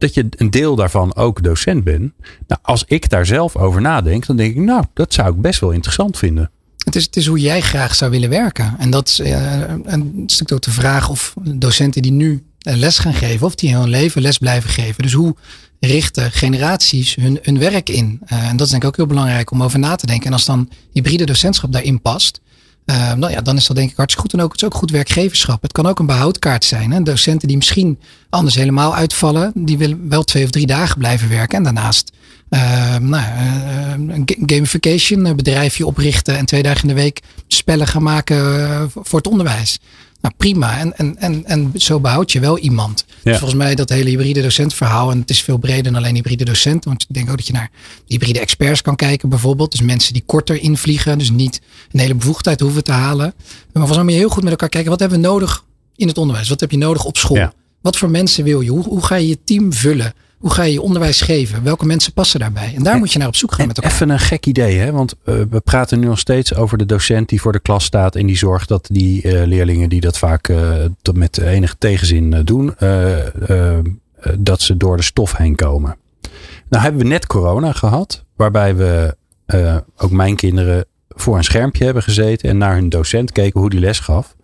Dat 0.00 0.14
je 0.14 0.26
een 0.30 0.50
deel 0.50 0.76
daarvan 0.76 1.14
ook 1.14 1.42
docent 1.42 1.84
bent. 1.84 2.12
Nou, 2.46 2.60
als 2.62 2.84
ik 2.86 3.08
daar 3.08 3.26
zelf 3.26 3.56
over 3.56 3.80
nadenk, 3.80 4.26
dan 4.26 4.36
denk 4.36 4.56
ik, 4.56 4.62
nou, 4.62 4.84
dat 4.94 5.14
zou 5.14 5.34
ik 5.34 5.40
best 5.40 5.60
wel 5.60 5.70
interessant 5.70 6.18
vinden. 6.18 6.50
Het 6.84 6.96
is, 6.96 7.04
het 7.04 7.16
is 7.16 7.26
hoe 7.26 7.38
jij 7.38 7.60
graag 7.60 7.94
zou 7.94 8.10
willen 8.10 8.28
werken. 8.28 8.74
En 8.78 8.90
dat 8.90 9.08
is 9.08 9.20
eh, 9.20 9.62
een 9.84 10.22
stuk 10.26 10.52
ook 10.52 10.62
de 10.62 10.70
vraag 10.70 11.08
of 11.08 11.34
docenten 11.42 12.02
die 12.02 12.12
nu 12.12 12.44
eh, 12.58 12.76
les 12.76 12.98
gaan 12.98 13.14
geven, 13.14 13.46
of 13.46 13.54
die 13.54 13.76
hun 13.76 13.88
leven 13.88 14.22
les 14.22 14.38
blijven 14.38 14.70
geven. 14.70 15.02
Dus 15.02 15.12
hoe 15.12 15.36
richten 15.80 16.32
generaties 16.32 17.14
hun, 17.14 17.38
hun 17.42 17.58
werk 17.58 17.88
in? 17.88 18.20
Eh, 18.24 18.48
en 18.48 18.56
dat 18.56 18.66
is 18.66 18.70
denk 18.70 18.82
ik 18.82 18.88
ook 18.88 18.96
heel 18.96 19.06
belangrijk 19.06 19.50
om 19.50 19.62
over 19.62 19.78
na 19.78 19.96
te 19.96 20.06
denken. 20.06 20.26
En 20.26 20.32
als 20.32 20.44
dan 20.44 20.68
hybride 20.92 21.24
docentschap 21.24 21.72
daarin 21.72 22.00
past, 22.00 22.40
eh, 22.90 23.12
nou 23.12 23.32
ja, 23.32 23.40
dan 23.40 23.56
is 23.56 23.66
dat 23.66 23.76
denk 23.76 23.90
ik 23.90 23.96
hartstikke 23.96 24.28
goed. 24.28 24.38
En 24.38 24.44
ook, 24.44 24.52
het 24.52 24.60
is 24.62 24.66
ook 24.66 24.74
goed 24.74 24.90
werkgeverschap. 24.90 25.62
Het 25.62 25.72
kan 25.72 25.86
ook 25.86 25.98
een 25.98 26.06
behoudkaart 26.06 26.64
zijn. 26.64 26.90
Hè? 26.92 27.02
Docenten 27.02 27.48
die 27.48 27.56
misschien 27.56 27.98
anders 28.30 28.54
helemaal 28.54 28.94
uitvallen, 28.94 29.52
die 29.54 29.78
willen 29.78 30.08
wel 30.08 30.22
twee 30.24 30.44
of 30.44 30.50
drie 30.50 30.66
dagen 30.66 30.98
blijven 30.98 31.28
werken. 31.28 31.58
En 31.58 31.64
daarnaast 31.64 32.12
eh, 32.48 32.96
nou, 32.96 33.24
eh, 33.24 33.92
een 34.16 34.22
ga- 34.26 34.42
gamification 34.46 35.36
bedrijfje 35.36 35.86
oprichten 35.86 36.36
en 36.36 36.46
twee 36.46 36.62
dagen 36.62 36.82
in 36.82 36.88
de 36.88 36.94
week 37.02 37.20
spellen 37.46 37.86
gaan 37.86 38.02
maken 38.02 38.36
eh, 38.70 38.82
voor 38.94 39.18
het 39.18 39.28
onderwijs. 39.28 39.78
Nou 40.20 40.34
prima. 40.36 40.78
En, 40.78 40.96
en, 40.96 41.16
en, 41.18 41.44
en 41.44 41.72
zo 41.74 42.00
behoud 42.00 42.32
je 42.32 42.40
wel 42.40 42.58
iemand. 42.58 43.04
Ja. 43.08 43.14
Dus 43.22 43.38
volgens 43.38 43.58
mij 43.58 43.74
dat 43.74 43.88
hele 43.88 44.10
hybride 44.10 44.42
docentverhaal. 44.42 45.10
En 45.10 45.18
het 45.18 45.30
is 45.30 45.42
veel 45.42 45.58
breder 45.58 45.82
dan 45.82 45.94
alleen 45.94 46.14
hybride 46.14 46.44
docenten. 46.44 46.88
Want 46.88 47.02
ik 47.02 47.14
denk 47.14 47.30
ook 47.30 47.36
dat 47.36 47.46
je 47.46 47.52
naar 47.52 47.70
hybride 48.06 48.40
experts 48.40 48.82
kan 48.82 48.96
kijken 48.96 49.28
bijvoorbeeld. 49.28 49.70
Dus 49.70 49.80
mensen 49.80 50.12
die 50.12 50.22
korter 50.26 50.60
invliegen. 50.60 51.18
Dus 51.18 51.30
niet 51.30 51.60
een 51.92 52.00
hele 52.00 52.14
bevoegdheid 52.14 52.60
hoeven 52.60 52.84
te 52.84 52.92
halen. 52.92 53.34
Maar 53.36 53.66
volgens 53.72 53.96
mij 53.96 54.04
moet 54.04 54.12
je 54.12 54.18
heel 54.18 54.28
goed 54.28 54.42
met 54.42 54.52
elkaar 54.52 54.68
kijken. 54.68 54.90
Wat 54.90 55.00
hebben 55.00 55.20
we 55.20 55.26
nodig 55.26 55.64
in 55.96 56.08
het 56.08 56.18
onderwijs? 56.18 56.48
Wat 56.48 56.60
heb 56.60 56.70
je 56.70 56.78
nodig 56.78 57.04
op 57.04 57.16
school? 57.16 57.36
Ja. 57.36 57.52
Wat 57.80 57.96
voor 57.96 58.10
mensen 58.10 58.44
wil 58.44 58.60
je? 58.60 58.70
Hoe, 58.70 58.84
hoe 58.84 59.04
ga 59.04 59.14
je 59.14 59.28
je 59.28 59.38
team 59.44 59.72
vullen? 59.72 60.14
Hoe 60.40 60.50
ga 60.50 60.62
je 60.62 60.72
je 60.72 60.82
onderwijs 60.82 61.20
geven? 61.20 61.62
Welke 61.62 61.86
mensen 61.86 62.12
passen 62.12 62.40
daarbij? 62.40 62.72
En 62.76 62.82
daar 62.82 62.98
moet 62.98 63.12
je 63.12 63.18
naar 63.18 63.28
op 63.28 63.36
zoek 63.36 63.52
gaan 63.52 63.66
met 63.66 63.76
elkaar. 63.76 63.92
even 63.92 64.10
een 64.10 64.18
gek 64.18 64.46
idee, 64.46 64.78
hè? 64.78 64.92
want 64.92 65.14
eh, 65.24 65.34
we 65.50 65.60
praten 65.60 66.00
nu 66.00 66.06
nog 66.06 66.18
steeds 66.18 66.54
over 66.54 66.78
de 66.78 66.86
docent 66.86 67.28
die 67.28 67.40
voor 67.40 67.52
de 67.52 67.60
klas 67.60 67.84
staat 67.84 68.16
en 68.16 68.26
die 68.26 68.36
zorgt 68.36 68.68
dat 68.68 68.88
die 68.92 69.22
eh, 69.22 69.46
leerlingen 69.46 69.88
die 69.88 70.00
dat 70.00 70.18
vaak 70.18 70.48
eh, 70.48 70.72
tot 71.02 71.16
met 71.16 71.38
enige 71.38 71.78
tegenzin 71.78 72.44
doen, 72.44 72.74
dat 74.38 74.60
ze 74.60 74.76
door 74.76 74.96
de 74.96 75.02
stof 75.02 75.36
heen 75.36 75.54
komen. 75.54 75.96
Nou 76.68 76.82
hebben 76.82 77.02
we 77.02 77.08
net 77.08 77.26
corona 77.26 77.72
gehad, 77.72 78.24
waarbij 78.36 78.76
we 78.76 79.16
ook 79.96 80.10
mijn 80.10 80.36
kinderen 80.36 80.84
voor 81.08 81.36
een 81.36 81.44
schermpje 81.44 81.84
hebben 81.84 82.02
gezeten 82.02 82.48
en 82.48 82.58
naar 82.58 82.74
hun 82.74 82.88
docent 82.88 83.32
keken 83.32 83.60
hoe 83.60 83.70
die 83.70 83.80
les 83.80 83.98
gaf. 83.98 84.36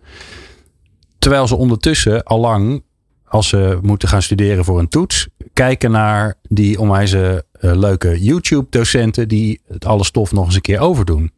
Terwijl 1.19 1.47
ze 1.47 1.55
ondertussen 1.55 2.23
al 2.23 2.39
lang, 2.39 2.83
als 3.25 3.47
ze 3.47 3.79
moeten 3.81 4.09
gaan 4.09 4.21
studeren 4.21 4.65
voor 4.65 4.79
een 4.79 4.89
toets, 4.89 5.27
kijken 5.57 5.91
naar 5.91 6.35
die 6.49 6.79
onwijze 6.79 7.45
eh, 7.51 7.75
leuke 7.75 8.23
YouTube-docenten 8.23 9.27
die 9.27 9.61
het 9.67 9.85
alle 9.85 10.03
stof 10.03 10.31
nog 10.31 10.45
eens 10.45 10.55
een 10.55 10.61
keer 10.61 10.79
overdoen. 10.79 11.31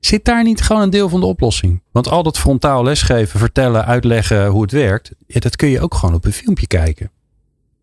Zit 0.00 0.24
daar 0.24 0.44
niet 0.44 0.62
gewoon 0.62 0.82
een 0.82 0.90
deel 0.90 1.08
van 1.08 1.20
de 1.20 1.26
oplossing? 1.26 1.82
Want 1.92 2.08
al 2.08 2.22
dat 2.22 2.38
frontaal 2.38 2.82
lesgeven, 2.82 3.38
vertellen, 3.38 3.86
uitleggen 3.86 4.46
hoe 4.46 4.62
het 4.62 4.72
werkt, 4.72 5.10
ja, 5.26 5.40
dat 5.40 5.56
kun 5.56 5.68
je 5.68 5.80
ook 5.80 5.94
gewoon 5.94 6.14
op 6.14 6.24
een 6.24 6.32
filmpje 6.32 6.66
kijken. 6.66 7.10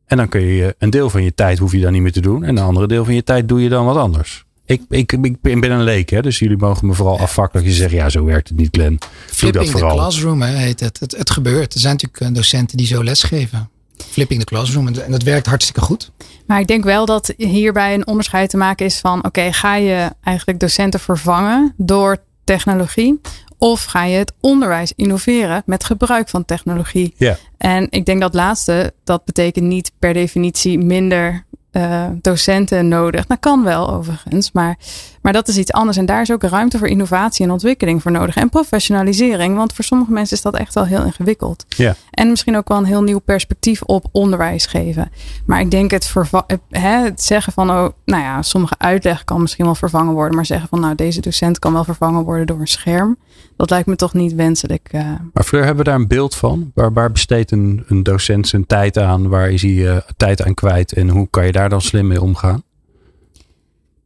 En 0.05 0.17
dan 0.17 0.29
kun 0.29 0.41
je 0.41 0.75
een 0.77 0.89
deel 0.89 1.09
van 1.09 1.23
je 1.23 1.33
tijd 1.33 1.59
hoef 1.59 1.71
je 1.71 1.79
dan 1.79 1.93
niet 1.93 2.01
meer 2.01 2.11
te 2.11 2.21
doen. 2.21 2.43
En 2.43 2.57
een 2.57 2.63
andere 2.63 2.87
deel 2.87 3.05
van 3.05 3.13
je 3.13 3.23
tijd 3.23 3.47
doe 3.47 3.61
je 3.61 3.69
dan 3.69 3.85
wat 3.85 3.97
anders. 3.97 4.45
Ik, 4.65 4.81
ik, 4.89 5.11
ik 5.11 5.41
ben 5.41 5.71
een 5.71 5.83
leek, 5.83 6.09
hè, 6.09 6.21
dus 6.21 6.39
jullie 6.39 6.57
mogen 6.57 6.87
me 6.87 6.93
vooral 6.93 7.19
je 7.63 7.71
zegt, 7.71 7.91
ja, 7.91 8.09
zo 8.09 8.25
werkt 8.25 8.47
het 8.47 8.57
niet, 8.57 8.69
Glenn. 8.71 8.97
Doe 8.97 8.99
dat 8.99 9.35
Flipping 9.35 9.69
vooral. 9.69 9.95
classroom 9.95 10.41
hè, 10.41 10.55
heet 10.55 10.79
het. 10.79 10.99
het. 10.99 11.17
Het 11.17 11.29
gebeurt. 11.29 11.73
Er 11.73 11.79
zijn 11.79 11.93
natuurlijk 11.93 12.21
eh, 12.21 12.33
docenten 12.33 12.77
die 12.77 12.87
zo 12.87 13.03
lesgeven. 13.03 13.69
Flipping 14.09 14.39
the 14.39 14.45
classroom. 14.45 14.87
En 14.87 15.05
en 15.05 15.11
dat 15.11 15.23
werkt 15.23 15.47
hartstikke 15.47 15.81
goed. 15.81 16.11
Maar 16.45 16.59
ik 16.59 16.67
denk 16.67 16.83
wel 16.83 17.05
dat 17.05 17.33
hierbij 17.37 17.93
een 17.93 18.07
onderscheid 18.07 18.49
te 18.49 18.57
maken 18.57 18.85
is 18.85 18.99
van: 18.99 19.25
oké, 19.25 19.53
ga 19.53 19.75
je 19.75 20.09
eigenlijk 20.23 20.59
docenten 20.59 20.99
vervangen 20.99 21.73
door 21.77 22.17
technologie? 22.43 23.21
Of 23.57 23.83
ga 23.83 24.03
je 24.03 24.17
het 24.17 24.33
onderwijs 24.39 24.93
innoveren 24.95 25.63
met 25.65 25.83
gebruik 25.83 26.29
van 26.29 26.45
technologie? 26.45 27.13
Ja. 27.17 27.37
En 27.57 27.87
ik 27.89 28.05
denk 28.05 28.21
dat 28.21 28.33
laatste, 28.33 28.93
dat 29.03 29.25
betekent 29.25 29.65
niet 29.65 29.91
per 29.99 30.13
definitie 30.13 30.77
minder 30.77 31.45
eh, 31.71 32.07
docenten 32.21 32.87
nodig. 32.87 33.25
Dat 33.25 33.39
kan 33.39 33.63
wel 33.63 33.89
overigens, 33.89 34.51
maar, 34.51 34.77
maar 35.23 35.33
dat 35.33 35.47
is 35.47 35.57
iets 35.57 35.71
anders. 35.71 35.97
En 35.97 36.05
daar 36.05 36.21
is 36.21 36.31
ook 36.31 36.43
ruimte 36.43 36.77
voor 36.77 36.87
innovatie 36.87 37.45
en 37.45 37.51
ontwikkeling 37.51 38.01
voor 38.01 38.11
nodig. 38.11 38.35
En 38.35 38.49
professionalisering, 38.49 39.55
want 39.55 39.73
voor 39.73 39.83
sommige 39.83 40.11
mensen 40.11 40.37
is 40.37 40.43
dat 40.43 40.55
echt 40.55 40.73
wel 40.73 40.85
heel 40.85 41.03
ingewikkeld. 41.03 41.65
Ja. 41.67 41.95
En 42.11 42.29
misschien 42.29 42.57
ook 42.57 42.67
wel 42.67 42.77
een 42.77 42.85
heel 42.85 43.03
nieuw 43.03 43.19
perspectief 43.19 43.81
op 43.81 44.05
onderwijs 44.11 44.65
geven. 44.65 45.11
Maar 45.45 45.59
ik 45.59 45.71
denk 45.71 45.91
het, 45.91 46.13
eh, 46.31 46.57
hè, 46.69 47.03
het 47.03 47.21
zeggen 47.21 47.53
van, 47.53 47.69
oh, 47.69 47.87
nou 48.05 48.23
ja, 48.23 48.41
sommige 48.41 48.75
uitleg 48.77 49.23
kan 49.23 49.41
misschien 49.41 49.65
wel 49.65 49.75
vervangen 49.75 50.13
worden. 50.13 50.35
Maar 50.35 50.45
zeggen 50.45 50.67
van, 50.69 50.79
nou, 50.79 50.95
deze 50.95 51.21
docent 51.21 51.59
kan 51.59 51.73
wel 51.73 51.83
vervangen 51.83 52.23
worden 52.23 52.47
door 52.47 52.59
een 52.59 52.67
scherm. 52.67 53.17
Dat 53.57 53.69
lijkt 53.69 53.87
me 53.87 53.95
toch 53.95 54.13
niet 54.13 54.33
wenselijk. 54.33 54.87
eh. 54.91 55.01
Maar 55.33 55.43
Fleur, 55.43 55.65
hebben 55.65 55.83
we 55.83 55.91
daar 55.91 55.99
een 55.99 56.07
beeld 56.07 56.35
van? 56.35 56.71
Waar, 56.73 56.93
waar 56.93 57.11
besteedt 57.11 57.51
een, 57.51 57.83
een 57.87 58.03
docent 58.03 58.47
zijn 58.47 58.65
tijd 58.65 58.97
aan? 58.97 59.27
Waar 59.29 59.49
is 59.49 59.61
hij 59.61 59.89
eh, 59.89 59.97
tijd 60.17 60.43
aan 60.45 60.53
kwijt? 60.53 60.93
En 60.93 61.09
hoe 61.09 61.27
kan 61.29 61.45
je 61.45 61.51
daar 61.51 61.69
dan 61.69 61.81
slim 61.81 62.07
mee 62.07 62.21
omgaan? 62.21 62.63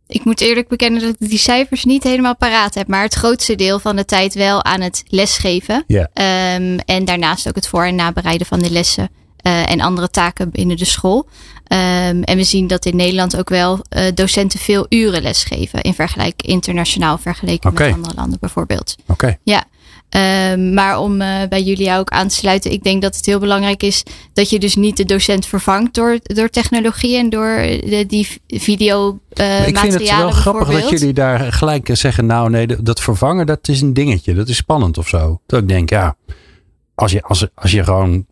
Ik 0.08 0.26
moet 0.26 0.42
eerlijk 0.42 0.68
bekennen 0.68 1.02
dat 1.02 1.16
ik 1.20 1.30
die 1.30 1.38
cijfers 1.40 1.84
niet 1.86 2.04
helemaal 2.04 2.36
paraat 2.36 2.74
heb. 2.76 2.88
Maar 2.88 3.04
het 3.04 3.14
grootste 3.14 3.56
deel 3.56 3.80
van 3.80 3.96
de 3.96 4.06
tijd 4.06 4.34
wel 4.34 4.64
aan 4.64 4.82
het 4.82 5.04
lesgeven. 5.08 5.84
Ja. 5.88 6.10
Ehm, 6.14 6.78
en 6.86 7.06
daarnaast 7.06 7.48
ook 7.48 7.56
het 7.56 7.68
voor- 7.68 7.86
en 7.86 7.96
nabereiden 7.96 8.48
van 8.48 8.60
de 8.60 8.72
lessen. 8.72 9.10
eh, 9.38 9.72
en 9.72 9.82
andere 9.82 10.10
taken 10.10 10.50
binnen 10.52 10.78
de 10.78 10.86
school. 10.86 11.28
Ehm, 11.68 12.22
en 12.22 12.38
we 12.38 12.44
zien 12.44 12.68
dat 12.68 12.86
in 12.86 12.96
Nederland 12.96 13.38
ook 13.38 13.50
wel 13.50 13.80
eh, 13.90 14.06
docenten 14.14 14.60
veel 14.60 14.86
uren 14.90 15.22
lesgeven. 15.22 15.82
In 15.82 15.94
vergelijking 15.94 16.52
internationaal 16.52 17.18
vergeleken 17.18 17.74
met 17.74 17.94
andere 17.94 18.16
landen 18.16 18.38
bijvoorbeeld. 18.40 18.96
Oké. 19.08 19.38
Ja, 19.44 19.64
Ehm, 20.10 20.74
maar 20.74 21.00
om 21.00 21.22
eh, 21.22 21.48
bij 21.50 21.62
jullie 21.62 21.94
ook 21.94 22.10
aan 22.10 22.28
te 22.28 22.36
sluiten, 22.36 22.72
ik 22.72 22.84
denk 22.84 23.02
dat 23.02 23.16
het 23.16 23.26
heel 23.26 23.40
belangrijk 23.40 23.84
is 23.84 24.04
dat 24.34 24.50
je 24.50 24.60
dus 24.60 24.76
niet 24.76 24.98
de 24.98 25.06
docent 25.06 25.46
vervangt 25.46 25.94
door, 25.94 26.20
door 26.24 26.50
technologie 26.50 27.18
en 27.18 27.30
door 27.30 27.56
de, 27.86 28.04
die 28.08 28.28
video 28.48 29.20
eh 29.30 29.68
ik 29.68 29.78
vind 29.78 29.94
het 29.94 30.10
wel 30.10 30.32
grappig 30.32 30.82
dat 30.82 30.90
jullie 30.90 31.14
daar 31.14 31.54
gelijk 31.54 31.90
zeggen, 31.92 32.26
nou 32.26 32.50
nee, 32.50 32.68
dat 32.82 33.02
vervangen, 33.02 33.46
dat 33.46 33.68
is 33.68 33.82
een 33.82 33.94
dingetje. 33.94 34.34
Dat 34.34 34.48
is 34.48 34.58
spannend 34.58 34.98
of 34.98 35.08
zo. 35.08 35.42
Dat 35.46 35.62
ik 35.62 35.68
denk, 35.68 35.90
ja, 35.90 36.16
als 36.96 37.12
je, 37.12 37.22
als, 37.22 37.48
als 37.56 37.72
je 37.72 37.84
gewoon, 37.84 38.26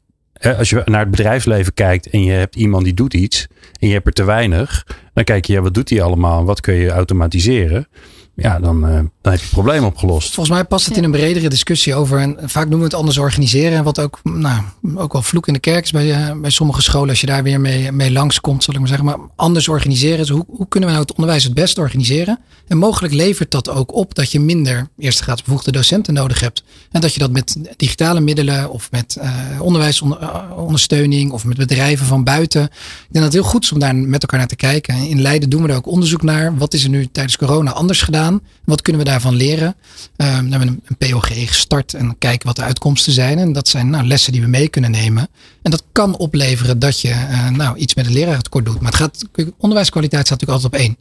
als 0.58 0.70
je 0.70 0.82
naar 0.86 1.00
het 1.00 1.12
bedrijfsleven 1.12 1.74
kijkt 1.74 2.10
en 2.10 2.24
je 2.24 2.32
hebt 2.32 2.56
iemand 2.56 2.84
die 2.84 2.94
doet 2.94 3.14
iets 3.14 3.48
en 3.80 3.88
je 3.88 3.94
hebt 3.94 4.08
er 4.08 4.14
te 4.14 4.24
weinig, 4.24 4.88
dan 5.14 5.24
kijk 5.24 5.46
je, 5.46 5.54
ja, 5.54 5.62
wat 5.62 5.74
doet 5.74 5.90
hij 5.90 6.02
allemaal? 6.02 6.46
Wat 6.46 6.62
kun 6.62 6.74
je 6.74 6.90
automatiseren? 6.90 7.88
Ja, 8.36 8.60
dan, 8.60 8.76
uh, 8.86 8.94
dan 8.96 9.10
heb 9.22 9.34
je 9.34 9.46
het 9.46 9.50
probleem 9.50 9.84
opgelost. 9.84 10.34
Volgens 10.34 10.56
mij 10.56 10.66
past 10.66 10.86
het 10.86 10.98
in 10.98 11.04
een 11.04 11.12
bredere 11.12 11.50
discussie 11.50 11.96
over. 11.96 12.20
En 12.20 12.38
vaak 12.44 12.64
noemen 12.64 12.80
we 12.80 12.84
het 12.84 12.94
anders 12.94 13.18
organiseren. 13.18 13.84
Wat 13.84 14.00
ook, 14.00 14.20
nou, 14.24 14.62
ook 14.96 15.14
wel 15.14 15.22
vloek 15.22 15.48
in 15.48 15.54
de 15.54 15.60
kerk 15.60 15.84
is 15.84 15.92
bij, 15.92 16.30
uh, 16.30 16.42
bij 16.42 16.50
sommige 16.50 16.82
scholen. 16.82 17.10
Als 17.10 17.22
je 17.22 17.28
daar 17.28 17.44
weer 17.44 17.62
mee, 17.62 17.92
mee 17.92 18.12
langskomt, 18.12 18.64
zal 18.64 18.74
ik 18.74 18.80
maar 18.80 18.90
zeggen. 18.90 19.06
Maar 19.06 19.18
anders 19.36 19.68
organiseren. 19.68 20.18
Dus 20.18 20.30
hoe, 20.30 20.46
hoe 20.48 20.68
kunnen 20.68 20.90
we 20.90 20.96
nou 20.96 21.08
het 21.08 21.16
onderwijs 21.16 21.44
het 21.44 21.54
best 21.54 21.78
organiseren? 21.78 22.40
En 22.68 22.78
mogelijk 22.78 23.14
levert 23.14 23.52
dat 23.52 23.70
ook 23.70 23.94
op 23.94 24.16
dat 24.16 24.32
je 24.32 24.40
minder 24.40 24.88
eerste 24.98 25.24
graad 25.24 25.44
bevoegde 25.44 25.72
docenten 25.72 26.14
nodig 26.14 26.40
hebt. 26.40 26.64
En 26.92 27.02
dat 27.02 27.14
je 27.14 27.20
dat 27.20 27.32
met 27.32 27.58
digitale 27.78 28.20
middelen 28.20 28.70
of 28.72 28.92
met 28.92 29.18
uh, 29.22 29.62
onderwijsondersteuning 29.62 31.32
of 31.32 31.46
met 31.46 31.58
bedrijven 31.58 32.06
van 32.06 32.24
buiten. 32.24 32.64
Ik 32.64 32.70
denk 32.70 33.12
dat 33.12 33.24
het 33.24 33.34
heel 33.34 33.44
goed 33.44 33.64
is 33.64 33.72
om 33.72 33.80
daar 33.80 33.96
met 33.96 34.22
elkaar 34.22 34.40
naar 34.40 34.48
te 34.48 34.56
kijken. 34.56 34.96
In 34.96 35.22
Leiden 35.22 35.50
doen 35.50 35.62
we 35.62 35.70
er 35.70 35.76
ook 35.76 35.88
onderzoek 35.88 36.22
naar. 36.22 36.58
Wat 36.58 36.74
is 36.74 36.84
er 36.84 36.90
nu 36.90 37.08
tijdens 37.12 37.38
corona 37.38 37.72
anders 37.72 38.02
gedaan? 38.02 38.25
Wat 38.64 38.82
kunnen 38.82 39.04
we 39.04 39.10
daarvan 39.10 39.36
leren? 39.36 39.68
Um, 39.68 39.76
dan 40.16 40.52
hebben 40.52 40.60
we 40.60 40.66
een, 40.66 40.82
een 40.86 41.10
POG 41.10 41.28
gestart 41.28 41.94
en 41.94 42.18
kijken 42.18 42.48
wat 42.48 42.56
de 42.56 42.62
uitkomsten 42.62 43.14
zijn. 43.14 43.38
En 43.38 43.54
dat 43.54 43.68
zijn 43.68 43.90
nou, 43.90 44.08
lessen 44.08 44.32
die 44.32 44.42
we 44.42 44.48
mee 44.48 44.68
kunnen 44.68 44.92
nemen. 44.92 45.28
En 45.62 45.72
dat 45.72 45.84
kan 45.92 46.18
opleveren 46.18 46.80
dat 46.80 47.02
je 47.02 47.10
uh, 47.10 47.50
nou, 47.50 47.78
iets 47.78 47.96
met 47.96 48.06
het 48.06 48.14
lerarentekort 48.14 48.66
doet. 48.66 48.82
Maar 48.82 48.92
het 48.92 49.02
gaat, 49.02 49.26
onderwijskwaliteit 49.58 50.26
staat 50.26 50.40
natuurlijk 50.40 50.64
altijd 50.64 50.84
op 50.84 50.88
één. 50.88 50.98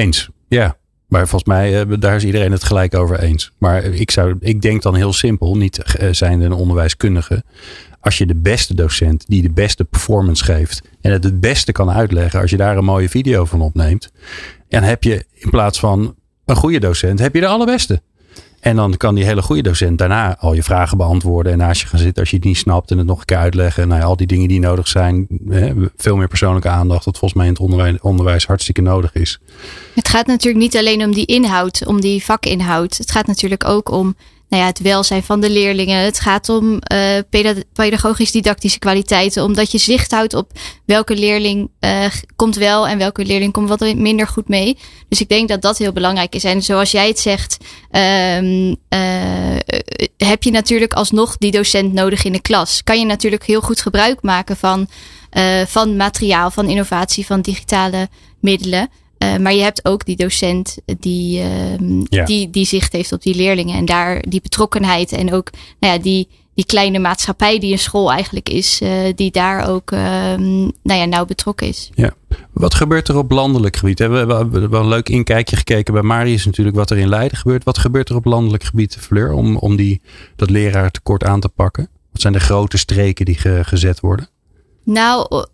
Eens, 0.00 0.28
ja. 0.48 0.76
Maar 1.08 1.28
volgens 1.28 1.50
mij, 1.50 1.86
uh, 1.86 1.96
daar 1.98 2.16
is 2.16 2.24
iedereen 2.24 2.52
het 2.52 2.64
gelijk 2.64 2.94
over 2.94 3.20
eens. 3.20 3.52
Maar 3.58 3.84
ik, 3.84 4.10
zou, 4.10 4.36
ik 4.40 4.62
denk 4.62 4.82
dan 4.82 4.94
heel 4.94 5.12
simpel, 5.12 5.56
niet 5.56 5.96
uh, 6.00 6.12
zijnde 6.12 6.44
een 6.44 6.52
onderwijskundige. 6.52 7.44
Als 8.00 8.18
je 8.18 8.26
de 8.26 8.36
beste 8.36 8.74
docent 8.74 9.24
die 9.26 9.42
de 9.42 9.50
beste 9.50 9.84
performance 9.84 10.44
geeft 10.44 10.82
en 11.00 11.12
het 11.12 11.24
het 11.24 11.40
beste 11.40 11.72
kan 11.72 11.90
uitleggen, 11.90 12.40
als 12.40 12.50
je 12.50 12.56
daar 12.56 12.76
een 12.76 12.84
mooie 12.84 13.08
video 13.08 13.44
van 13.44 13.60
opneemt, 13.60 14.12
dan 14.68 14.82
heb 14.82 15.02
je 15.02 15.26
in 15.32 15.50
plaats 15.50 15.78
van 15.78 16.14
een 16.44 16.56
goede 16.56 16.80
docent, 16.80 17.18
heb 17.18 17.34
je 17.34 17.40
de 17.40 17.46
allerbeste. 17.46 18.02
En 18.60 18.76
dan 18.76 18.96
kan 18.96 19.14
die 19.14 19.24
hele 19.24 19.42
goede 19.42 19.62
docent 19.62 19.98
daarna 19.98 20.36
al 20.38 20.52
je 20.52 20.62
vragen 20.62 20.96
beantwoorden. 20.96 21.52
En 21.52 21.58
naast 21.58 21.80
je 21.80 21.86
gaan 21.86 21.98
zitten 21.98 22.20
als 22.20 22.30
je 22.30 22.36
het 22.36 22.44
niet 22.44 22.56
snapt. 22.56 22.90
En 22.90 22.98
het 22.98 23.06
nog 23.06 23.18
een 23.18 23.24
keer 23.24 23.36
uitleggen. 23.36 23.88
Nou 23.88 24.00
ja, 24.00 24.06
al 24.06 24.16
die 24.16 24.26
dingen 24.26 24.48
die 24.48 24.60
nodig 24.60 24.88
zijn. 24.88 25.26
Veel 25.96 26.16
meer 26.16 26.28
persoonlijke 26.28 26.68
aandacht. 26.68 27.04
Wat 27.04 27.18
volgens 27.18 27.40
mij 27.40 27.46
in 27.46 27.92
het 27.92 28.02
onderwijs 28.02 28.46
hartstikke 28.46 28.80
nodig 28.80 29.14
is. 29.14 29.40
Het 29.94 30.08
gaat 30.08 30.26
natuurlijk 30.26 30.64
niet 30.64 30.76
alleen 30.76 31.04
om 31.04 31.12
die 31.12 31.26
inhoud. 31.26 31.86
Om 31.86 32.00
die 32.00 32.24
vakinhoud. 32.24 32.96
Het 32.96 33.10
gaat 33.10 33.26
natuurlijk 33.26 33.64
ook 33.64 33.90
om 33.90 34.16
nou 34.48 34.62
ja, 34.62 34.68
het 34.68 34.80
welzijn 34.80 35.22
van 35.22 35.40
de 35.40 35.50
leerlingen. 35.50 36.04
Het 36.04 36.20
gaat 36.20 36.48
om 36.48 36.78
uh, 36.92 37.18
pedagogisch-didactische 37.72 38.78
kwaliteiten. 38.78 39.42
Omdat 39.44 39.72
je 39.72 39.78
zicht 39.78 40.10
houdt 40.10 40.34
op 40.34 40.50
welke 40.84 41.16
leerling 41.16 41.70
uh, 41.80 42.06
komt 42.36 42.56
wel 42.56 42.88
en 42.88 42.98
welke 42.98 43.24
leerling 43.24 43.52
komt 43.52 43.68
wat 43.68 43.94
minder 43.94 44.26
goed 44.26 44.48
mee. 44.48 44.78
Dus 45.08 45.20
ik 45.20 45.28
denk 45.28 45.48
dat 45.48 45.62
dat 45.62 45.78
heel 45.78 45.92
belangrijk 45.92 46.34
is. 46.34 46.44
En 46.44 46.62
zoals 46.62 46.90
jij 46.90 47.08
het 47.08 47.18
zegt, 47.18 47.56
um, 47.90 48.68
uh, 48.68 48.76
heb 50.16 50.42
je 50.42 50.50
natuurlijk 50.50 50.92
alsnog 50.92 51.36
die 51.36 51.50
docent 51.50 51.92
nodig 51.92 52.24
in 52.24 52.32
de 52.32 52.40
klas. 52.40 52.82
Kan 52.82 52.98
je 52.98 53.06
natuurlijk 53.06 53.44
heel 53.44 53.60
goed 53.60 53.80
gebruik 53.80 54.22
maken 54.22 54.56
van, 54.56 54.88
van 55.66 55.96
materiaal, 55.96 56.50
van 56.50 56.68
innovatie, 56.68 57.26
van 57.26 57.40
digitale 57.40 58.08
middelen. 58.40 58.88
Uh, 59.18 59.36
maar 59.36 59.54
je 59.54 59.62
hebt 59.62 59.84
ook 59.84 60.04
die 60.04 60.16
docent 60.16 60.76
die, 60.98 61.42
ja. 62.08 62.24
die, 62.24 62.50
die 62.50 62.66
zicht 62.66 62.92
heeft 62.92 63.12
op 63.12 63.22
die 63.22 63.34
leerlingen. 63.34 63.76
En 63.76 63.84
daar 63.84 64.22
die 64.28 64.40
betrokkenheid 64.40 65.12
en 65.12 65.32
ook 65.32 65.50
nou 65.80 65.92
ja, 65.92 65.98
die, 65.98 66.28
die 66.54 66.66
kleine 66.66 66.98
maatschappij 66.98 67.58
die 67.58 67.72
een 67.72 67.78
school 67.78 68.12
eigenlijk 68.12 68.48
is, 68.48 68.80
uh, 68.80 68.90
die 69.14 69.30
daar 69.30 69.68
ook 69.68 69.90
nou 69.90 70.72
ja, 70.82 71.04
nauw 71.04 71.24
betrokken 71.24 71.66
is. 71.66 71.90
Ja. 71.94 72.14
Wat 72.52 72.74
gebeurt 72.74 73.08
er 73.08 73.16
op 73.16 73.30
landelijk 73.30 73.76
gebied? 73.76 73.98
We 73.98 74.04
hebben 74.04 74.70
wel 74.70 74.80
een 74.80 74.88
leuk 74.88 75.08
inkijkje 75.08 75.56
gekeken 75.56 75.92
bij 75.92 76.02
Marius 76.02 76.44
natuurlijk 76.44 76.76
wat 76.76 76.90
er 76.90 76.98
in 76.98 77.08
Leiden 77.08 77.38
gebeurt. 77.38 77.64
Wat 77.64 77.78
gebeurt 77.78 78.08
er 78.08 78.16
op 78.16 78.24
landelijk 78.24 78.64
gebied, 78.64 78.96
Fleur, 79.00 79.32
om, 79.32 79.56
om 79.56 79.76
die, 79.76 80.00
dat 80.36 80.50
leraartekort 80.50 81.24
aan 81.24 81.40
te 81.40 81.48
pakken? 81.48 81.88
Wat 82.12 82.20
zijn 82.20 82.32
de 82.32 82.40
grote 82.40 82.78
streken 82.78 83.24
die 83.24 83.34
ge, 83.34 83.60
gezet 83.64 84.00
worden? 84.00 84.28
Nou, 84.84 85.46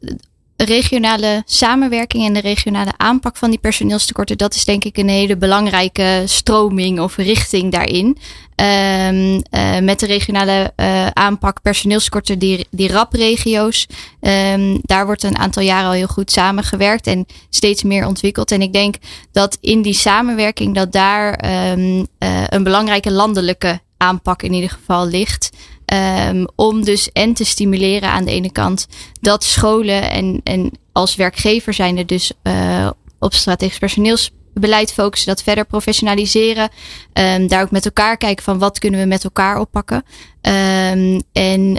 regionale 0.65 1.43
samenwerking 1.45 2.27
en 2.27 2.33
de 2.33 2.41
regionale 2.41 2.93
aanpak 2.97 3.37
van 3.37 3.51
die 3.51 3.59
personeelstekorten, 3.59 4.39
dat 4.39 4.55
is 4.55 4.65
denk 4.65 4.85
ik 4.85 4.97
een 4.97 5.09
hele 5.09 5.37
belangrijke 5.37 6.23
stroming 6.25 7.01
of 7.01 7.17
richting 7.17 7.73
daarin. 7.73 8.19
Um, 8.57 9.35
uh, 9.35 9.79
met 9.79 10.01
de 10.01 10.07
regionale 10.07 10.73
uh, 10.77 11.07
aanpak 11.07 11.63
personeelstekorten, 11.63 12.39
die, 12.39 12.67
die 12.71 12.89
RAP-regio's, 12.89 13.87
um, 14.21 14.79
daar 14.83 15.07
wordt 15.07 15.23
een 15.23 15.39
aantal 15.39 15.63
jaren 15.63 15.87
al 15.87 15.93
heel 15.93 16.07
goed 16.07 16.31
samengewerkt 16.31 17.07
en 17.07 17.27
steeds 17.51 17.83
meer 17.83 18.07
ontwikkeld. 18.07 18.51
En 18.51 18.63
ik 18.63 18.73
denk 18.73 18.95
dat 19.33 19.59
in 19.61 19.83
die 19.83 19.95
samenwerking 19.95 20.75
dat 20.75 20.93
daar 20.93 21.45
um, 21.73 21.97
uh, 21.99 22.45
een 22.47 22.63
belangrijke 22.63 23.11
landelijke 23.11 23.81
aanpak 23.97 24.43
in 24.43 24.53
ieder 24.53 24.71
geval 24.71 25.07
ligt. 25.07 25.51
Um, 25.93 26.49
om 26.57 26.85
dus 26.85 27.13
en 27.13 27.33
te 27.35 27.45
stimuleren 27.45 28.11
aan 28.11 28.25
de 28.25 28.31
ene 28.31 28.53
kant 28.53 28.87
dat 29.21 29.45
scholen 29.45 30.11
en, 30.11 30.41
en 30.45 30.79
als 30.93 31.15
werkgever 31.15 31.75
zijn 31.75 31.99
er 31.99 32.07
dus 32.07 32.33
uh, 32.43 32.91
op 33.19 33.35
strategisch 33.35 33.79
personeelsbeleid 33.79 34.93
focussen, 34.93 35.29
dat 35.29 35.43
verder 35.43 35.65
professionaliseren. 35.65 36.69
Um, 37.13 37.49
daar 37.49 37.63
ook 37.63 37.71
met 37.71 37.85
elkaar 37.85 38.17
kijken 38.17 38.45
van 38.45 38.59
wat 38.59 38.79
kunnen 38.79 39.01
we 39.01 39.07
met 39.07 39.25
elkaar 39.25 39.61
oppakken. 39.61 40.05
Um, 40.43 41.23
en 41.33 41.79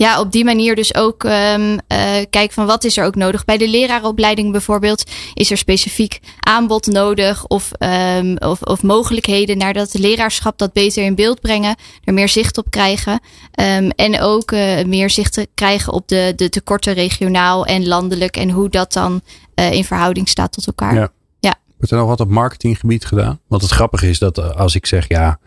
ja, 0.00 0.20
op 0.20 0.32
die 0.32 0.44
manier 0.44 0.76
dus 0.76 0.94
ook 0.94 1.24
um, 1.24 1.30
uh, 1.72 1.78
kijken 2.30 2.52
van 2.52 2.66
wat 2.66 2.84
is 2.84 2.96
er 2.96 3.04
ook 3.04 3.14
nodig. 3.14 3.44
Bij 3.44 3.58
de 3.58 3.68
lerarenopleiding 3.68 4.52
bijvoorbeeld 4.52 5.10
is 5.34 5.50
er 5.50 5.56
specifiek 5.56 6.20
aanbod 6.38 6.86
nodig 6.86 7.46
of, 7.46 7.70
um, 8.18 8.36
of, 8.38 8.62
of 8.62 8.82
mogelijkheden 8.82 9.58
naar 9.58 9.72
dat 9.72 9.98
leraarschap 9.98 10.58
dat 10.58 10.72
beter 10.72 11.04
in 11.04 11.14
beeld 11.14 11.40
brengen. 11.40 11.76
Er 12.04 12.14
meer 12.14 12.28
zicht 12.28 12.58
op 12.58 12.70
krijgen. 12.70 13.12
Um, 13.12 13.90
en 13.90 14.20
ook 14.20 14.52
uh, 14.52 14.84
meer 14.84 15.10
zicht 15.10 15.32
te 15.32 15.48
krijgen 15.54 15.92
op 15.92 16.08
de, 16.08 16.32
de 16.36 16.48
tekorten 16.48 16.92
regionaal 16.92 17.66
en 17.66 17.86
landelijk 17.86 18.36
en 18.36 18.50
hoe 18.50 18.68
dat 18.68 18.92
dan 18.92 19.20
uh, 19.54 19.72
in 19.72 19.84
verhouding 19.84 20.28
staat 20.28 20.52
tot 20.52 20.66
elkaar. 20.66 20.94
Ja. 20.94 21.12
ja. 21.40 21.54
Wordt 21.76 21.92
er 21.92 21.98
nog 21.98 22.08
wat 22.08 22.20
op 22.20 22.30
marketinggebied 22.30 23.04
gedaan? 23.04 23.40
Want 23.48 23.62
het 23.62 23.70
grappige 23.70 24.08
is 24.08 24.18
dat 24.18 24.54
als 24.54 24.74
ik 24.74 24.86
zeg 24.86 25.08
ja 25.08 25.38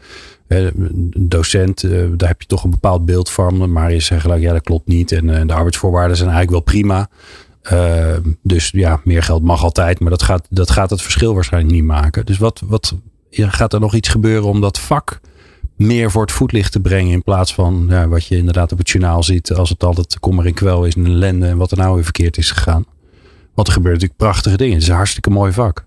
een 0.47 1.13
docent, 1.13 1.83
eh, 1.83 1.91
daar 2.17 2.29
heb 2.29 2.41
je 2.41 2.47
toch 2.47 2.63
een 2.63 2.69
bepaald 2.69 3.05
beeld 3.05 3.29
van. 3.29 3.71
Maar 3.71 3.93
je 3.93 3.99
zegt 3.99 4.21
gelijk, 4.21 4.41
ja, 4.41 4.53
dat 4.53 4.61
klopt 4.61 4.87
niet. 4.87 5.11
En 5.11 5.29
eh, 5.29 5.47
de 5.47 5.53
arbeidsvoorwaarden 5.53 6.17
zijn 6.17 6.29
eigenlijk 6.29 6.65
wel 6.65 6.73
prima. 6.73 7.09
Uh, 7.71 8.17
dus 8.41 8.69
ja, 8.69 9.01
meer 9.03 9.23
geld 9.23 9.43
mag 9.43 9.63
altijd. 9.63 9.99
Maar 9.99 10.09
dat 10.09 10.23
gaat, 10.23 10.47
dat 10.49 10.71
gaat 10.71 10.89
het 10.89 11.01
verschil 11.01 11.33
waarschijnlijk 11.33 11.73
niet 11.73 11.83
maken. 11.83 12.25
Dus 12.25 12.37
wat, 12.37 12.61
wat 12.65 12.95
gaat 13.31 13.73
er 13.73 13.79
nog 13.79 13.93
iets 13.93 14.09
gebeuren 14.09 14.49
om 14.49 14.61
dat 14.61 14.79
vak 14.79 15.19
meer 15.75 16.11
voor 16.11 16.21
het 16.21 16.31
voetlicht 16.31 16.71
te 16.71 16.79
brengen. 16.79 17.11
In 17.11 17.23
plaats 17.23 17.53
van 17.53 17.85
ja, 17.89 18.07
wat 18.07 18.25
je 18.25 18.37
inderdaad 18.37 18.71
op 18.71 18.77
het 18.77 18.89
journaal 18.89 19.23
ziet. 19.23 19.53
Als 19.53 19.69
het 19.69 19.83
altijd 19.83 20.19
kommer 20.19 20.45
en 20.45 20.53
kwel 20.53 20.85
is 20.85 20.95
en 20.95 21.05
ellende. 21.05 21.47
En 21.47 21.57
wat 21.57 21.71
er 21.71 21.77
nou 21.77 21.93
weer 21.93 22.03
verkeerd 22.03 22.37
is 22.37 22.51
gegaan. 22.51 22.85
Want 23.53 23.67
er 23.67 23.73
gebeuren 23.73 24.01
natuurlijk 24.01 24.29
prachtige 24.29 24.57
dingen. 24.57 24.73
Het 24.73 24.83
is 24.83 24.89
een 24.89 24.95
hartstikke 24.95 25.29
mooi 25.29 25.51
vak. 25.51 25.85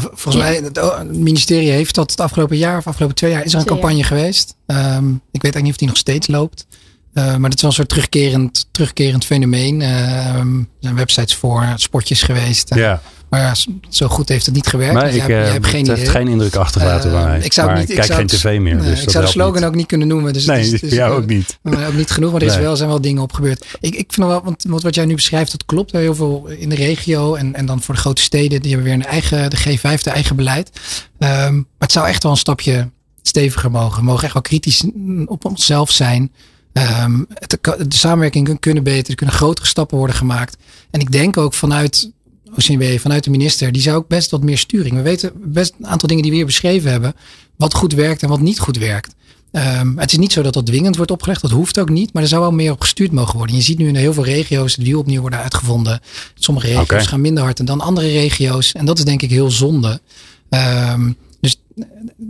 Volgens 0.00 0.36
mij, 0.36 0.54
het 0.54 1.12
ministerie 1.12 1.70
heeft 1.70 1.94
dat 1.94 2.10
het 2.10 2.20
afgelopen 2.20 2.56
jaar 2.56 2.78
of 2.78 2.86
afgelopen 2.86 3.16
twee 3.16 3.30
jaar 3.30 3.44
is 3.44 3.52
er 3.52 3.58
een 3.58 3.64
campagne 3.66 4.02
geweest. 4.02 4.56
Um, 4.66 5.14
ik 5.30 5.42
weet 5.42 5.54
eigenlijk 5.54 5.62
niet 5.62 5.72
of 5.72 5.76
die 5.76 5.88
nog 5.88 5.96
steeds 5.96 6.26
loopt. 6.26 6.66
Uh, 7.14 7.24
maar 7.36 7.50
dat 7.50 7.54
is 7.54 7.60
wel 7.60 7.70
een 7.70 7.76
soort 7.76 7.88
terugkerend, 7.88 8.68
terugkerend 8.70 9.24
fenomeen. 9.24 9.80
Uh, 9.80 10.34
er 10.36 10.66
zijn 10.80 10.94
websites 10.94 11.34
voor, 11.34 11.72
spotjes 11.76 12.22
geweest. 12.22 12.74
Ja. 12.74 13.02
Maar 13.28 13.40
ja, 13.40 13.54
zo 13.88 14.08
goed 14.08 14.28
heeft 14.28 14.46
het 14.46 14.54
niet 14.54 14.66
gewerkt. 14.66 14.94
Maar 14.94 15.04
dus 15.04 15.14
ik, 15.14 15.26
jij, 15.26 15.40
jij 15.40 15.48
hebt 15.48 15.66
geen 15.66 15.88
het 15.88 15.98
heeft 15.98 16.10
geen 16.10 16.28
indruk 16.28 16.54
achtergelaten 16.54 17.10
bij 17.10 17.24
mij. 17.24 17.40
Ik 17.40 17.52
zou 17.52 17.66
maar 17.68 17.78
niet, 17.78 17.90
ik 17.90 17.96
kijk 17.96 18.12
geen 18.12 18.26
tv 18.26 18.58
meer. 18.60 18.74
Nee, 18.74 18.90
dus 18.90 19.02
ik 19.02 19.10
zou 19.10 19.24
de 19.24 19.30
slogan 19.30 19.54
niet. 19.54 19.64
ook 19.64 19.74
niet 19.74 19.86
kunnen 19.86 20.08
noemen. 20.08 20.32
Dus 20.32 20.46
nee, 20.46 20.70
het 20.72 20.82
is, 20.82 20.92
jou 20.92 21.16
ook 21.16 21.26
niet. 21.26 21.58
Maar 21.62 21.86
ook 21.86 21.94
niet 21.94 22.10
genoeg, 22.10 22.32
maar 22.32 22.40
er 22.40 22.46
is 22.46 22.56
wel, 22.56 22.76
zijn 22.76 22.88
wel 22.88 23.00
dingen 23.00 23.22
op 23.22 23.32
gebeurd. 23.32 23.64
Ik, 23.80 23.94
ik 23.94 24.12
vind 24.12 24.26
wel, 24.26 24.42
want 24.44 24.64
wat 24.66 24.94
jij 24.94 25.04
nu 25.04 25.14
beschrijft, 25.14 25.50
dat 25.50 25.64
klopt. 25.64 25.92
Heel 25.92 26.14
veel 26.14 26.46
in 26.46 26.68
de 26.68 26.74
regio 26.74 27.34
en, 27.34 27.54
en 27.54 27.66
dan 27.66 27.82
voor 27.82 27.94
de 27.94 28.00
grote 28.00 28.22
steden, 28.22 28.62
die 28.62 28.72
hebben 28.72 28.90
weer 28.90 29.00
een 29.00 29.10
eigen, 29.10 29.50
de 29.50 29.58
G5, 29.58 30.02
de 30.02 30.10
eigen 30.10 30.36
beleid. 30.36 30.70
Um, 31.18 31.54
maar 31.54 31.64
het 31.78 31.92
zou 31.92 32.06
echt 32.06 32.22
wel 32.22 32.32
een 32.32 32.38
stapje 32.38 32.90
steviger 33.22 33.70
mogen. 33.70 33.98
We 33.98 34.04
mogen 34.04 34.24
echt 34.24 34.32
wel 34.32 34.42
kritisch 34.42 34.84
op 35.26 35.44
onszelf 35.44 35.90
zijn. 35.90 36.32
Um, 36.72 37.26
het, 37.34 37.58
de 37.62 37.96
samenwerking 37.96 38.60
kunnen 38.60 38.82
beter, 38.82 39.10
er 39.10 39.16
kunnen 39.16 39.34
grotere 39.34 39.66
stappen 39.66 39.98
worden 39.98 40.16
gemaakt. 40.16 40.56
En 40.90 41.00
ik 41.00 41.12
denk 41.12 41.36
ook 41.36 41.54
vanuit 41.54 42.10
OCMW, 42.56 42.98
vanuit 42.98 43.24
de 43.24 43.30
minister, 43.30 43.72
die 43.72 43.82
zou 43.82 43.96
ook 43.96 44.08
best 44.08 44.30
wat 44.30 44.42
meer 44.42 44.58
sturing. 44.58 44.96
We 44.96 45.02
weten 45.02 45.32
best 45.34 45.74
een 45.78 45.86
aantal 45.86 46.08
dingen 46.08 46.22
die 46.22 46.30
we 46.30 46.36
hier 46.36 46.46
beschreven 46.46 46.90
hebben, 46.90 47.14
wat 47.56 47.74
goed 47.74 47.92
werkt 47.92 48.22
en 48.22 48.28
wat 48.28 48.40
niet 48.40 48.58
goed 48.58 48.78
werkt. 48.78 49.14
Um, 49.52 49.98
het 49.98 50.12
is 50.12 50.18
niet 50.18 50.32
zo 50.32 50.42
dat 50.42 50.52
dat 50.52 50.66
dwingend 50.66 50.96
wordt 50.96 51.10
opgelegd, 51.10 51.40
dat 51.40 51.50
hoeft 51.50 51.78
ook 51.78 51.88
niet, 51.88 52.12
maar 52.12 52.22
er 52.22 52.28
zou 52.28 52.40
wel 52.40 52.52
meer 52.52 52.72
op 52.72 52.80
gestuurd 52.80 53.12
mogen 53.12 53.36
worden. 53.36 53.56
Je 53.56 53.62
ziet 53.62 53.78
nu 53.78 53.88
in 53.88 53.94
heel 53.94 54.12
veel 54.12 54.24
regio's 54.24 54.76
het 54.76 54.84
wiel 54.84 54.98
opnieuw 54.98 55.20
worden 55.20 55.38
uitgevonden. 55.38 56.00
Sommige 56.34 56.66
regio's 56.66 56.84
okay. 56.84 57.04
gaan 57.04 57.20
minder 57.20 57.42
hard 57.42 57.66
dan 57.66 57.80
andere 57.80 58.06
regio's 58.06 58.72
en 58.72 58.84
dat 58.84 58.98
is 58.98 59.04
denk 59.04 59.22
ik 59.22 59.30
heel 59.30 59.50
zonde. 59.50 60.00
Um, 60.48 61.16
dus 61.40 61.60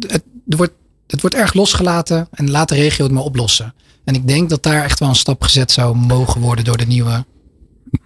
het, 0.07 0.23
er 0.49 0.57
wordt, 0.57 0.73
het 1.07 1.21
wordt 1.21 1.37
erg 1.37 1.55
losgelaten 1.55 2.29
en 2.31 2.51
laat 2.51 2.69
de 2.69 2.75
regio 2.75 3.05
het 3.05 3.15
maar 3.15 3.23
oplossen. 3.23 3.75
En 4.05 4.15
ik 4.15 4.27
denk 4.29 4.51
dat 4.51 4.63
daar 4.63 4.85
echt 4.85 4.99
wel 4.99 5.09
een 5.09 5.15
stap 5.15 5.43
gezet 5.43 5.73
zou 5.73 5.97
mogen 5.97 6.41
worden 6.41 6.65
door 6.65 6.77
de 6.77 6.87
nieuwe 6.87 7.25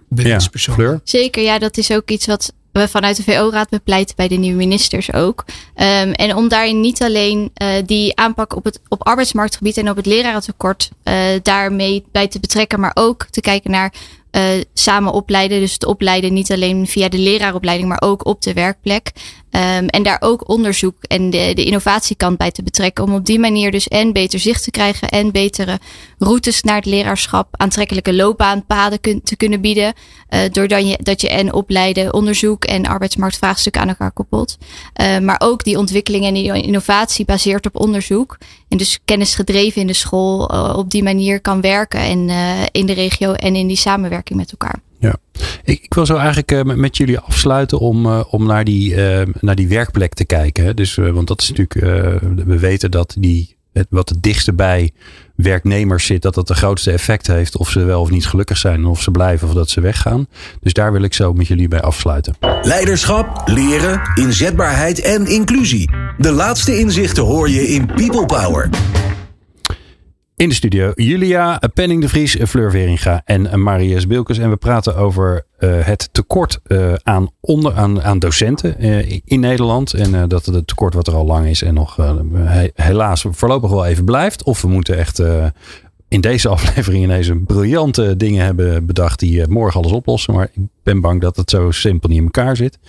bewindspersoon. 0.09 0.81
Ja, 0.81 0.99
Zeker, 1.03 1.43
ja, 1.43 1.59
dat 1.59 1.77
is 1.77 1.91
ook 1.91 2.09
iets 2.09 2.25
wat 2.25 2.53
we 2.71 2.87
vanuit 2.87 3.15
de 3.15 3.23
VO-raad 3.23 3.69
bepleiten 3.69 4.15
bij 4.15 4.27
de 4.27 4.35
nieuwe 4.35 4.57
ministers 4.57 5.13
ook. 5.13 5.45
Um, 5.75 6.11
en 6.11 6.35
om 6.35 6.47
daarin 6.47 6.79
niet 6.79 7.03
alleen 7.03 7.51
uh, 7.61 7.69
die 7.85 8.15
aanpak 8.15 8.55
op 8.55 8.63
het 8.63 8.79
op 8.87 9.07
arbeidsmarktgebied 9.07 9.77
en 9.77 9.89
op 9.89 9.95
het 9.95 10.05
lerarentekort 10.05 10.89
uh, 11.03 11.15
daarmee 11.41 12.05
bij 12.11 12.27
te 12.27 12.39
betrekken, 12.39 12.79
maar 12.79 12.91
ook 12.93 13.25
te 13.29 13.41
kijken 13.41 13.71
naar 13.71 13.93
uh, 14.31 14.43
samen 14.73 15.13
opleiden. 15.13 15.59
Dus 15.59 15.73
het 15.73 15.85
opleiden 15.85 16.33
niet 16.33 16.51
alleen 16.51 16.87
via 16.87 17.09
de 17.09 17.17
leraaropleiding, 17.17 17.89
maar 17.89 18.01
ook 18.01 18.25
op 18.25 18.41
de 18.41 18.53
werkplek. 18.53 19.11
Um, 19.51 19.87
en 19.87 20.03
daar 20.03 20.17
ook 20.19 20.49
onderzoek 20.49 20.95
en 21.01 21.29
de, 21.29 21.51
de 21.53 21.63
innovatiekant 21.63 22.37
bij 22.37 22.51
te 22.51 22.63
betrekken. 22.63 23.03
Om 23.03 23.13
op 23.13 23.25
die 23.25 23.39
manier 23.39 23.71
dus 23.71 23.87
en 23.87 24.13
beter 24.13 24.39
zicht 24.39 24.63
te 24.63 24.71
krijgen 24.71 25.09
en 25.09 25.31
betere 25.31 25.79
routes 26.17 26.61
naar 26.61 26.75
het 26.75 26.85
leraarschap, 26.85 27.47
aantrekkelijke 27.51 28.13
loopbaanpaden 28.13 28.99
te 29.23 29.35
kunnen 29.37 29.61
bieden. 29.61 29.93
Uh, 30.29 30.39
doordat 30.51 30.89
je, 30.89 30.99
dat 31.01 31.21
je 31.21 31.29
en 31.29 31.53
opleiden, 31.53 32.13
onderzoek 32.13 32.65
en 32.65 32.85
arbeidsmarktvraagstukken 32.85 33.81
aan 33.81 33.87
elkaar 33.87 34.11
koppelt. 34.11 34.57
Uh, 35.01 35.19
maar 35.19 35.41
ook 35.43 35.63
die 35.63 35.77
ontwikkeling 35.77 36.25
en 36.25 36.33
die 36.33 36.61
innovatie 36.61 37.25
baseert 37.25 37.65
op 37.65 37.79
onderzoek. 37.79 38.37
En 38.67 38.77
dus 38.77 38.99
kennis 39.05 39.35
gedreven 39.35 39.81
in 39.81 39.87
de 39.87 39.93
school 39.93 40.53
uh, 40.53 40.73
op 40.77 40.89
die 40.89 41.03
manier 41.03 41.41
kan 41.41 41.61
werken 41.61 41.99
en 41.99 42.29
in 42.71 42.85
de 42.85 42.93
regio 42.93 43.33
en 43.33 43.55
in 43.55 43.67
die 43.67 43.77
samenwerking 43.77 44.39
met 44.39 44.51
elkaar. 44.51 44.79
Ja, 44.99 45.15
ik, 45.63 45.93
wil 45.93 46.05
zo 46.05 46.15
eigenlijk 46.15 46.51
uh, 46.51 46.63
met 46.63 46.97
jullie 46.97 47.19
afsluiten 47.19 47.79
om, 47.79 48.05
uh, 48.05 48.23
om 48.29 48.45
naar, 48.45 48.63
die, 48.63 48.95
uh, 48.95 49.21
naar 49.39 49.55
die 49.55 49.67
werkplek 49.67 50.13
te 50.13 50.25
kijken. 50.25 50.75
Dus, 50.75 50.95
want 50.95 51.27
dat 51.27 51.41
is 51.41 51.49
natuurlijk, 51.49 51.73
we 52.45 52.59
weten 52.59 52.91
dat 52.91 53.15
die, 53.19 53.57
wat 53.89 54.09
het 54.09 54.23
dichtste 54.23 54.53
bij 54.53 54.91
werknemers 55.35 56.05
zit, 56.05 56.21
dat 56.21 56.33
dat 56.33 56.47
de 56.47 56.53
grootste 56.53 56.91
effect 56.91 57.27
heeft 57.27 57.57
of 57.57 57.69
ze 57.69 57.83
wel 57.83 58.01
of 58.01 58.09
niet 58.09 58.27
gelukkig 58.27 58.57
zijn, 58.57 58.85
of 58.85 59.01
ze 59.01 59.11
blijven 59.11 59.47
of 59.47 59.53
dat 59.53 59.69
ze 59.69 59.81
weggaan. 59.81 60.27
Dus 60.61 60.73
daar 60.73 60.91
wil 60.91 61.01
ik 61.01 61.13
zo 61.13 61.33
met 61.33 61.47
jullie 61.47 61.67
bij 61.67 61.81
afsluiten. 61.81 62.35
Leiderschap, 62.61 63.41
leren, 63.45 64.01
inzetbaarheid 64.15 65.01
en 65.01 65.25
inclusie. 65.25 65.89
De 66.17 66.31
laatste 66.31 66.79
inzichten 66.79 67.23
hoor 67.23 67.49
je 67.49 67.67
in 67.67 67.85
People 67.85 68.25
Power. 68.25 68.69
In 70.39 70.49
de 70.49 70.55
studio 70.55 70.91
Julia 70.95 71.61
Penning 71.73 72.01
de 72.01 72.09
Vries, 72.09 72.37
Fleur 72.47 72.71
Veringa 72.71 73.21
en 73.25 73.61
Marius 73.61 74.07
Bilkes. 74.07 74.37
En 74.37 74.49
we 74.49 74.55
praten 74.55 74.95
over 74.95 75.45
uh, 75.59 75.85
het 75.85 76.09
tekort 76.11 76.59
uh, 76.67 76.93
aan, 77.03 77.29
onder, 77.39 77.73
aan, 77.73 78.01
aan 78.01 78.19
docenten 78.19 78.75
uh, 78.85 79.19
in 79.25 79.39
Nederland. 79.39 79.93
En 79.93 80.29
dat 80.29 80.45
het 80.45 80.67
tekort 80.67 80.93
wat 80.93 81.07
er 81.07 81.13
al 81.13 81.25
lang 81.25 81.47
is 81.47 81.61
en 81.61 81.73
nog 81.73 81.95
he, 82.33 82.69
helaas 82.73 83.25
voorlopig 83.29 83.69
wel 83.69 83.85
even 83.85 84.05
blijft. 84.05 84.43
Of 84.43 84.61
we 84.61 84.67
moeten 84.67 84.97
echt 84.97 85.21
in 86.07 86.21
deze 86.21 86.49
aflevering 86.55 87.03
ineens 87.03 87.27
een 87.27 87.45
briljante 87.45 88.15
dingen 88.17 88.45
hebben 88.45 88.85
bedacht 88.85 89.19
die 89.19 89.47
morgen 89.47 89.81
alles 89.81 89.91
oplossen. 89.91 90.33
Maar 90.33 90.49
ik 90.53 90.61
ben 90.83 91.01
bang 91.01 91.21
dat 91.21 91.35
het 91.35 91.49
zo 91.49 91.71
simpel 91.71 92.09
niet 92.09 92.17
in 92.17 92.23
elkaar 92.23 92.55
zit. 92.55 92.79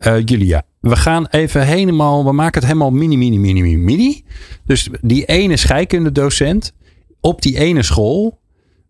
Julia, 0.00 0.62
we 0.80 0.96
gaan 0.96 1.26
even 1.26 1.66
helemaal, 1.66 2.24
we 2.24 2.32
maken 2.32 2.60
het 2.60 2.68
helemaal 2.68 2.90
mini, 2.90 3.16
mini, 3.16 3.38
mini, 3.38 3.62
mini, 3.62 3.76
mini. 3.76 4.24
Dus 4.64 4.88
die 5.00 5.24
ene 5.24 5.56
scheikundedocent 5.56 6.72
op 7.20 7.42
die 7.42 7.58
ene 7.58 7.82
school, 7.82 8.38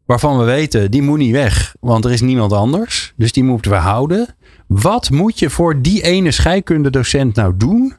waarvan 0.07 0.39
we 0.39 0.45
weten, 0.45 0.91
die 0.91 1.03
moet 1.03 1.19
niet 1.19 1.33
weg, 1.33 1.77
want 1.81 2.05
er 2.05 2.11
is 2.11 2.21
niemand 2.21 2.53
anders. 2.53 3.13
Dus 3.17 3.33
die 3.33 3.45
moeten 3.45 3.71
we 3.71 3.77
houden. 3.77 4.27
Wat 4.67 5.11
moet 5.11 5.39
je 5.39 5.51
voor 5.51 5.83
die 5.83 6.03
ene 6.03 6.31
scheikundedocent 6.31 7.35
nou 7.35 7.57
doen, 7.57 7.95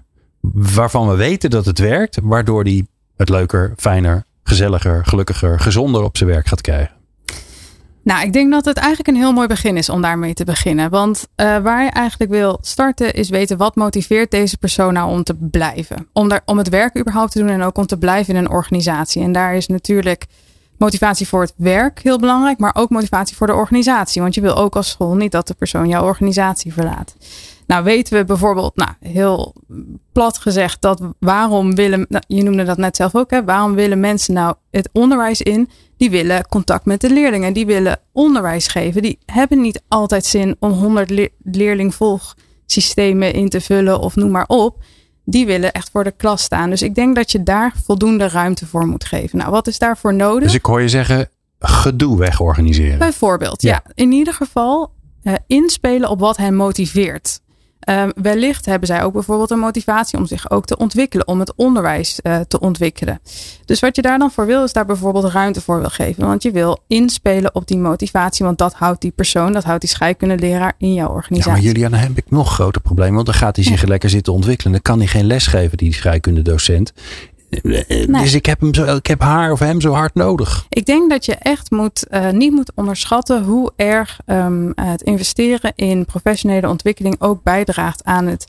waarvan 0.53 1.07
we 1.07 1.16
weten 1.16 1.49
dat 1.49 1.66
het 1.66 1.80
werkt, 1.80 2.20
waardoor 2.24 2.64
die 2.64 2.88
het 3.18 3.30
leuker, 3.30 3.74
fijner, 3.78 4.24
gezelliger, 4.43 5.05
gelukkiger, 5.05 5.59
gezonder 5.59 6.03
op 6.03 6.18
zijn 6.18 6.30
werk 6.30 6.47
gaat 6.47 6.62
krijgen? 6.62 7.01
Nou, 8.04 8.26
ik 8.26 8.34
denk 8.34 8.52
dat 8.52 8.66
het 8.66 8.78
eigenlijk 8.78 9.08
een 9.08 9.24
heel 9.24 9.34
mooi 9.34 9.47
begin 9.47 9.78
is 9.78 9.89
om 9.89 10.02
daarmee 10.02 10.34
te 10.34 10.43
beginnen. 10.43 10.89
Want 10.89 11.28
uh, 11.36 11.58
waar 11.58 11.84
je 11.84 11.89
eigenlijk 11.89 12.32
wil 12.32 12.58
starten 12.62 13.14
is 13.14 13.30
weten 13.30 13.58
wat 13.58 13.76
motiveert 13.76 14.32
deze 14.32 14.58
persoon 14.58 14.93
nou 14.93 15.12
om 15.12 15.24
te 15.24 15.36
blijven. 15.36 16.08
Om, 16.14 16.30
daar, 16.30 16.41
om 16.45 16.58
het 16.58 16.70
werk 16.70 16.99
überhaupt 16.99 17.32
te 17.32 17.39
doen 17.39 17.49
en 17.49 17.62
ook 17.62 17.78
om 17.78 17.86
te 17.86 17.97
blijven 17.97 18.36
in 18.36 18.39
een 18.39 18.49
organisatie. 18.49 19.24
En 19.24 19.32
daar 19.32 19.56
is 19.56 19.68
natuurlijk 19.68 20.26
motivatie 20.78 21.28
voor 21.28 21.41
het 21.41 21.54
werk 21.58 21.99
heel 22.04 22.20
belangrijk, 22.20 22.60
maar 22.60 22.76
ook 22.76 22.89
motivatie 22.89 23.36
voor 23.36 23.47
de 23.47 23.54
organisatie. 23.54 24.22
Want 24.22 24.36
je 24.36 24.41
wil 24.41 24.56
ook 24.56 24.76
als 24.76 24.89
school 24.89 25.16
niet 25.16 25.32
dat 25.32 25.47
de 25.47 25.54
persoon 25.54 25.88
jouw 25.88 26.04
organisatie 26.04 26.74
verlaat. 26.74 27.16
Nou 27.68 27.84
weten 27.84 28.18
we 28.18 28.26
bijvoorbeeld, 28.26 28.76
nou 28.76 28.91
heel 28.99 29.54
plat 30.12 30.38
gezegd, 30.38 30.82
dat 30.82 31.02
waarom 31.20 31.76
willen, 31.76 32.06
nou, 32.10 32.24
je 32.28 32.43
noemde 32.43 32.64
dat 32.64 32.78
net 32.78 32.95
zelf 32.95 33.16
ook, 33.16 33.32
hè, 33.32 33.43
waarom 33.43 33.74
willen 33.74 33.99
mensen 33.99 34.34
nou 34.34 34.56
het 34.72 34.89
onderwijs 34.91 35.41
in? 35.41 35.70
Die 36.02 36.10
willen 36.10 36.47
contact 36.47 36.86
met 36.86 37.02
de 37.02 37.10
leerlingen, 37.10 37.54
die 37.54 37.66
willen 37.66 37.99
onderwijs 38.12 38.68
geven. 38.68 39.02
Die 39.02 39.20
hebben 39.26 39.62
niet 39.62 39.82
altijd 39.88 40.26
zin 40.26 40.56
om 40.60 40.72
100 40.72 41.10
le 41.10 41.32
leerlingvolgsystemen 41.43 43.34
in 43.34 43.49
te 43.49 43.62
vullen 43.62 43.99
of 43.99 44.16
noem 44.16 44.32
maar 44.32 44.47
op. 44.47 44.84
Die 45.26 45.45
willen 45.45 45.72
echt 45.72 45.89
voor 45.91 46.04
de 46.04 46.12
klas 46.12 46.43
staan. 46.43 46.70
Dus 46.70 46.82
ik 46.82 46.95
denk 46.95 47.16
dat 47.16 47.32
je 47.32 47.43
daar 47.43 47.74
voldoende 47.84 48.28
ruimte 48.28 48.66
voor 48.66 48.88
moet 48.88 49.04
geven. 49.04 49.38
Nou, 49.38 49.52
wat 49.52 49.68
is 49.68 49.78
daarvoor 49.78 50.14
nodig? 50.14 50.43
Dus 50.43 50.54
ik 50.54 50.66
hoor 50.66 50.82
je 50.82 50.89
zeggen, 50.89 51.30
gedoe 51.60 52.18
wegorganiseren. 52.18 52.99
Bijvoorbeeld, 52.99 53.62
ja. 53.62 53.72
ja. 53.72 53.91
In 53.93 54.12
ieder 54.12 54.34
geval 54.34 54.93
uh, 55.24 55.34
inspelen 55.47 56.10
op 56.10 56.20
wat 56.20 56.38
hen 56.38 56.56
motiveert. 56.56 57.41
Um, 57.89 58.11
wellicht 58.15 58.65
hebben 58.65 58.88
zij 58.88 59.03
ook 59.03 59.13
bijvoorbeeld 59.13 59.51
een 59.51 59.59
motivatie 59.59 60.17
om 60.17 60.25
zich 60.25 60.49
ook 60.51 60.65
te 60.65 60.77
ontwikkelen, 60.77 61.27
om 61.27 61.39
het 61.39 61.53
onderwijs 61.55 62.19
uh, 62.23 62.39
te 62.39 62.59
ontwikkelen. 62.59 63.19
Dus 63.65 63.79
wat 63.79 63.95
je 63.95 64.01
daar 64.01 64.19
dan 64.19 64.32
voor 64.32 64.45
wil, 64.45 64.63
is 64.63 64.73
daar 64.73 64.86
bijvoorbeeld 64.86 65.25
ruimte 65.25 65.61
voor 65.61 65.79
wil 65.79 65.89
geven. 65.89 66.25
Want 66.25 66.43
je 66.43 66.51
wil 66.51 66.79
inspelen 66.88 67.55
op 67.55 67.67
die 67.67 67.77
motivatie, 67.77 68.45
want 68.45 68.57
dat 68.57 68.73
houdt 68.73 69.01
die 69.01 69.11
persoon, 69.11 69.53
dat 69.53 69.63
houdt 69.63 69.82
die 69.82 69.89
scheikundeleraar 69.89 70.73
in 70.77 70.93
jouw 70.93 71.09
organisatie. 71.09 71.51
Ja, 71.51 71.57
maar 71.57 71.61
Julian, 71.61 71.91
dan 71.91 71.99
heb 71.99 72.17
ik 72.17 72.29
nog 72.29 72.53
groter 72.53 72.82
probleem, 72.82 73.13
want 73.13 73.25
dan 73.25 73.36
gaat 73.36 73.55
hij 73.55 73.65
zich 73.65 73.82
ja. 73.82 73.88
lekker 73.88 74.09
zitten 74.09 74.34
ontwikkelen. 74.34 74.71
Dan 74.71 74.82
kan 74.82 74.97
hij 74.97 75.07
geen 75.07 75.25
les 75.25 75.47
geven, 75.47 75.77
die 75.77 75.93
scheikundedocent. 75.93 76.93
Nee. 77.62 78.08
Dus 78.08 78.34
ik 78.34 78.45
heb, 78.45 78.60
hem 78.60 78.74
zo, 78.74 78.95
ik 78.95 79.08
heb 79.08 79.22
haar 79.22 79.52
of 79.52 79.60
hem 79.60 79.82
zo 79.82 79.93
hard 79.93 80.14
nodig. 80.14 80.66
Ik 80.70 80.86
denk 80.86 81.10
dat 81.10 81.26
je 81.26 81.36
echt 81.36 81.72
moet, 81.72 82.06
uh, 82.12 82.30
niet 82.30 82.52
moet 82.52 82.72
onderschatten 82.76 83.43
hoe 83.43 83.72
erg 83.76 84.20
um, 84.26 84.72
het 84.76 85.02
investeren 85.02 85.74
in 85.76 86.06
professionele 86.06 86.70
ontwikkeling 86.70 87.16
ook 87.20 87.43
bijdraagt 87.43 88.04
aan 88.04 88.28
het 88.28 88.47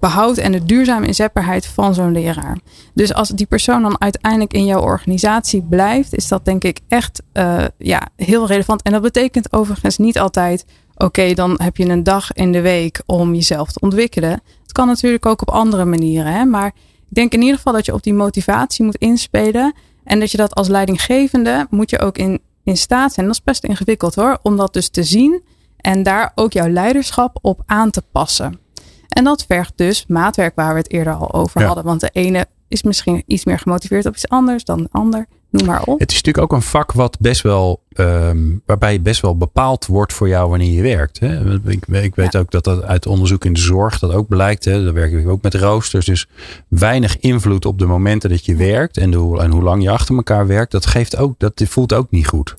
behoud 0.00 0.36
en 0.36 0.52
de 0.52 0.64
duurzame 0.64 1.06
inzetbaarheid 1.06 1.66
van 1.66 1.94
zo'n 1.94 2.12
leraar. 2.12 2.58
Dus 2.94 3.14
als 3.14 3.28
die 3.28 3.46
persoon 3.46 3.82
dan 3.82 4.00
uiteindelijk 4.00 4.52
in 4.52 4.64
jouw 4.64 4.80
organisatie 4.80 5.62
blijft, 5.62 6.16
is 6.16 6.28
dat 6.28 6.44
denk 6.44 6.64
ik 6.64 6.80
echt 6.88 7.22
uh, 7.32 7.64
ja, 7.78 8.08
heel 8.16 8.46
relevant. 8.46 8.82
En 8.82 8.92
dat 8.92 9.02
betekent 9.02 9.52
overigens 9.52 9.98
niet 9.98 10.18
altijd, 10.18 10.64
oké, 10.94 11.04
okay, 11.04 11.34
dan 11.34 11.60
heb 11.62 11.76
je 11.76 11.88
een 11.88 12.02
dag 12.02 12.32
in 12.32 12.52
de 12.52 12.60
week 12.60 13.02
om 13.06 13.34
jezelf 13.34 13.72
te 13.72 13.80
ontwikkelen. 13.80 14.42
Het 14.62 14.72
kan 14.72 14.86
natuurlijk 14.86 15.26
ook 15.26 15.42
op 15.42 15.50
andere 15.50 15.84
manieren, 15.84 16.32
hè? 16.32 16.44
maar 16.44 16.72
ik 17.10 17.16
denk 17.16 17.32
in 17.32 17.40
ieder 17.40 17.56
geval 17.56 17.72
dat 17.72 17.86
je 17.86 17.94
op 17.94 18.02
die 18.02 18.14
motivatie 18.14 18.84
moet 18.84 18.96
inspelen. 18.96 19.74
En 20.04 20.20
dat 20.20 20.30
je 20.30 20.36
dat 20.36 20.54
als 20.54 20.68
leidinggevende 20.68 21.66
moet 21.70 21.90
je 21.90 21.98
ook 21.98 22.18
in, 22.18 22.40
in 22.64 22.76
staat 22.76 23.12
zijn. 23.12 23.26
Dat 23.26 23.34
is 23.34 23.42
best 23.42 23.64
ingewikkeld 23.64 24.14
hoor. 24.14 24.38
Om 24.42 24.56
dat 24.56 24.72
dus 24.72 24.88
te 24.88 25.02
zien 25.02 25.42
en 25.76 26.02
daar 26.02 26.32
ook 26.34 26.52
jouw 26.52 26.68
leiderschap 26.68 27.38
op 27.42 27.62
aan 27.66 27.90
te 27.90 28.02
passen. 28.12 28.60
En 29.08 29.24
dat 29.24 29.44
vergt 29.44 29.72
dus 29.76 30.04
maatwerk 30.08 30.54
waar 30.54 30.72
we 30.72 30.78
het 30.78 30.90
eerder 30.90 31.14
al 31.14 31.32
over 31.32 31.60
ja. 31.60 31.66
hadden. 31.66 31.84
Want 31.84 32.00
de 32.00 32.10
ene 32.12 32.46
is 32.70 32.82
misschien 32.82 33.22
iets 33.26 33.44
meer 33.44 33.58
gemotiveerd 33.58 34.06
op 34.06 34.14
iets 34.14 34.28
anders 34.28 34.64
dan 34.64 34.82
de 34.82 34.88
ander. 34.90 35.26
Noem 35.50 35.66
maar 35.66 35.82
op. 35.82 35.98
Het 35.98 36.10
is 36.10 36.16
natuurlijk 36.16 36.44
ook 36.44 36.58
een 36.58 36.66
vak 36.66 36.92
wat 36.92 37.16
best 37.20 37.42
wel, 37.42 37.82
um, 37.94 38.62
waarbij 38.66 39.02
best 39.02 39.20
wel 39.20 39.36
bepaald 39.36 39.86
wordt 39.86 40.12
voor 40.12 40.28
jou 40.28 40.50
wanneer 40.50 40.72
je 40.72 40.82
werkt. 40.82 41.20
Hè? 41.20 41.54
Ik, 41.68 41.86
ik 41.86 42.14
weet 42.14 42.32
ja. 42.32 42.38
ook 42.38 42.50
dat 42.50 42.64
dat 42.64 42.82
uit 42.82 43.06
onderzoek 43.06 43.44
in 43.44 43.52
de 43.52 43.60
zorg 43.60 43.98
dat 43.98 44.12
ook 44.12 44.28
blijkt. 44.28 44.64
Hè? 44.64 44.84
Daar 44.84 44.92
werk 44.92 45.12
ik 45.12 45.28
ook 45.28 45.42
met 45.42 45.54
roosters. 45.54 46.06
Dus 46.06 46.26
weinig 46.68 47.18
invloed 47.18 47.64
op 47.64 47.78
de 47.78 47.86
momenten 47.86 48.30
dat 48.30 48.44
je 48.44 48.56
werkt 48.56 48.96
en, 48.96 49.10
de, 49.10 49.38
en 49.40 49.50
hoe 49.50 49.62
lang 49.62 49.82
je 49.82 49.90
achter 49.90 50.16
elkaar 50.16 50.46
werkt. 50.46 50.72
Dat 50.72 50.86
geeft 50.86 51.16
ook, 51.16 51.34
dat 51.38 51.62
voelt 51.66 51.92
ook 51.92 52.10
niet 52.10 52.26
goed. 52.26 52.54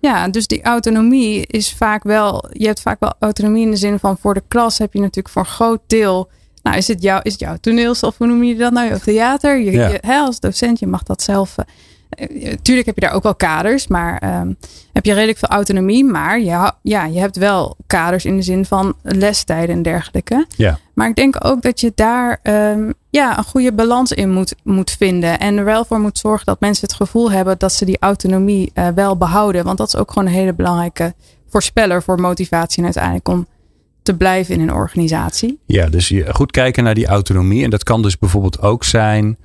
Ja, 0.00 0.28
dus 0.28 0.46
die 0.46 0.62
autonomie 0.62 1.46
is 1.46 1.72
vaak 1.72 2.02
wel, 2.02 2.44
je 2.52 2.66
hebt 2.66 2.80
vaak 2.80 3.00
wel 3.00 3.14
autonomie 3.18 3.64
in 3.64 3.70
de 3.70 3.76
zin 3.76 3.98
van 3.98 4.18
voor 4.18 4.34
de 4.34 4.42
klas 4.48 4.78
heb 4.78 4.92
je 4.92 5.00
natuurlijk 5.00 5.28
voor 5.28 5.42
een 5.42 5.48
groot 5.48 5.80
deel 5.86 6.30
nou, 6.64 6.76
is 6.76 6.88
het, 6.88 7.02
jouw, 7.02 7.20
is 7.22 7.32
het 7.32 7.40
jouw 7.40 7.56
toneelstel 7.60 8.08
of 8.08 8.18
hoe 8.18 8.26
noem 8.26 8.44
je 8.44 8.56
dat 8.56 8.72
nou? 8.72 8.88
Jouw 8.88 8.98
theater? 8.98 9.58
Je, 9.58 9.70
ja. 9.70 9.88
je, 9.88 9.98
hè, 10.00 10.18
als 10.18 10.40
docent, 10.40 10.78
je 10.78 10.86
mag 10.86 11.02
dat 11.02 11.22
zelf. 11.22 11.56
Uh, 12.18 12.52
tuurlijk 12.62 12.86
heb 12.86 12.94
je 12.94 13.00
daar 13.00 13.12
ook 13.12 13.22
wel 13.22 13.34
kaders, 13.34 13.86
maar 13.86 14.40
um, 14.40 14.56
heb 14.92 15.04
je 15.04 15.12
redelijk 15.12 15.38
veel 15.38 15.48
autonomie. 15.48 16.04
Maar 16.04 16.40
ja, 16.40 16.76
ja, 16.82 17.04
je 17.04 17.18
hebt 17.18 17.36
wel 17.36 17.76
kaders 17.86 18.24
in 18.24 18.36
de 18.36 18.42
zin 18.42 18.64
van 18.64 18.94
lestijden 19.02 19.74
en 19.74 19.82
dergelijke. 19.82 20.46
Ja. 20.56 20.78
Maar 20.94 21.08
ik 21.08 21.14
denk 21.14 21.44
ook 21.44 21.62
dat 21.62 21.80
je 21.80 21.92
daar 21.94 22.40
um, 22.42 22.94
ja, 23.10 23.38
een 23.38 23.44
goede 23.44 23.72
balans 23.72 24.12
in 24.12 24.30
moet, 24.30 24.54
moet 24.62 24.90
vinden. 24.90 25.38
En 25.38 25.56
er 25.56 25.64
wel 25.64 25.84
voor 25.84 26.00
moet 26.00 26.18
zorgen 26.18 26.46
dat 26.46 26.60
mensen 26.60 26.86
het 26.86 26.96
gevoel 26.96 27.30
hebben 27.30 27.58
dat 27.58 27.72
ze 27.72 27.84
die 27.84 27.98
autonomie 28.00 28.72
uh, 28.74 28.88
wel 28.94 29.16
behouden. 29.16 29.64
Want 29.64 29.78
dat 29.78 29.86
is 29.86 29.96
ook 29.96 30.12
gewoon 30.12 30.28
een 30.28 30.34
hele 30.34 30.54
belangrijke 30.54 31.14
voorspeller 31.48 32.02
voor 32.02 32.20
motivatie 32.20 32.78
en 32.78 32.84
uiteindelijk 32.84 33.28
om 33.28 33.46
te 34.04 34.16
blijven 34.16 34.54
in 34.54 34.60
een 34.60 34.72
organisatie. 34.72 35.58
Ja, 35.66 35.88
dus 35.88 36.08
je 36.08 36.34
goed 36.34 36.50
kijken 36.50 36.84
naar 36.84 36.94
die 36.94 37.06
autonomie. 37.06 37.64
En 37.64 37.70
dat 37.70 37.84
kan 37.84 38.02
dus 38.02 38.18
bijvoorbeeld 38.18 38.60
ook 38.60 38.84
zijn. 38.84 39.36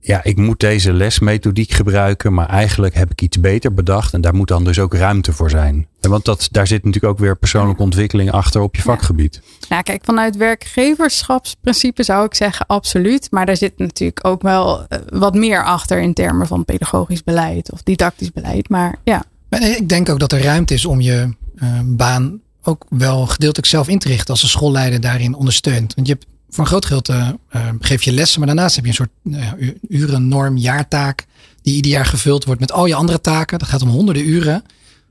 ja, 0.00 0.24
ik 0.24 0.36
moet 0.36 0.60
deze 0.60 0.92
lesmethodiek 0.92 1.70
gebruiken, 1.70 2.34
maar 2.34 2.48
eigenlijk 2.48 2.94
heb 2.94 3.10
ik 3.10 3.22
iets 3.22 3.40
beter 3.40 3.74
bedacht. 3.74 4.14
En 4.14 4.20
daar 4.20 4.34
moet 4.34 4.48
dan 4.48 4.64
dus 4.64 4.78
ook 4.78 4.94
ruimte 4.94 5.32
voor 5.32 5.50
zijn. 5.50 5.86
Want 6.00 6.24
dat, 6.24 6.48
daar 6.50 6.66
zit 6.66 6.84
natuurlijk 6.84 7.12
ook 7.12 7.18
weer 7.18 7.36
persoonlijke 7.36 7.82
ontwikkeling 7.82 8.30
achter 8.30 8.60
op 8.60 8.76
je 8.76 8.82
vakgebied. 8.82 9.42
Nou, 9.68 9.82
kijk, 9.82 10.04
vanuit 10.04 10.36
werkgeverschapsprincipe 10.36 12.02
zou 12.02 12.24
ik 12.24 12.34
zeggen 12.34 12.66
absoluut. 12.66 13.30
Maar 13.30 13.46
daar 13.46 13.56
zit 13.56 13.78
natuurlijk 13.78 14.26
ook 14.26 14.42
wel 14.42 14.86
eh, 14.86 14.98
wat 15.08 15.34
meer 15.34 15.64
achter 15.64 16.00
in 16.00 16.14
termen 16.14 16.46
van 16.46 16.64
pedagogisch 16.64 17.24
beleid 17.24 17.72
of 17.72 17.82
didactisch 17.82 18.32
beleid. 18.32 18.68
Maar 18.68 18.98
ja. 19.04 19.24
Ik 19.58 19.88
denk 19.88 20.08
ook 20.08 20.18
dat 20.18 20.32
er 20.32 20.42
ruimte 20.42 20.74
is 20.74 20.84
om 20.84 21.00
je 21.00 21.28
uh, 21.62 21.80
baan 21.84 22.40
ook 22.62 22.84
wel 22.88 23.26
gedeeltelijk 23.26 23.68
zelf 23.68 23.88
in 23.88 23.98
te 23.98 24.08
richten 24.08 24.28
als 24.28 24.40
de 24.40 24.46
schoolleider 24.46 25.00
daarin 25.00 25.34
ondersteunt. 25.34 25.94
Want 25.94 26.06
je 26.06 26.12
hebt 26.12 26.26
voor 26.48 26.64
een 26.64 26.70
groot 26.70 26.84
gedeelte 26.84 27.38
uh, 27.52 27.68
geef 27.80 28.02
je 28.02 28.12
lessen, 28.12 28.38
maar 28.38 28.48
daarnaast 28.48 28.74
heb 28.74 28.84
je 28.84 28.90
een 28.90 28.96
soort 28.96 29.10
uh, 29.22 29.68
urennorm, 29.88 30.56
jaartaak, 30.56 31.26
die 31.62 31.74
ieder 31.74 31.90
jaar 31.90 32.06
gevuld 32.06 32.44
wordt 32.44 32.60
met 32.60 32.72
al 32.72 32.86
je 32.86 32.94
andere 32.94 33.20
taken. 33.20 33.58
Dat 33.58 33.68
gaat 33.68 33.82
om 33.82 33.88
honderden 33.88 34.28
uren. 34.28 34.62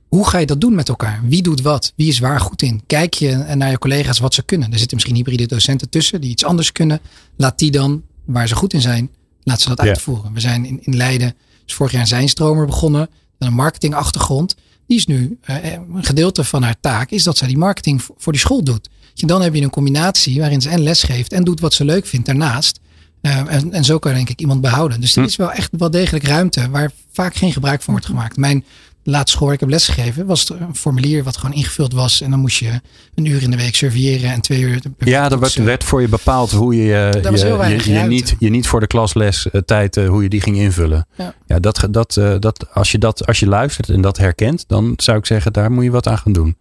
Hoe 0.07 0.27
ga 0.27 0.37
je 0.37 0.45
dat 0.45 0.61
doen 0.61 0.75
met 0.75 0.89
elkaar? 0.89 1.21
Wie 1.23 1.41
doet 1.41 1.61
wat? 1.61 1.93
Wie 1.95 2.07
is 2.07 2.19
waar 2.19 2.39
goed 2.39 2.61
in? 2.61 2.81
Kijk 2.87 3.13
je 3.13 3.35
naar 3.55 3.69
je 3.69 3.77
collega's 3.77 4.19
wat 4.19 4.33
ze 4.33 4.43
kunnen. 4.43 4.71
Er 4.71 4.77
zitten 4.77 4.95
misschien 4.95 5.15
hybride 5.15 5.45
docenten 5.45 5.89
tussen 5.89 6.21
die 6.21 6.29
iets 6.29 6.45
anders 6.45 6.71
kunnen. 6.71 6.99
Laat 7.37 7.59
die 7.59 7.71
dan, 7.71 8.03
waar 8.25 8.47
ze 8.47 8.55
goed 8.55 8.73
in 8.73 8.81
zijn, 8.81 9.09
laat 9.43 9.61
ze 9.61 9.69
dat 9.69 9.79
uitvoeren. 9.79 10.33
We 10.33 10.39
zijn 10.39 10.65
in, 10.65 10.79
in 10.83 10.95
Leiden, 10.95 11.35
dus 11.65 11.73
vorig 11.73 11.91
jaar 11.91 12.01
een 12.01 12.07
zijnstromer 12.07 12.65
begonnen. 12.65 13.09
Met 13.37 13.49
een 13.49 13.55
marketingachtergrond. 13.55 14.55
Die 14.89 14.97
is 14.97 15.05
nu, 15.05 15.37
uh, 15.49 15.71
een 15.71 16.03
gedeelte 16.03 16.43
van 16.43 16.63
haar 16.63 16.79
taak 16.79 17.09
is 17.09 17.23
dat 17.23 17.37
zij 17.37 17.47
die 17.47 17.57
marketing 17.57 18.01
voor 18.17 18.31
die 18.31 18.41
school 18.41 18.63
doet. 18.63 18.89
Dan 19.13 19.41
heb 19.41 19.55
je 19.55 19.61
een 19.61 19.69
combinatie 19.69 20.39
waarin 20.39 20.61
ze 20.61 20.69
en 20.69 20.81
les 20.81 21.03
geeft 21.03 21.33
en 21.33 21.43
doet 21.43 21.59
wat 21.59 21.73
ze 21.73 21.85
leuk 21.85 22.05
vindt 22.05 22.25
daarnaast. 22.25 22.79
Uh, 23.21 23.53
en, 23.53 23.73
en 23.73 23.83
zo 23.83 23.99
kan 23.99 24.11
je 24.11 24.17
denk 24.17 24.29
ik 24.29 24.39
iemand 24.39 24.61
behouden. 24.61 25.01
Dus 25.01 25.15
er 25.15 25.21
hm. 25.21 25.27
is 25.27 25.35
wel 25.35 25.51
echt 25.51 25.69
wel 25.77 25.91
degelijk 25.91 26.23
ruimte 26.23 26.69
waar 26.69 26.91
vaak 27.11 27.35
geen 27.35 27.53
gebruik 27.53 27.81
van 27.81 27.93
wordt 27.93 28.07
gemaakt. 28.07 28.37
Mijn 28.37 28.65
laatste 29.03 29.37
school 29.37 29.51
ik 29.51 29.59
heb 29.59 29.69
lesgegeven 29.69 30.25
was 30.25 30.49
een 30.49 30.75
formulier 30.75 31.23
wat 31.23 31.37
gewoon 31.37 31.55
ingevuld 31.55 31.93
was. 31.93 32.21
En 32.21 32.29
dan 32.29 32.39
moest 32.39 32.57
je 32.57 32.81
een 33.15 33.25
uur 33.25 33.41
in 33.41 33.51
de 33.51 33.57
week 33.57 33.75
surveilleren 33.75 34.31
en 34.31 34.41
twee 34.41 34.61
uur. 34.61 34.81
Ja, 34.97 35.31
er 35.31 35.39
werd, 35.39 35.55
werd 35.55 35.83
voor 35.83 36.01
je 36.01 36.07
bepaald 36.07 36.51
hoe 36.51 36.75
je 36.75 36.83
je, 36.83 37.19
je, 37.31 37.91
je, 37.93 37.99
niet, 37.99 38.35
je 38.39 38.49
niet 38.49 38.67
voor 38.67 38.79
de 38.79 38.87
klasles 38.87 39.47
tijd 39.65 39.97
uh, 39.97 40.09
hoe 40.09 40.23
je 40.23 40.29
die 40.29 40.41
ging 40.41 40.57
invullen. 40.57 41.07
Ja, 41.15 41.33
ja 41.47 41.59
dat, 41.59 41.87
dat, 41.91 42.15
uh, 42.15 42.35
dat, 42.39 42.73
als, 42.73 42.91
je 42.91 42.97
dat, 42.97 43.25
als 43.25 43.39
je 43.39 43.47
luistert 43.47 43.89
en 43.89 44.01
dat 44.01 44.17
herkent, 44.17 44.63
dan 44.67 44.93
zou 44.95 45.17
ik 45.17 45.25
zeggen, 45.25 45.53
daar 45.53 45.71
moet 45.71 45.83
je 45.83 45.91
wat 45.91 46.07
aan 46.07 46.17
gaan 46.17 46.33
doen. 46.33 46.55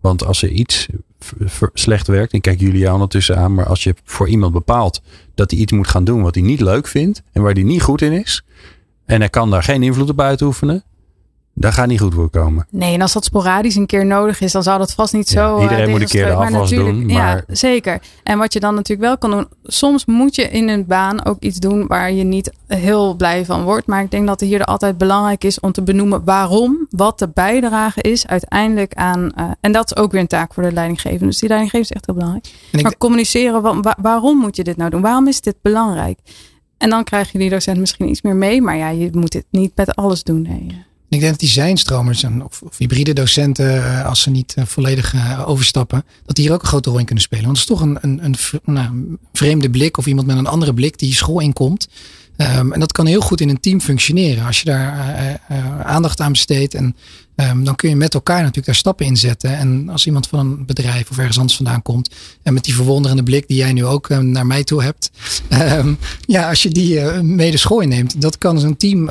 Want 0.00 0.24
als 0.24 0.42
er 0.42 0.48
iets 0.48 0.86
slecht 1.74 2.06
werkt, 2.06 2.32
en 2.32 2.40
kijk 2.40 2.60
jullie 2.60 2.92
ondertussen 2.92 3.36
aan, 3.36 3.54
maar 3.54 3.66
als 3.66 3.84
je 3.84 3.94
voor 4.04 4.28
iemand 4.28 4.52
bepaalt 4.52 5.00
dat 5.34 5.50
hij 5.50 5.60
iets 5.60 5.72
moet 5.72 5.88
gaan 5.88 6.04
doen 6.04 6.22
wat 6.22 6.34
hij 6.34 6.44
niet 6.44 6.60
leuk 6.60 6.86
vindt 6.86 7.22
en 7.32 7.42
waar 7.42 7.52
hij 7.52 7.62
niet 7.62 7.82
goed 7.82 8.02
in 8.02 8.12
is, 8.12 8.42
en 9.04 9.20
hij 9.20 9.28
kan 9.28 9.50
daar 9.50 9.62
geen 9.62 9.82
invloed 9.82 10.10
op 10.10 10.20
uitoefenen, 10.20 10.84
dat 11.54 11.72
gaat 11.72 11.86
niet 11.86 12.00
goed 12.00 12.14
voor 12.14 12.30
komen. 12.30 12.66
Nee, 12.70 12.94
en 12.94 13.02
als 13.02 13.12
dat 13.12 13.24
sporadisch 13.24 13.74
een 13.74 13.86
keer 13.86 14.06
nodig 14.06 14.40
is, 14.40 14.52
dan 14.52 14.62
zal 14.62 14.78
dat 14.78 14.92
vast 14.92 15.12
niet 15.12 15.28
zo. 15.28 15.56
Uh, 15.56 15.62
iedereen 15.62 15.90
moet 15.90 16.00
een 16.00 16.06
keer 16.06 16.24
de 16.24 16.32
afwas 16.32 16.70
doen. 16.70 17.06
Maar... 17.06 17.14
Ja, 17.14 17.54
zeker. 17.54 18.00
En 18.22 18.38
wat 18.38 18.52
je 18.52 18.60
dan 18.60 18.74
natuurlijk 18.74 19.08
wel 19.08 19.18
kan 19.18 19.30
doen, 19.30 19.48
soms 19.64 20.04
moet 20.04 20.34
je 20.34 20.42
in 20.42 20.68
een 20.68 20.86
baan 20.86 21.24
ook 21.24 21.40
iets 21.40 21.58
doen 21.58 21.86
waar 21.86 22.12
je 22.12 22.24
niet 22.24 22.52
heel 22.66 23.14
blij 23.14 23.44
van 23.44 23.62
wordt. 23.62 23.86
Maar 23.86 24.02
ik 24.02 24.10
denk 24.10 24.26
dat 24.26 24.40
het 24.40 24.48
hier 24.48 24.64
altijd 24.64 24.98
belangrijk 24.98 25.44
is 25.44 25.60
om 25.60 25.72
te 25.72 25.82
benoemen 25.82 26.24
waarom, 26.24 26.86
wat 26.90 27.18
de 27.18 27.28
bijdrage 27.28 28.00
is 28.00 28.26
uiteindelijk 28.26 28.94
aan. 28.94 29.32
Uh, 29.38 29.50
en 29.60 29.72
dat 29.72 29.90
is 29.90 30.02
ook 30.02 30.12
weer 30.12 30.20
een 30.20 30.26
taak 30.26 30.54
voor 30.54 30.62
de 30.62 30.72
leidinggevende. 30.72 31.26
Dus 31.26 31.38
die 31.38 31.48
leidinggevende 31.48 31.90
is 31.90 31.96
echt 31.96 32.06
heel 32.06 32.14
belangrijk. 32.14 32.82
Maar 32.82 32.96
communiceren, 32.98 33.82
waarom 34.02 34.38
moet 34.38 34.56
je 34.56 34.64
dit 34.64 34.76
nou 34.76 34.90
doen? 34.90 35.00
Waarom 35.00 35.28
is 35.28 35.40
dit 35.40 35.56
belangrijk? 35.62 36.18
En 36.78 36.90
dan 36.90 37.04
krijg 37.04 37.32
je 37.32 37.38
die 37.38 37.50
docent 37.50 37.78
misschien 37.78 38.08
iets 38.08 38.22
meer 38.22 38.36
mee. 38.36 38.62
Maar 38.62 38.76
ja, 38.76 38.88
je 38.88 39.08
moet 39.12 39.32
het 39.32 39.46
niet 39.50 39.72
met 39.74 39.94
alles 39.94 40.22
doen. 40.22 40.42
Nee. 40.42 40.88
Ik 41.10 41.20
denk 41.20 41.30
dat 41.30 41.40
die 41.40 41.48
zijnstromers 41.48 42.24
of, 42.24 42.62
of 42.62 42.78
hybride 42.78 43.12
docenten, 43.12 43.84
eh, 43.84 44.06
als 44.06 44.20
ze 44.20 44.30
niet 44.30 44.54
eh, 44.54 44.64
volledig 44.64 45.14
eh, 45.14 45.48
overstappen, 45.48 46.04
dat 46.26 46.36
die 46.36 46.44
hier 46.44 46.54
ook 46.54 46.62
een 46.62 46.68
grote 46.68 46.88
rol 46.90 46.98
in 46.98 47.04
kunnen 47.04 47.24
spelen. 47.24 47.44
Want 47.44 47.58
het 47.58 47.70
is 47.70 47.76
toch 47.76 47.86
een, 47.86 47.98
een, 48.00 48.24
een 48.24 48.60
nou, 48.64 49.16
vreemde 49.32 49.70
blik 49.70 49.96
of 49.96 50.06
iemand 50.06 50.26
met 50.26 50.36
een 50.36 50.46
andere 50.46 50.74
blik 50.74 50.98
die 50.98 51.14
school 51.14 51.40
inkomt. 51.40 51.88
Um, 52.36 52.72
en 52.72 52.80
dat 52.80 52.92
kan 52.92 53.06
heel 53.06 53.20
goed 53.20 53.40
in 53.40 53.48
een 53.48 53.60
team 53.60 53.80
functioneren. 53.80 54.46
Als 54.46 54.58
je 54.58 54.64
daar 54.64 55.40
aandacht 55.84 56.20
aan 56.20 56.32
besteedt. 56.32 56.74
En 56.74 56.96
um, 57.40 57.64
dan 57.64 57.74
kun 57.74 57.88
je 57.88 57.96
met 57.96 58.14
elkaar 58.14 58.38
natuurlijk 58.38 58.66
daar 58.66 58.74
stappen 58.74 59.06
in 59.06 59.16
zetten. 59.16 59.56
En 59.56 59.88
als 59.88 60.06
iemand 60.06 60.26
van 60.26 60.38
een 60.38 60.66
bedrijf 60.66 61.10
of 61.10 61.18
ergens 61.18 61.38
anders 61.38 61.56
vandaan 61.56 61.82
komt. 61.82 62.10
En 62.42 62.54
met 62.54 62.64
die 62.64 62.74
verwonderende 62.74 63.22
blik 63.22 63.48
die 63.48 63.56
jij 63.56 63.72
nu 63.72 63.84
ook 63.84 64.08
uh, 64.08 64.18
naar 64.18 64.46
mij 64.46 64.64
toe 64.64 64.82
hebt. 64.82 65.10
Um, 65.52 65.98
ja, 66.26 66.48
als 66.48 66.62
je 66.62 66.68
die 66.68 67.00
mede 67.22 67.56
school 67.56 67.80
inneemt. 67.80 68.20
Dat 68.20 68.38
kan 68.38 68.60
zo'n 68.60 68.76
team 68.76 69.08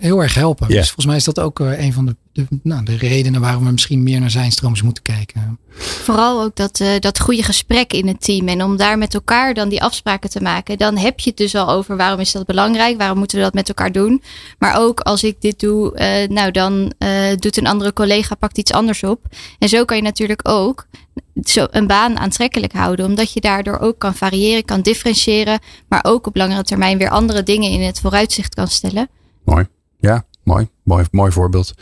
heel 0.00 0.22
erg 0.22 0.34
helpen. 0.34 0.66
Yeah. 0.66 0.78
Dus 0.78 0.86
volgens 0.86 1.06
mij 1.06 1.16
is 1.16 1.24
dat 1.24 1.40
ook 1.40 1.58
een 1.58 1.92
van 1.92 2.06
de 2.06 2.16
de, 2.32 2.46
nou, 2.62 2.84
de 2.84 2.96
redenen 2.96 3.40
waarom 3.40 3.64
we 3.64 3.70
misschien 3.70 4.02
meer 4.02 4.20
naar 4.20 4.30
zijn 4.30 4.52
strooms 4.52 4.82
moeten 4.82 5.02
kijken. 5.02 5.58
Vooral 5.76 6.42
ook 6.42 6.56
dat, 6.56 6.80
uh, 6.80 6.88
dat 6.98 7.20
goede 7.20 7.42
gesprek 7.42 7.92
in 7.92 8.08
het 8.08 8.20
team. 8.20 8.48
En 8.48 8.62
om 8.62 8.76
daar 8.76 8.98
met 8.98 9.14
elkaar 9.14 9.54
dan 9.54 9.68
die 9.68 9.82
afspraken 9.82 10.30
te 10.30 10.42
maken. 10.42 10.78
Dan 10.78 10.96
heb 10.96 11.20
je 11.20 11.28
het 11.28 11.38
dus 11.38 11.54
al 11.54 11.68
over 11.68 11.96
waarom 11.96 12.20
is 12.20 12.32
dat 12.32 12.46
belangrijk? 12.46 12.98
Waarom 12.98 13.18
moeten 13.18 13.38
we 13.38 13.44
dat 13.44 13.54
met 13.54 13.68
elkaar 13.68 13.92
doen? 13.92 14.22
Maar 14.58 14.80
ook 14.80 15.00
als 15.00 15.24
ik 15.24 15.40
dit 15.40 15.60
doe, 15.60 15.98
uh, 15.98 16.28
nou 16.28 16.50
dan 16.50 16.92
uh, 16.98 17.08
doet 17.36 17.56
een 17.56 17.66
andere 17.66 17.92
collega 17.92 18.34
pakt 18.34 18.58
iets 18.58 18.72
anders 18.72 19.02
op. 19.02 19.26
En 19.58 19.68
zo 19.68 19.84
kan 19.84 19.96
je 19.96 20.02
natuurlijk 20.02 20.48
ook 20.48 20.86
zo 21.44 21.66
een 21.70 21.86
baan 21.86 22.18
aantrekkelijk 22.18 22.72
houden. 22.72 23.06
Omdat 23.06 23.32
je 23.32 23.40
daardoor 23.40 23.78
ook 23.78 23.98
kan 23.98 24.14
variëren, 24.14 24.64
kan 24.64 24.80
differentiëren. 24.80 25.58
Maar 25.88 26.04
ook 26.04 26.26
op 26.26 26.36
langere 26.36 26.62
termijn 26.62 26.98
weer 26.98 27.10
andere 27.10 27.42
dingen 27.42 27.70
in 27.70 27.82
het 27.82 28.00
vooruitzicht 28.00 28.54
kan 28.54 28.68
stellen. 28.68 29.08
Mooi. 29.44 29.66
Ja, 30.00 30.24
mooi. 30.44 30.68
Mooi, 30.82 31.04
mooi 31.10 31.32
voorbeeld. 31.32 31.74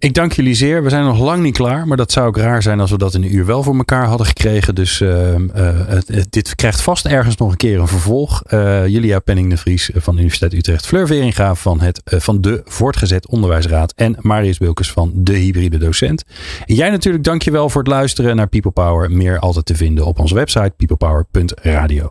Ik 0.00 0.14
dank 0.14 0.32
jullie 0.32 0.54
zeer. 0.54 0.82
We 0.82 0.88
zijn 0.88 1.04
nog 1.04 1.18
lang 1.18 1.42
niet 1.42 1.56
klaar. 1.56 1.86
Maar 1.86 1.96
dat 1.96 2.12
zou 2.12 2.26
ook 2.26 2.36
raar 2.36 2.62
zijn 2.62 2.80
als 2.80 2.90
we 2.90 2.98
dat 2.98 3.14
in 3.14 3.22
een 3.22 3.34
uur 3.34 3.46
wel 3.46 3.62
voor 3.62 3.76
elkaar 3.76 4.06
hadden 4.06 4.26
gekregen. 4.26 4.74
Dus 4.74 5.00
uh, 5.00 5.34
uh, 5.34 5.98
dit 6.30 6.54
krijgt 6.54 6.80
vast 6.80 7.06
ergens 7.06 7.36
nog 7.36 7.50
een 7.50 7.56
keer 7.56 7.80
een 7.80 7.88
vervolg. 7.88 8.42
Uh, 8.50 8.86
Julia 8.86 9.18
Penning 9.18 9.50
de 9.50 9.56
Vries 9.56 9.90
van 9.94 10.14
de 10.14 10.20
Universiteit 10.20 10.52
Utrecht. 10.52 10.86
Fleur 10.86 11.06
Veringa 11.06 11.54
van, 11.54 11.80
het, 11.80 12.00
van 12.04 12.40
de 12.40 12.62
Voortgezet 12.64 13.28
Onderwijsraad. 13.28 13.92
En 13.96 14.16
Marius 14.20 14.58
Wilkes 14.58 14.92
van 14.92 15.12
de 15.14 15.32
Hybride 15.32 15.78
Docent. 15.78 16.24
En 16.66 16.74
jij 16.74 16.90
natuurlijk 16.90 17.24
dankjewel 17.24 17.68
voor 17.68 17.82
het 17.82 17.90
luisteren 17.90 18.36
naar 18.36 18.48
People 18.48 18.70
Power. 18.70 19.10
Meer 19.10 19.38
altijd 19.38 19.66
te 19.66 19.76
vinden 19.76 20.06
op 20.06 20.18
onze 20.18 20.34
website 20.34 20.72
peoplepower.radio. 20.76 22.10